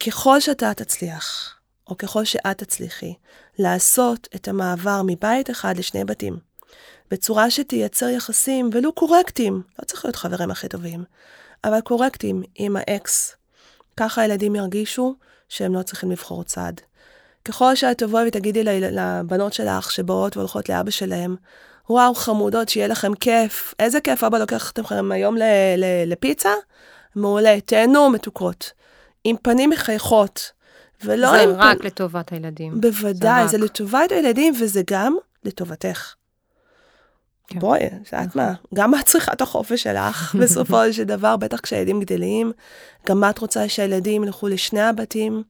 ככל 0.06 0.40
שאתה 0.40 0.74
תצליח, 0.74 1.56
או 1.88 1.98
ככל 1.98 2.24
שאת 2.24 2.58
תצליחי, 2.58 3.14
לעשות 3.60 4.28
את 4.36 4.48
המעבר 4.48 5.02
מבית 5.06 5.50
אחד 5.50 5.78
לשני 5.78 6.06
בתים, 6.06 6.38
בצורה 7.12 7.52
שתייצר 7.52 8.10
יחסים, 8.10 8.70
ולו 8.74 8.94
קורקטים, 8.94 9.62
לא 9.80 9.86
צריך 9.86 10.06
להיות 10.06 10.16
חברים 10.16 10.52
הכי 10.52 10.68
טובים, 10.68 11.04
אבל 11.64 11.82
קורקטים 11.82 12.44
עם 12.56 12.76
האקס, 12.80 13.36
ככה 13.98 14.22
הילדים 14.22 14.56
ירגישו 14.56 15.16
שהם 15.50 15.76
לא 15.76 15.84
צריכים 15.84 16.12
לבחור 16.12 16.44
צד. 16.44 16.74
ככל 17.46 17.76
שאת 17.76 17.98
תבואי 17.98 18.28
ותגידי 18.28 18.64
לבנות 18.64 19.54
שלך 19.54 19.92
שבאות 19.92 20.38
והולכות 20.38 20.70
לאבא 20.70 20.92
שלהם, 20.92 21.36
וואו, 21.90 22.16
חמודות, 22.16 22.70
שיהיה 22.70 22.88
לכם 22.88 23.14
כיף. 23.14 23.74
איזה 23.80 24.02
כיף, 24.02 24.24
אבא 24.24 24.38
לוקח 24.38 24.72
אתכם 24.72 25.12
היום 25.12 25.36
לפיצה? 26.06 26.50
מעולה, 27.16 27.62
תהנו 27.66 28.10
מתוקות. 28.10 28.72
עם 29.24 29.36
פנים 29.42 29.70
מחייכות. 29.70 30.52
ולא 31.04 31.32
זה 31.32 31.42
עם... 31.42 31.50
זה 31.50 31.56
רק 31.58 31.78
פ... 31.82 31.86
לטובת 31.86 32.32
הילדים. 32.32 32.82
בוודאי, 32.82 33.48
זה, 33.48 33.58
זה 33.58 33.66
לטובת 33.66 34.12
הילדים 34.12 34.54
וזה 34.60 34.82
גם 34.92 35.16
לטובתך. 35.44 36.14
כן. 37.48 37.60
בואי, 37.60 37.86
את 37.86 38.14
יודעת. 38.14 38.36
מה, 38.36 38.54
גם 38.74 38.96
את 38.96 39.06
צריכה 39.06 39.34
את 39.34 39.42
החופש 39.42 39.84
שלך, 39.84 40.36
בסופו 40.42 40.94
של 40.94 41.04
דבר, 41.04 41.38
בטח 41.38 41.60
כשהילדים 41.60 42.00
גדלים, 42.00 42.52
גם 43.08 43.24
את 43.30 43.38
רוצה 43.38 43.70
שהילדים 43.70 44.24
ילכו 44.24 44.48
לשני 44.48 44.82
הבתים, 44.82 45.44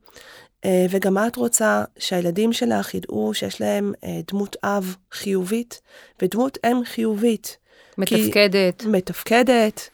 אה, 0.64 0.86
וגם 0.90 1.18
את 1.18 1.36
רוצה 1.36 1.84
שהילדים 1.98 2.52
שלך 2.52 2.94
ידעו 2.94 3.34
שיש 3.34 3.60
להם 3.60 3.92
אה, 4.04 4.20
דמות 4.32 4.56
אב 4.64 4.96
חיובית 5.12 5.80
ודמות 6.22 6.58
אם 6.66 6.84
חיובית. 6.84 7.56
מתפקדת. 7.98 8.84
מתפקדת. 8.86 9.88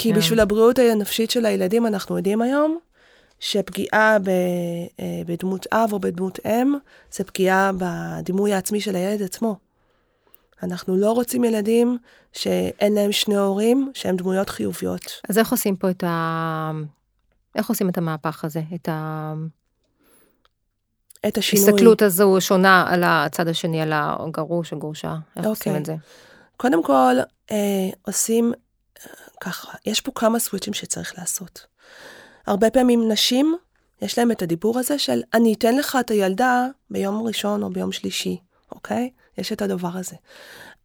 כי 0.00 0.12
כן. 0.12 0.18
בשביל 0.18 0.40
הבריאות 0.40 0.78
הנפשית 0.78 1.30
של 1.30 1.46
הילדים 1.46 1.86
אנחנו 1.86 2.16
יודעים 2.16 2.42
היום 2.42 2.78
שפגיעה 3.40 4.18
ב, 4.18 4.28
אה, 5.00 5.22
בדמות 5.26 5.66
אב 5.72 5.92
או 5.92 5.98
בדמות 5.98 6.38
אם 6.46 6.74
זה 7.12 7.24
פגיעה 7.24 7.70
בדימוי 7.78 8.52
העצמי 8.52 8.80
של 8.80 8.96
הילד 8.96 9.22
עצמו. 9.22 9.56
אנחנו 10.62 10.96
לא 10.96 11.12
רוצים 11.12 11.44
ילדים 11.44 11.98
שאין 12.32 12.94
להם 12.94 13.12
שני 13.12 13.36
הורים 13.36 13.90
שהם 13.94 14.16
דמויות 14.16 14.48
חיוביות. 14.48 15.20
אז 15.28 15.38
איך 15.38 15.50
עושים 15.50 15.76
פה 15.76 15.90
את 15.90 16.04
ה... 16.04 16.70
איך 17.54 17.68
עושים 17.68 17.88
את 17.88 17.98
המהפך 17.98 18.44
הזה? 18.44 18.62
את 18.74 18.88
ה... 18.88 19.32
את 21.28 21.38
השינוי. 21.38 21.66
ההסתכלות 21.66 22.02
הזו 22.02 22.36
שונה 22.40 22.86
על 22.88 23.02
הצד 23.06 23.48
השני, 23.48 23.80
על 23.82 23.92
הגרוש, 23.94 24.72
הגרושה, 24.72 25.16
איך 25.36 25.46
okay. 25.46 25.48
עושים 25.48 25.72
אוקיי. 25.72 25.80
את 25.80 25.86
זה? 25.86 25.94
קודם 26.56 26.82
כל, 26.82 27.16
אה, 27.50 27.90
עושים 28.02 28.52
ככה, 29.40 29.72
יש 29.86 30.00
פה 30.00 30.12
כמה 30.14 30.38
סוויצ'ים 30.38 30.74
שצריך 30.74 31.18
לעשות. 31.18 31.66
הרבה 32.46 32.70
פעמים 32.70 33.10
נשים, 33.10 33.56
יש 34.02 34.18
להם 34.18 34.30
את 34.30 34.42
הדיבור 34.42 34.78
הזה 34.78 34.98
של 34.98 35.22
אני 35.34 35.54
אתן 35.54 35.76
לך 35.76 35.98
את 36.00 36.10
הילדה 36.10 36.66
ביום 36.90 37.26
ראשון 37.26 37.62
או 37.62 37.70
ביום 37.70 37.92
שלישי, 37.92 38.36
אוקיי? 38.72 39.10
יש 39.38 39.52
את 39.52 39.62
הדבר 39.62 39.90
הזה. 39.94 40.16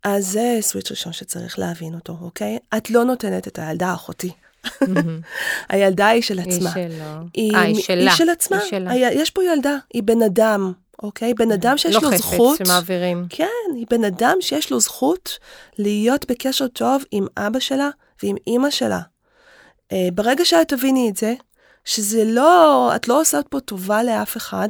אז 0.04 0.28
זה 0.28 0.58
סוויץ' 0.62 0.92
ראשון 0.92 1.14
שצריך 1.14 1.60
להבין 1.60 1.94
אותו, 1.94 2.18
אוקיי? 2.22 2.58
את 2.78 2.90
לא 2.90 3.04
נותנת 3.04 3.48
את 3.48 3.60
הילדה 3.60 3.94
אחותי. 3.94 4.32
הילדה 5.70 6.08
היא 6.08 6.22
של 6.22 6.40
עצמה. 6.40 6.74
היא 6.74 6.90
שלו. 6.90 7.06
היא, 7.34 7.54
아, 7.54 7.58
היא 7.58 7.82
שלה. 7.82 8.12
היא 8.12 8.18
של 8.18 8.30
עצמה. 8.30 8.58
היא 8.58 8.70
שלה. 8.70 8.96
יש 8.96 9.30
פה 9.30 9.44
ילדה, 9.44 9.78
היא 9.94 10.04
בן 10.04 10.22
אדם, 10.22 10.74
אוקיי? 11.04 11.34
בן 11.34 11.52
אדם 11.52 11.78
שיש 11.78 11.96
לא 11.96 12.02
לו 12.02 12.18
זכות... 12.18 12.40
לא 12.40 12.56
חפץ 12.56 12.68
שמעבירים. 12.68 13.26
כן, 13.30 13.46
היא 13.76 13.86
בן 13.90 14.04
אדם 14.04 14.38
שיש 14.40 14.72
לו 14.72 14.80
זכות 14.80 15.40
להיות 15.78 16.32
בקשר 16.32 16.68
טוב 16.68 17.04
עם 17.12 17.28
אבא 17.38 17.60
שלה 17.60 17.90
ועם 18.24 18.36
אימא 18.48 18.70
שלה. 18.70 19.00
Uh, 19.90 19.96
ברגע 20.14 20.46
שאת 20.46 20.68
תביני 20.68 21.10
את 21.10 21.18
זה, 21.18 21.34
שזה 21.86 22.24
לא, 22.26 22.92
את 22.96 23.08
לא 23.08 23.22
עושה 23.22 23.40
פה 23.50 23.60
טובה 23.60 24.04
לאף 24.04 24.38
אחד, 24.38 24.68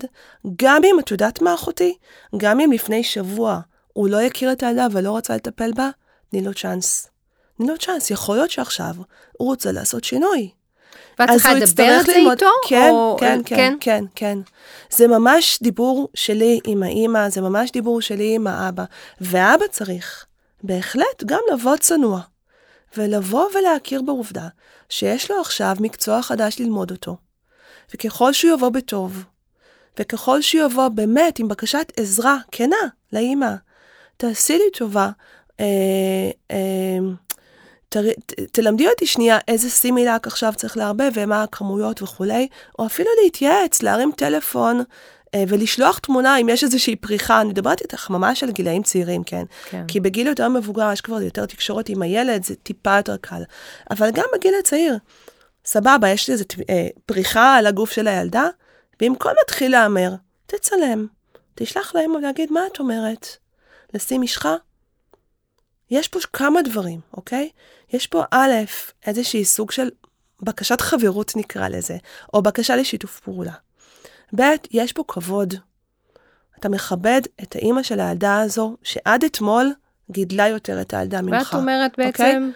גם 0.56 0.82
אם, 0.84 1.00
את 1.00 1.12
יודעת 1.12 1.42
מה 1.42 1.54
אחותי? 1.54 1.98
גם 2.38 2.60
אם 2.60 2.72
לפני 2.72 3.04
שבוע 3.04 3.60
הוא 3.94 4.10
לא 4.10 4.22
יכיר 4.22 4.52
את 4.52 4.64
הילדה 4.64 4.88
ולא 4.92 5.18
רצה 5.18 5.36
לטפל 5.36 5.72
בה, 5.72 5.90
תני 6.32 6.42
לו 6.42 6.54
צ'אנס. 6.54 7.10
תני 7.58 7.68
לו 7.68 7.78
צ'אנס, 7.78 8.12
יכול 8.12 8.36
להיות 8.36 8.52
שעכשיו 8.52 8.96
הוא 9.38 9.48
רוצה 9.48 9.72
לעשות 9.72 10.04
שינוי. 10.04 10.50
ואת 11.20 11.30
צריכה 11.30 11.54
לדבר 11.54 11.84
על 11.84 12.06
זה 12.06 12.16
איתו? 12.16 12.46
כן, 12.68 12.90
או... 12.92 13.18
כן, 13.20 13.42
כן, 13.46 13.56
כן, 13.56 13.74
כן, 13.80 14.04
כן. 14.16 14.38
זה 14.90 15.08
ממש 15.08 15.60
דיבור 15.62 16.10
שלי 16.14 16.60
עם 16.64 16.84
האימא, 16.84 17.30
זה 17.30 17.42
ממש 17.42 17.72
דיבור 17.72 18.02
שלי 18.02 18.36
עם 18.36 18.48
האבא. 18.48 18.84
ואבא 19.22 19.66
צריך 19.72 20.26
בהחלט 20.64 21.24
גם 21.26 21.40
לבוא 21.54 21.78
צנוע, 21.78 22.20
ולבוא 22.98 23.48
ולהכיר 23.56 24.02
בעובדה 24.02 24.48
שיש 24.90 25.32
לו 25.32 25.42
עכשיו 25.42 25.76
מקצוע 25.80 26.22
חדש 26.22 26.60
ללמוד 26.60 26.92
אותו. 26.92 27.18
וככל 27.94 28.34
שהוא 28.34 28.54
יבוא 28.54 28.70
בטוב, 28.70 29.24
וככל 30.00 30.42
שהוא 30.42 30.66
יבוא 30.66 30.88
באמת 30.88 31.40
עם 31.40 31.48
בקשת 31.48 31.92
עזרה 31.98 32.38
כנה 32.52 32.76
לאימא, 33.14 33.54
תעשי 34.18 34.58
לי 34.58 34.72
טובה, 34.74 35.10
אה, 35.60 35.66
אה, 36.52 36.98
ת, 37.90 37.98
תלמדי 38.52 38.88
אותי 38.88 39.06
שנייה 39.06 39.38
איזה 39.48 39.70
סימילק 39.70 40.28
עכשיו 40.28 40.54
צריך 40.56 40.78
לערבב 40.78 41.12
ומה 41.14 41.44
הכמויות 41.44 42.02
וכולי, 42.02 42.48
או 42.80 42.86
אפילו 42.86 43.10
להתייעץ, 43.24 43.82
להרים 43.82 44.12
טלפון 44.18 44.84
ולשלוח 45.48 46.00
תמונה 46.00 46.38
אם 46.38 46.50
יש 46.50 46.64
איזושהי 46.64 46.96
פריחה, 46.96 47.42
אני 47.42 47.50
מדברת 47.50 47.82
איתך 47.82 48.10
ממש 48.10 48.44
על 48.44 48.52
גילאים 48.52 48.84
צעירים, 48.84 49.24
כן? 49.24 49.44
כן. 49.70 49.86
כי 49.88 50.00
בגיל 50.00 50.28
יותר 50.28 50.50
מבוגר 50.50 50.92
יש 50.94 51.02
כבר 51.02 51.22
יותר 51.22 51.46
תקשורת 51.46 51.90
עם 51.90 52.02
הילד, 52.02 52.44
זה 52.44 52.56
טיפה 52.56 52.98
יותר 52.98 53.18
קל. 53.18 53.42
אבל 53.92 54.12
גם 54.12 54.26
בגיל 54.34 54.54
הצעיר, 54.60 54.98
סבבה, 55.66 56.10
יש 56.10 56.28
לי 56.28 56.34
איזו 56.34 56.46
אה, 56.70 56.88
פריחה 57.06 57.56
על 57.56 57.66
הגוף 57.66 57.92
של 57.92 58.08
הילדה, 58.08 58.48
במקום 59.02 59.32
להתחיל 59.40 59.72
להמר, 59.72 60.14
תצלם, 60.46 61.08
תשלח 61.56 61.96
להם 61.96 62.12
להגיד 62.22 62.52
מה 62.52 62.62
את 62.74 62.80
אומרת. 62.80 63.28
לשים 63.94 64.22
משחה? 64.22 64.56
יש 65.92 66.08
פה 66.08 66.20
כמה 66.34 66.62
דברים, 66.62 67.00
אוקיי? 67.14 67.50
יש 67.94 68.08
פה 68.08 68.24
א', 68.32 68.54
איזושהי 69.06 69.46
סוג 69.46 69.72
של 69.72 69.90
בקשת 70.42 70.82
חברות 70.82 71.36
נקרא 71.36 71.68
לזה, 71.68 71.98
או 72.34 72.42
בקשה 72.42 72.76
לשיתוף 72.76 73.20
פעולה. 73.20 73.54
ב', 74.36 74.42
יש 74.72 74.94
פה 74.94 75.04
כבוד. 75.08 75.54
אתה 76.60 76.70
מכבד 76.70 77.22
את 77.44 77.56
האימא 77.56 77.84
של 77.84 78.00
הילדה 78.00 78.42
הזו, 78.42 78.78
שעד 78.84 79.24
אתמול 79.24 79.74
גידלה 80.12 80.48
יותר 80.48 80.82
את 80.82 80.94
הילדה 80.94 81.22
ממך. 81.22 81.48
ואת 81.48 81.54
אומרת 81.54 81.92
בעצם, 81.98 82.52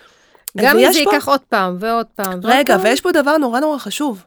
אוקיי? 0.55 0.65
גם 0.65 0.79
אם 0.79 0.93
זה 0.93 0.99
פה... 1.05 1.13
ייקח 1.13 1.27
עוד 1.27 1.41
פעם 1.49 1.77
ועוד 1.79 2.05
פעם. 2.15 2.39
רגע, 2.43 2.73
ועוד 2.73 2.85
ויש 2.85 3.01
פה 3.01 3.11
דבר 3.11 3.37
נורא 3.37 3.59
נורא 3.59 3.77
חשוב. 3.77 4.23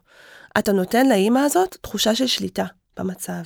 אתה 0.59 0.73
נותן 0.73 1.09
לאימא 1.09 1.39
הזאת 1.39 1.77
תחושה 1.81 2.15
של 2.15 2.27
שליטה 2.27 2.65
במצב. 2.99 3.43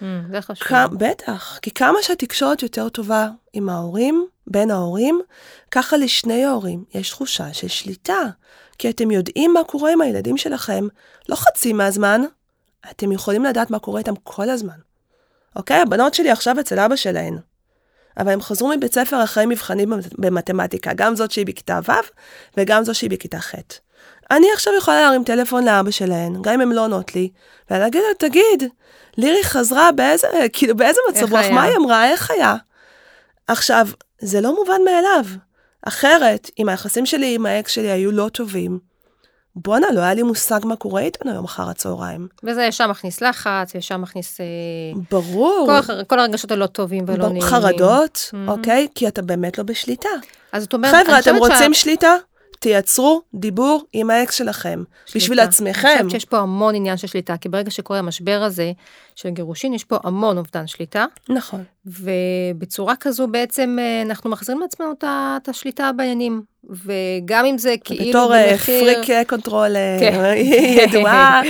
Mm, 0.00 0.04
זה 0.30 0.40
חשוב. 0.40 0.68
כ... 0.68 0.72
בטח, 0.98 1.58
כי 1.62 1.70
כמה 1.70 1.98
שהתקשורת 2.02 2.62
יותר 2.62 2.88
טובה 2.88 3.28
עם 3.52 3.68
ההורים, 3.68 4.26
בין 4.46 4.70
ההורים, 4.70 5.20
ככה 5.70 5.96
לשני 5.96 6.44
ההורים 6.44 6.84
יש 6.94 7.10
תחושה 7.10 7.52
של 7.52 7.68
שליטה. 7.68 8.22
כי 8.78 8.90
אתם 8.90 9.10
יודעים 9.10 9.52
מה 9.52 9.64
קורה 9.64 9.92
עם 9.92 10.00
הילדים 10.00 10.36
שלכם, 10.36 10.86
לא 11.28 11.36
חצי 11.36 11.72
מהזמן, 11.72 12.22
אתם 12.90 13.12
יכולים 13.12 13.44
לדעת 13.44 13.70
מה 13.70 13.78
קורה 13.78 13.98
איתם 13.98 14.14
כל 14.22 14.50
הזמן. 14.50 14.78
אוקיי? 15.56 15.80
הבנות 15.80 16.14
שלי 16.14 16.30
עכשיו 16.30 16.60
אצל 16.60 16.78
אבא 16.78 16.96
שלהן. 16.96 17.38
אבל 18.18 18.32
הם 18.32 18.40
חזרו 18.40 18.68
מבית 18.68 18.94
ספר 18.94 19.24
אחרי 19.24 19.46
מבחנים 19.46 19.92
במתמטיקה, 20.18 20.92
גם 20.94 21.16
זאת 21.16 21.30
שהיא 21.30 21.46
בכיתה 21.46 21.80
ו' 21.88 21.92
וגם 22.56 22.84
זאת 22.84 22.94
שהיא 22.94 23.10
בכיתה 23.10 23.40
ח'. 23.40 23.54
אני 24.30 24.46
עכשיו 24.54 24.72
יכולה 24.78 25.00
להרים 25.00 25.24
טלפון 25.24 25.64
לאבא 25.64 25.90
שלהן, 25.90 26.42
גם 26.42 26.54
אם 26.54 26.60
הם 26.60 26.72
לא 26.72 26.84
עונות 26.84 27.14
לי, 27.14 27.30
ולהגיד 27.70 28.00
לו, 28.00 28.14
תגיד, 28.18 28.64
לירי 29.16 29.44
חזרה 29.44 29.92
באיזה, 29.92 30.26
כאילו, 30.52 30.76
באיזה 30.76 31.00
מצב 31.10 31.32
רוח, 31.32 31.46
מה 31.52 31.62
היא 31.62 31.76
אמרה, 31.76 32.10
איך 32.10 32.30
היה? 32.30 32.54
עכשיו, 33.46 33.88
זה 34.18 34.40
לא 34.40 34.54
מובן 34.54 34.80
מאליו. 34.84 35.24
אחרת, 35.82 36.50
אם 36.58 36.68
היחסים 36.68 37.06
שלי 37.06 37.34
עם 37.34 37.46
האקס 37.46 37.70
שלי 37.70 37.90
היו 37.90 38.12
לא 38.12 38.28
טובים, 38.28 38.78
בואנה, 39.64 39.86
לא 39.94 40.00
היה 40.00 40.14
לי 40.14 40.22
מושג 40.22 40.60
מה 40.64 40.76
קורה 40.76 41.00
איתנו 41.00 41.30
היום 41.30 41.44
אחר 41.44 41.68
הצהריים. 41.68 42.28
וזה 42.44 42.62
ישר 42.62 42.86
מכניס 42.86 43.20
לחץ, 43.20 43.74
ישר 43.74 43.96
מכניס... 43.96 44.40
אה, 44.40 44.46
ברור. 45.10 45.70
כל, 45.86 46.04
כל 46.04 46.18
הרגשות 46.18 46.52
הלא 46.52 46.66
טובים 46.66 47.04
ולא 47.06 47.24
נעימים. 47.24 47.42
חרדות, 47.42 48.16
mm-hmm. 48.16 48.50
אוקיי? 48.50 48.88
כי 48.94 49.08
אתה 49.08 49.22
באמת 49.22 49.58
לא 49.58 49.64
בשליטה. 49.64 50.08
אז 50.52 50.62
זאת 50.62 50.74
אומרת, 50.74 50.94
חבר'ה, 51.06 51.18
אתם 51.18 51.36
רוצים 51.36 51.74
שה... 51.74 51.80
שליטה? 51.80 52.16
תייצרו 52.60 53.22
דיבור 53.34 53.84
עם 53.92 54.10
האקס 54.10 54.34
שלכם, 54.34 54.82
בשביל 55.06 55.20
שליטה. 55.22 55.42
עצמכם. 55.42 55.88
אני 55.88 55.96
חושבת 55.98 56.10
שיש 56.10 56.24
פה 56.24 56.38
המון 56.38 56.74
עניין 56.74 56.96
של 56.96 57.06
שליטה, 57.06 57.36
כי 57.36 57.48
ברגע 57.48 57.70
שקורה 57.70 57.98
המשבר 57.98 58.42
הזה 58.44 58.72
של 59.14 59.28
גירושין, 59.28 59.74
יש 59.74 59.84
פה 59.84 59.96
המון 60.04 60.38
אובדן 60.38 60.66
שליטה, 60.66 61.04
נכון. 61.28 61.64
ובצורה 61.86 62.94
כזו 63.00 63.26
בעצם 63.28 63.76
אה, 63.80 64.02
אנחנו 64.02 64.30
מחזירים 64.30 64.60
לעצמנו 64.60 64.92
את 65.02 65.48
השליטה 65.48 65.90
בעניינים, 65.96 66.42
וגם 66.70 67.44
אם 67.44 67.58
זה 67.58 67.74
כאילו 67.84 68.08
בתור 68.08 68.34
אה, 68.34 68.50
במחיר... 68.52 69.02
פריק 69.04 69.28
קונטרול 69.28 69.76
כן. 70.00 70.20
ידועה, 70.82 71.42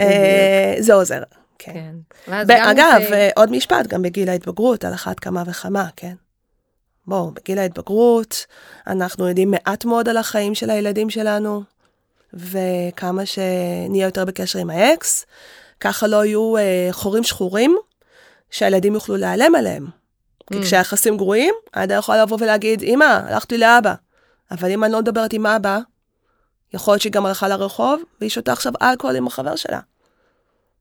אה, 0.00 0.74
זה 0.78 0.94
עוזר. 0.94 1.22
כן. 1.58 1.94
כן. 2.26 2.32
אגב, 2.62 3.00
זה- 3.08 3.30
עוד 3.36 3.50
משפט, 3.50 3.86
גם 3.86 4.02
בגיל 4.02 4.28
ההתבגרות, 4.28 4.84
על 4.84 4.94
אחת 4.94 5.20
כמה 5.20 5.42
וכמה, 5.46 5.84
כן. 5.96 6.12
בואו, 7.06 7.30
בגיל 7.30 7.58
ההתבגרות, 7.58 8.46
אנחנו 8.86 9.28
יודעים 9.28 9.50
מעט 9.50 9.84
מאוד 9.84 10.08
על 10.08 10.16
החיים 10.16 10.54
של 10.54 10.70
הילדים 10.70 11.10
שלנו, 11.10 11.62
וכמה 12.34 13.26
שנהיה 13.26 14.04
יותר 14.04 14.24
בקשר 14.24 14.58
עם 14.58 14.70
האקס, 14.70 15.26
ככה 15.80 16.06
לא 16.06 16.24
יהיו 16.24 16.56
אה, 16.56 16.88
חורים 16.90 17.24
שחורים 17.24 17.76
שהילדים 18.50 18.94
יוכלו 18.94 19.16
להיעלם 19.16 19.54
עליהם. 19.54 19.86
כי 20.52 20.58
Mm. 20.58 20.62
כשהיחסים 20.62 21.16
גרועים, 21.16 21.54
האדם 21.74 21.98
יכול 21.98 22.16
לבוא 22.16 22.38
ולהגיד, 22.40 22.82
אמא, 22.82 23.04
הלכתי 23.04 23.58
לאבא. 23.58 23.94
אבל 24.50 24.70
אם 24.70 24.84
אני 24.84 24.92
לא 24.92 25.00
מדברת 25.00 25.32
עם 25.32 25.46
אבא, 25.46 25.78
יכול 26.74 26.92
להיות 26.92 27.02
שהיא 27.02 27.12
גם 27.12 27.26
הלכה 27.26 27.48
לרחוב, 27.48 28.02
והיא 28.20 28.30
שותה 28.30 28.52
עכשיו 28.52 28.72
אלכוהול 28.82 29.16
עם 29.16 29.26
החבר 29.26 29.56
שלה. 29.56 29.80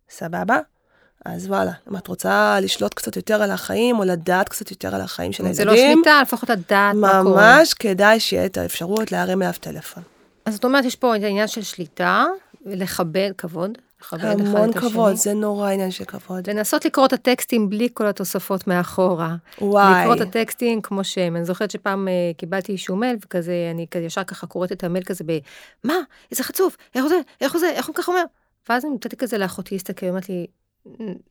סבבה? 0.10 0.60
אז 1.26 1.48
וואלה, 1.48 1.72
אם 1.92 1.98
את 1.98 2.08
רוצה 2.08 2.60
לשלוט 2.62 2.94
קצת 2.94 3.16
יותר 3.16 3.42
על 3.42 3.52
החיים, 3.52 4.00
או 4.00 4.04
לדעת 4.04 4.50
קצת 4.50 4.72
יותר 4.72 4.96
על 4.96 5.02
החיים 5.02 5.32
של 5.32 5.54
זה 5.54 5.66
לא 5.66 5.72
הילדים, 5.72 5.98
שליטה, 6.04 6.22
לפחות 6.22 6.50
לדעת 6.50 6.96
מה 6.96 7.22
קורה. 7.24 7.58
ממש 7.58 7.74
כדאי 7.74 8.20
שיהיה 8.20 8.46
את 8.46 8.58
האפשרות 8.58 9.12
להרים 9.12 9.42
אליו 9.42 9.54
טלפון. 9.60 10.04
אז 10.46 10.54
זאת 10.54 10.66
אומרת, 10.66 10.86
יש 10.86 10.96
פה 10.96 11.16
את 11.16 11.24
העניין 11.24 11.48
של 11.48 11.62
שליטה, 11.62 12.26
לכבד, 12.66 13.32
כבוד. 13.38 13.78
המון 14.12 14.74
כבוד, 14.74 15.16
זה 15.16 15.34
נורא 15.34 15.70
עניין 15.70 15.92
של 15.92 16.06
כבוד. 16.06 16.50
לנסות 16.50 16.86
לקרוא 16.86 17.06
את 17.06 17.14
הטקסטים 17.14 17.70
בלי 17.70 17.90
כל 17.94 18.08
התוספות 18.08 18.68
מאחורה. 18.68 19.36
וואי, 19.62 20.02
לקרוא 20.02 20.16
את 20.16 20.22
הטקסטים 20.22 20.82
כמו 20.82 21.04
שהם. 21.04 21.36
אני 21.36 21.46
זוכרת 21.46 21.72
שפעם 21.72 22.08
אה, 22.08 22.14
קיבלתי 22.38 22.72
איזשהו 22.72 22.96
מייל, 22.96 23.18
וכזה, 23.26 23.54
אני 23.72 23.86
כזה 23.92 24.06
ישר 24.06 24.24
ככה 24.24 24.48
קוראת 24.48 24.72
את 24.72 24.84
המייל 24.84 25.04
כזה 25.04 25.24
ב... 25.28 25.38
מה? 25.84 25.96
איזה 26.32 26.44
חצוף, 26.44 26.78
איך 26.96 27.06
זה, 27.08 27.20
איך 27.42 27.58
זה, 27.58 27.70
איך 27.70 27.88
הוא 27.88 27.96
ככה 27.96 28.12
אומר? 28.12 28.24
ואז 28.70 28.86
אני 28.86 28.94
נתתי 28.94 29.18
כזה 29.18 29.38
לאחותי 29.38 29.76
להסתכל, 29.76 30.06
היא 30.06 30.10
אומרת 30.10 30.30
לי, 30.30 30.48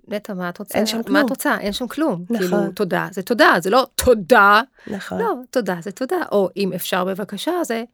נטע, 0.09 0.34
מה 0.34 0.48
את 0.48 0.59
רוצה? 0.59 0.78
אין 0.78 0.86
שם 0.86 0.96
מה 0.96 1.03
כלום." 1.03 1.24
את 1.24 1.30
רוצה? 1.30 1.59
אין 1.61 1.72
שם 1.72 1.88
כלום. 1.88 2.24
נכון. 2.30 2.48
כאילו, 2.48 2.72
תודה, 2.74 3.09
זה 3.12 3.22
תודה, 3.22 3.55
זה 3.62 3.70
לא 3.70 3.86
תודה. 3.94 4.61
נכון. 4.86 5.18
לא, 5.18 5.34
תודה, 5.51 5.76
זה 5.82 5.92
תודה. 5.92 6.16
או 6.32 6.48
אם 6.57 6.72
אפשר 6.72 7.05
בבקשה, 7.05 7.53
זה... 7.64 7.84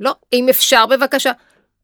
לא, 0.00 0.14
אם 0.32 0.48
אפשר 0.48 0.86
בבקשה. 0.86 1.32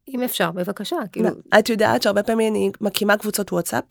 אם 0.07 0.23
אפשר 0.23 0.51
בבקשה, 0.51 0.95
כאילו... 1.11 1.29
לא, 1.29 1.59
את 1.59 1.69
יודעת 1.69 2.01
שהרבה 2.01 2.23
פעמים 2.23 2.53
אני 2.53 2.71
מקימה 2.81 3.17
קבוצות 3.17 3.51
וואטסאפ 3.53 3.83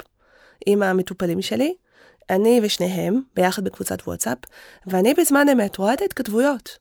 עם 0.67 0.83
המטופלים 0.83 1.43
שלי, 1.43 1.75
אני 2.31 2.61
ושניהם 2.63 3.21
ביחד 3.37 3.65
בקבוצת 3.65 4.01
וואטסאפ, 4.07 4.39
ואני 4.87 5.15
בזמן 5.15 5.49
אמת 5.49 5.77
רואה 5.77 5.95
את 5.95 6.01
ההתכתבויות. 6.01 6.79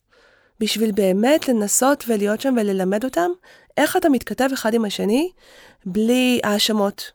בשביל 0.59 0.91
באמת 0.91 1.47
לנסות 1.47 2.03
ולהיות 2.07 2.41
שם 2.41 2.55
וללמד 2.57 3.03
אותם 3.03 3.31
איך 3.77 3.97
אתה 3.97 4.09
מתכתב 4.09 4.49
אחד 4.53 4.73
עם 4.73 4.85
השני 4.85 5.31
בלי 5.85 6.39
האשמות, 6.43 7.11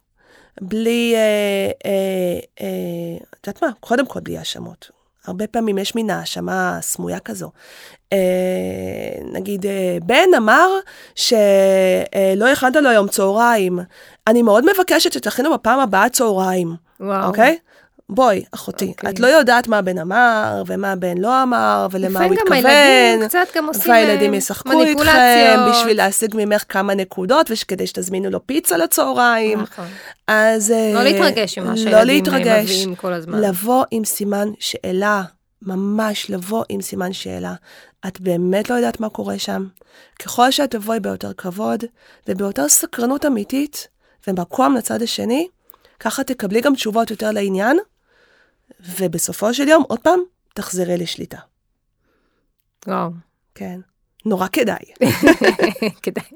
בלי, 0.61 1.14
אה, 1.14 1.70
אה, 1.86 2.38
אה, 2.61 3.24
את 3.40 3.46
יודעת 3.46 3.62
מה? 3.62 3.68
קודם 3.80 4.07
כל 4.07 4.20
בלי 4.20 4.38
האשמות. 4.38 4.90
הרבה 5.26 5.46
פעמים 5.46 5.78
יש 5.78 5.94
מין 5.94 6.11
האשמה 6.11 6.78
סמויה 6.80 7.18
כזו. 7.20 7.50
אה, 8.12 8.18
נגיד, 9.32 9.66
אה, 9.66 9.98
בן 10.02 10.28
אמר 10.36 10.68
שלא 11.14 12.48
הכנת 12.52 12.76
לו 12.76 12.88
היום 12.90 13.09
צהריים. 13.09 13.78
אני 14.26 14.42
מאוד 14.42 14.64
מבקשת 14.74 15.12
שתכינו 15.12 15.55
בפעם 15.55 15.80
הבאה 15.80 16.09
צהריים, 16.09 16.74
וואו. 17.00 17.26
אוקיי? 17.26 17.59
בואי, 18.09 18.44
אחותי, 18.55 18.88
אוקיי. 18.88 19.11
את 19.11 19.20
לא 19.20 19.26
יודעת 19.26 19.68
מה 19.68 19.82
בן 19.82 19.98
אמר, 19.98 20.62
ומה 20.66 20.96
בן 20.96 21.18
לא 21.18 21.42
אמר, 21.42 21.86
ולמה 21.90 22.24
הוא 22.24 22.34
לפעמים 22.34 22.38
גם 22.46 22.52
התכוון. 22.52 22.70
הילדים 22.70 23.28
קצת 23.28 23.57
גם 23.57 23.66
עושים 23.66 23.92
והילדים 23.92 24.32
אה, 24.32 24.38
ישחקו 24.38 24.82
איתכם. 24.82 25.59
בשביל 25.70 25.96
להשיג 25.96 26.30
ממך 26.34 26.64
כמה 26.68 26.94
נקודות, 26.94 27.50
וכדי 27.50 27.86
שתזמינו 27.86 28.30
לו 28.30 28.46
פיצה 28.46 28.76
לצהריים. 28.76 29.61
נכון. 29.61 29.86
אז... 30.26 30.70
אה, 30.70 30.92
לא 30.94 31.02
להתרגש 31.02 31.59
ממה 31.59 31.70
לא 31.70 31.76
שהילדים 31.76 32.07
להתרגש. 32.07 32.70
מביאים 32.70 32.94
כל 32.94 33.12
הזמן. 33.12 33.40
לבוא 33.40 33.84
עם 33.90 34.05
סימן 34.05 34.48
שאלה, 34.59 35.22
ממש 35.62 36.30
לבוא 36.30 36.64
עם 36.68 36.80
סימן 36.80 37.12
שאלה. 37.12 37.55
את 38.07 38.20
באמת 38.20 38.70
לא 38.70 38.74
יודעת 38.74 39.00
מה 39.00 39.09
קורה 39.09 39.38
שם. 39.38 39.66
ככל 40.18 40.50
שאת 40.50 40.70
תבואי 40.70 41.00
ביותר 41.00 41.32
כבוד 41.32 41.84
וביותר 42.28 42.68
סקרנות 42.68 43.26
אמיתית 43.26 43.88
ומקום 44.28 44.74
לצד 44.74 45.02
השני, 45.02 45.48
ככה 46.00 46.24
תקבלי 46.24 46.61
גם 46.61 46.74
תשובות 46.74 47.11
יותר 47.11 47.30
לעניין, 47.30 47.78
ובסופו 48.80 49.54
של 49.54 49.68
יום, 49.68 49.84
עוד 49.88 49.98
פעם, 50.00 50.20
תחזרי 50.54 50.96
לשליטה. 50.96 51.38
וואו, 52.86 53.10
כן. 53.54 53.80
נורא 54.24 54.46
כדאי. 54.52 54.84
כדאי. 56.02 56.30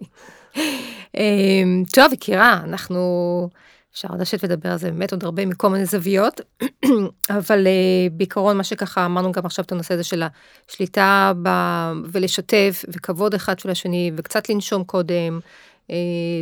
אמ, 1.15 1.85
טוב, 1.93 2.13
יקירה, 2.13 2.61
אנחנו... 2.65 3.49
אפשר 3.93 4.09
לשבת 4.19 4.45
ולדבר 4.45 4.73
על 4.73 4.79
זה 4.79 4.91
באמת 4.91 5.13
עוד 5.13 5.25
הרבה 5.25 5.47
מכל 5.47 5.69
מיני 5.69 5.87
זוויות, 5.87 6.41
אבל 7.39 7.67
אה, 7.67 8.07
בעיקרון 8.13 8.57
מה 8.57 8.65
שככה 8.65 9.05
אמרנו 9.05 9.33
גם 9.33 9.47
עכשיו 9.47 9.65
את 9.65 9.73
הנושא 9.73 9.95
הזה 9.95 10.05
של 10.05 10.23
השליטה 10.69 11.33
ב... 11.43 11.49
ולשתף 12.13 12.85
וכבוד 12.89 13.35
אחד 13.35 13.59
של 13.59 13.71
השני 13.71 14.13
וקצת 14.17 14.49
לנשום 14.49 14.85
קודם, 14.85 15.41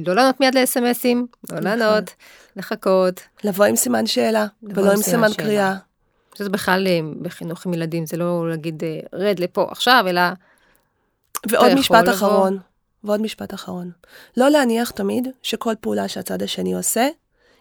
לא 0.06 0.14
לענות 0.14 0.40
מיד 0.40 0.54
לאס.אם.אסים, 0.54 1.26
לא 1.50 1.60
נכון. 1.60 1.64
לענות, 1.64 2.14
לחכות, 2.56 3.20
לבוא 3.44 3.64
עם 3.64 3.76
סימן 3.76 4.06
שאלה, 4.06 4.46
ולא 4.62 4.92
עם 4.92 5.02
סימן. 5.02 5.28
קריאה. 5.36 5.76
שזה 6.38 6.48
בכלל 6.48 6.86
אה, 6.86 7.00
בחינוך 7.22 7.66
עם 7.66 7.74
ילדים, 7.74 8.06
זה 8.06 8.16
לא 8.16 8.50
להגיד 8.50 8.84
אה, 8.84 9.00
רד 9.12 9.38
לפה 9.38 9.66
עכשיו, 9.70 10.04
אלא 10.08 10.20
ועוד 11.50 11.74
משפט 11.74 12.02
לבוא. 12.02 12.12
אחרון, 12.12 12.58
ועוד 13.04 13.20
משפט 13.20 13.54
אחרון. 13.54 13.90
לא 14.36 14.48
להניח 14.48 14.90
תמיד 14.90 15.28
שכל 15.42 15.74
פעולה 15.80 16.08
שהצד 16.08 16.42
השני 16.42 16.74
עושה, 16.74 17.08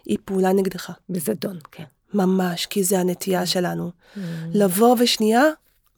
היא 0.04 0.18
פעולה 0.24 0.52
נגדך. 0.52 0.92
בזדון, 1.10 1.58
כן. 1.72 1.84
ממש, 2.14 2.66
כי 2.66 2.84
זה 2.84 2.98
הנטייה 2.98 3.46
שלנו. 3.46 3.90
לבוא 4.52 4.96
ושנייה, 4.98 5.44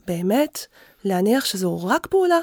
באמת, 0.06 0.66
להניח 1.04 1.44
שזו 1.44 1.86
רק 1.86 2.06
פעולה 2.06 2.38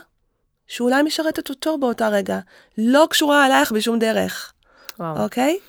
שאולי 0.68 1.04
משרתת 1.04 1.50
אותו 1.50 1.78
באותה 1.78 2.08
רגע, 2.10 2.40
לא 2.78 3.08
קשורה 3.10 3.46
אלייך 3.46 3.72
בשום 3.72 4.00
דרך, 4.00 4.54
וואו. 5.00 5.24
אוקיי? 5.24 5.60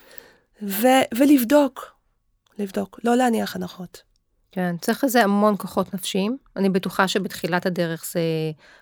ו- 0.63 1.07
ולבדוק, 1.15 1.93
לבדוק, 2.59 3.01
לא 3.05 3.15
להניח 3.17 3.57
הנחות. 3.57 4.03
כן, 4.57 4.77
צריך 4.81 5.05
לזה 5.05 5.23
המון 5.23 5.55
כוחות 5.59 5.95
נפשיים. 5.95 6.37
אני 6.57 6.69
בטוחה 6.69 7.09
שבתחילת 7.09 7.67
הדרך 7.67 8.05
זה 8.13 8.21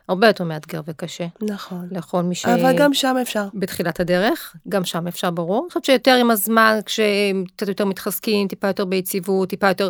הרבה 0.09 0.27
יותר 0.27 0.45
מאתגר 0.45 0.81
וקשה 0.87 1.27
נכון. 1.41 1.89
לכל 1.91 2.23
מי 2.23 2.35
ש... 2.35 2.47
אבל 2.47 2.79
גם 2.79 2.95
שם 2.95 3.17
אפשר. 3.23 3.49
בתחילת 3.55 4.01
הדרך, 4.01 4.57
גם 4.69 4.85
שם 4.85 5.07
אפשר 5.07 5.31
ברור. 5.31 5.63
אני 5.63 5.69
חושבת 5.69 5.85
שיותר 5.85 6.15
עם 6.15 6.31
הזמן, 6.31 6.79
כשקצת 6.87 7.69
יותר 7.69 7.85
מתחזקים, 7.85 8.49
טיפה 8.49 8.67
יותר 8.67 8.85
ביציבות, 8.85 9.51
טיפה 9.51 9.69
יותר 9.69 9.89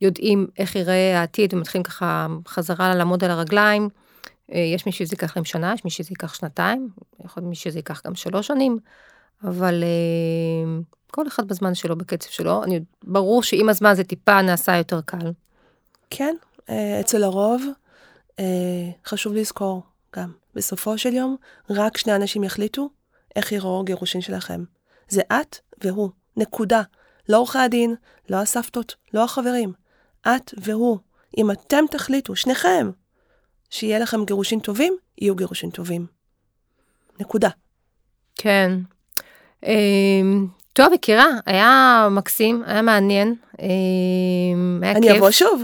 יודעים 0.00 0.46
איך 0.58 0.76
ייראה 0.76 1.20
העתיד 1.20 1.54
ומתחילים 1.54 1.82
ככה 1.82 2.26
חזרה 2.48 2.94
לעמוד 2.94 3.24
על 3.24 3.30
הרגליים. 3.30 3.88
אה, 4.52 4.58
יש 4.58 4.86
מי 4.86 4.92
שזה 4.92 5.14
ייקח 5.14 5.36
להם 5.36 5.44
שנה, 5.44 5.72
יש 5.74 5.84
מי 5.84 5.90
שזה 5.90 6.12
ייקח 6.12 6.34
שנתיים, 6.34 6.88
יכול 7.24 7.40
להיות 7.40 7.48
מי 7.48 7.54
שזה 7.54 7.78
ייקח 7.78 8.02
גם 8.06 8.14
שלוש 8.14 8.46
שנים, 8.46 8.78
אבל 9.44 9.84
אה, 9.84 10.80
כל 11.10 11.26
אחד 11.26 11.48
בזמן 11.48 11.74
שלו, 11.74 11.96
בקצב 11.96 12.30
שלו. 12.30 12.64
אני, 12.64 12.80
ברור 13.04 13.42
שעם 13.42 13.68
הזמן 13.68 13.94
זה 13.94 14.04
טיפה 14.04 14.42
נעשה 14.42 14.76
יותר 14.76 15.00
קל. 15.00 15.32
כן, 16.10 16.36
אה, 16.70 17.00
אצל 17.00 17.24
הרוב, 17.24 17.62
חשוב 19.06 19.34
לזכור 19.34 19.82
גם, 20.16 20.32
בסופו 20.54 20.98
של 20.98 21.12
יום, 21.12 21.36
רק 21.70 21.96
שני 21.96 22.16
אנשים 22.16 22.44
יחליטו 22.44 22.90
איך 23.36 23.52
יראו 23.52 23.80
הגירושין 23.80 24.20
שלכם. 24.20 24.64
זה 25.08 25.22
את 25.32 25.56
והוא, 25.84 26.10
נקודה. 26.36 26.82
לא 27.28 27.38
עורכי 27.38 27.58
הדין, 27.58 27.94
לא 28.30 28.36
הסבתות, 28.36 28.94
לא 29.14 29.24
החברים. 29.24 29.72
את 30.22 30.54
והוא. 30.60 30.98
אם 31.38 31.50
אתם 31.50 31.84
תחליטו, 31.90 32.36
שניכם, 32.36 32.90
שיהיה 33.72 33.98
לכם 33.98 34.24
גירושין 34.24 34.60
טובים, 34.60 34.96
יהיו 35.18 35.34
גירושין 35.36 35.70
טובים. 35.70 36.06
נקודה. 37.20 37.48
כן. 38.34 38.72
אמ, 39.66 40.46
טוב, 40.72 40.92
יקירה, 40.92 41.26
היה 41.46 42.08
מקסים, 42.10 42.62
היה 42.66 42.82
מעניין, 42.82 43.34
אמ, 43.62 44.80
היה 44.82 44.92
אני 44.92 45.08
כיף. 45.08 45.16
אבוא 45.16 45.30
שוב. 45.30 45.62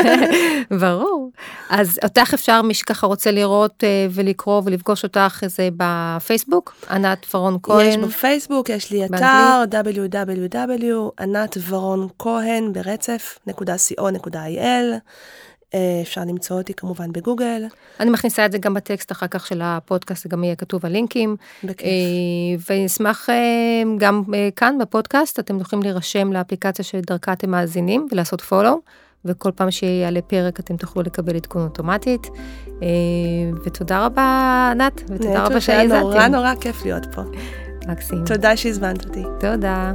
ברור. 0.80 1.30
אז 1.70 1.98
אותך 2.04 2.34
אפשר, 2.34 2.62
מי 2.62 2.74
שככה 2.74 3.06
רוצה 3.06 3.30
לראות 3.30 3.84
אה, 3.84 4.06
ולקרוא 4.10 4.62
ולפגוש 4.64 5.04
אותך, 5.04 5.42
זה 5.46 5.68
בפייסבוק, 5.76 6.74
ענת 6.90 7.24
פרון 7.24 7.54
יש 7.54 7.60
כהן. 7.62 8.06
בפייסבוק, 8.06 8.68
יש 8.68 8.90
לי? 8.90 9.04
אתר 9.04 9.64
www.ענת 9.70 11.56
ורון 11.68 12.08
כהן 12.18 12.72
ברצף, 12.72 13.38
נקודה 13.46 13.74
co.il. 13.74 14.98
אה, 15.74 15.98
אפשר 16.02 16.20
למצוא 16.20 16.58
אותי 16.58 16.74
כמובן 16.74 17.12
בגוגל. 17.12 17.62
אני 18.00 18.10
מכניסה 18.10 18.46
את 18.46 18.52
זה 18.52 18.58
גם 18.58 18.74
בטקסט 18.74 19.12
אחר 19.12 19.26
כך 19.26 19.46
של 19.46 19.60
הפודקאסט, 19.64 20.22
זה 20.22 20.28
גם 20.28 20.44
יהיה 20.44 20.56
כתוב 20.56 20.86
הלינקים. 20.86 21.36
בכיף. 21.64 21.90
ואני 22.70 22.86
אשמח 22.86 23.28
גם 23.98 24.22
כאן 24.56 24.78
בפודקאסט, 24.80 25.38
אתם 25.38 25.60
יכולים 25.60 25.82
להירשם 25.82 26.32
לאפליקציה 26.32 26.84
שדרכה 26.84 27.32
אתם 27.32 27.50
מאזינים 27.50 28.08
ולעשות 28.12 28.40
פולו. 28.40 28.80
וכל 29.24 29.50
פעם 29.54 29.70
שיעלה 29.70 30.22
פרק 30.22 30.60
אתם 30.60 30.76
תוכלו 30.76 31.02
לקבל 31.02 31.36
עדכון 31.36 31.62
אוטומטית. 31.62 32.26
ותודה 33.64 34.06
רבה, 34.06 34.68
ענת, 34.72 35.02
ותודה 35.10 35.44
רבה 35.44 35.60
שהאזנתם. 35.60 36.00
נורא 36.00 36.28
נורא 36.28 36.54
כיף 36.60 36.84
להיות 36.84 37.06
פה. 37.14 37.22
מקסים. 37.88 38.24
תודה 38.24 38.56
שהזמנת 38.56 39.04
אותי. 39.04 39.22
תודה. 39.40 39.92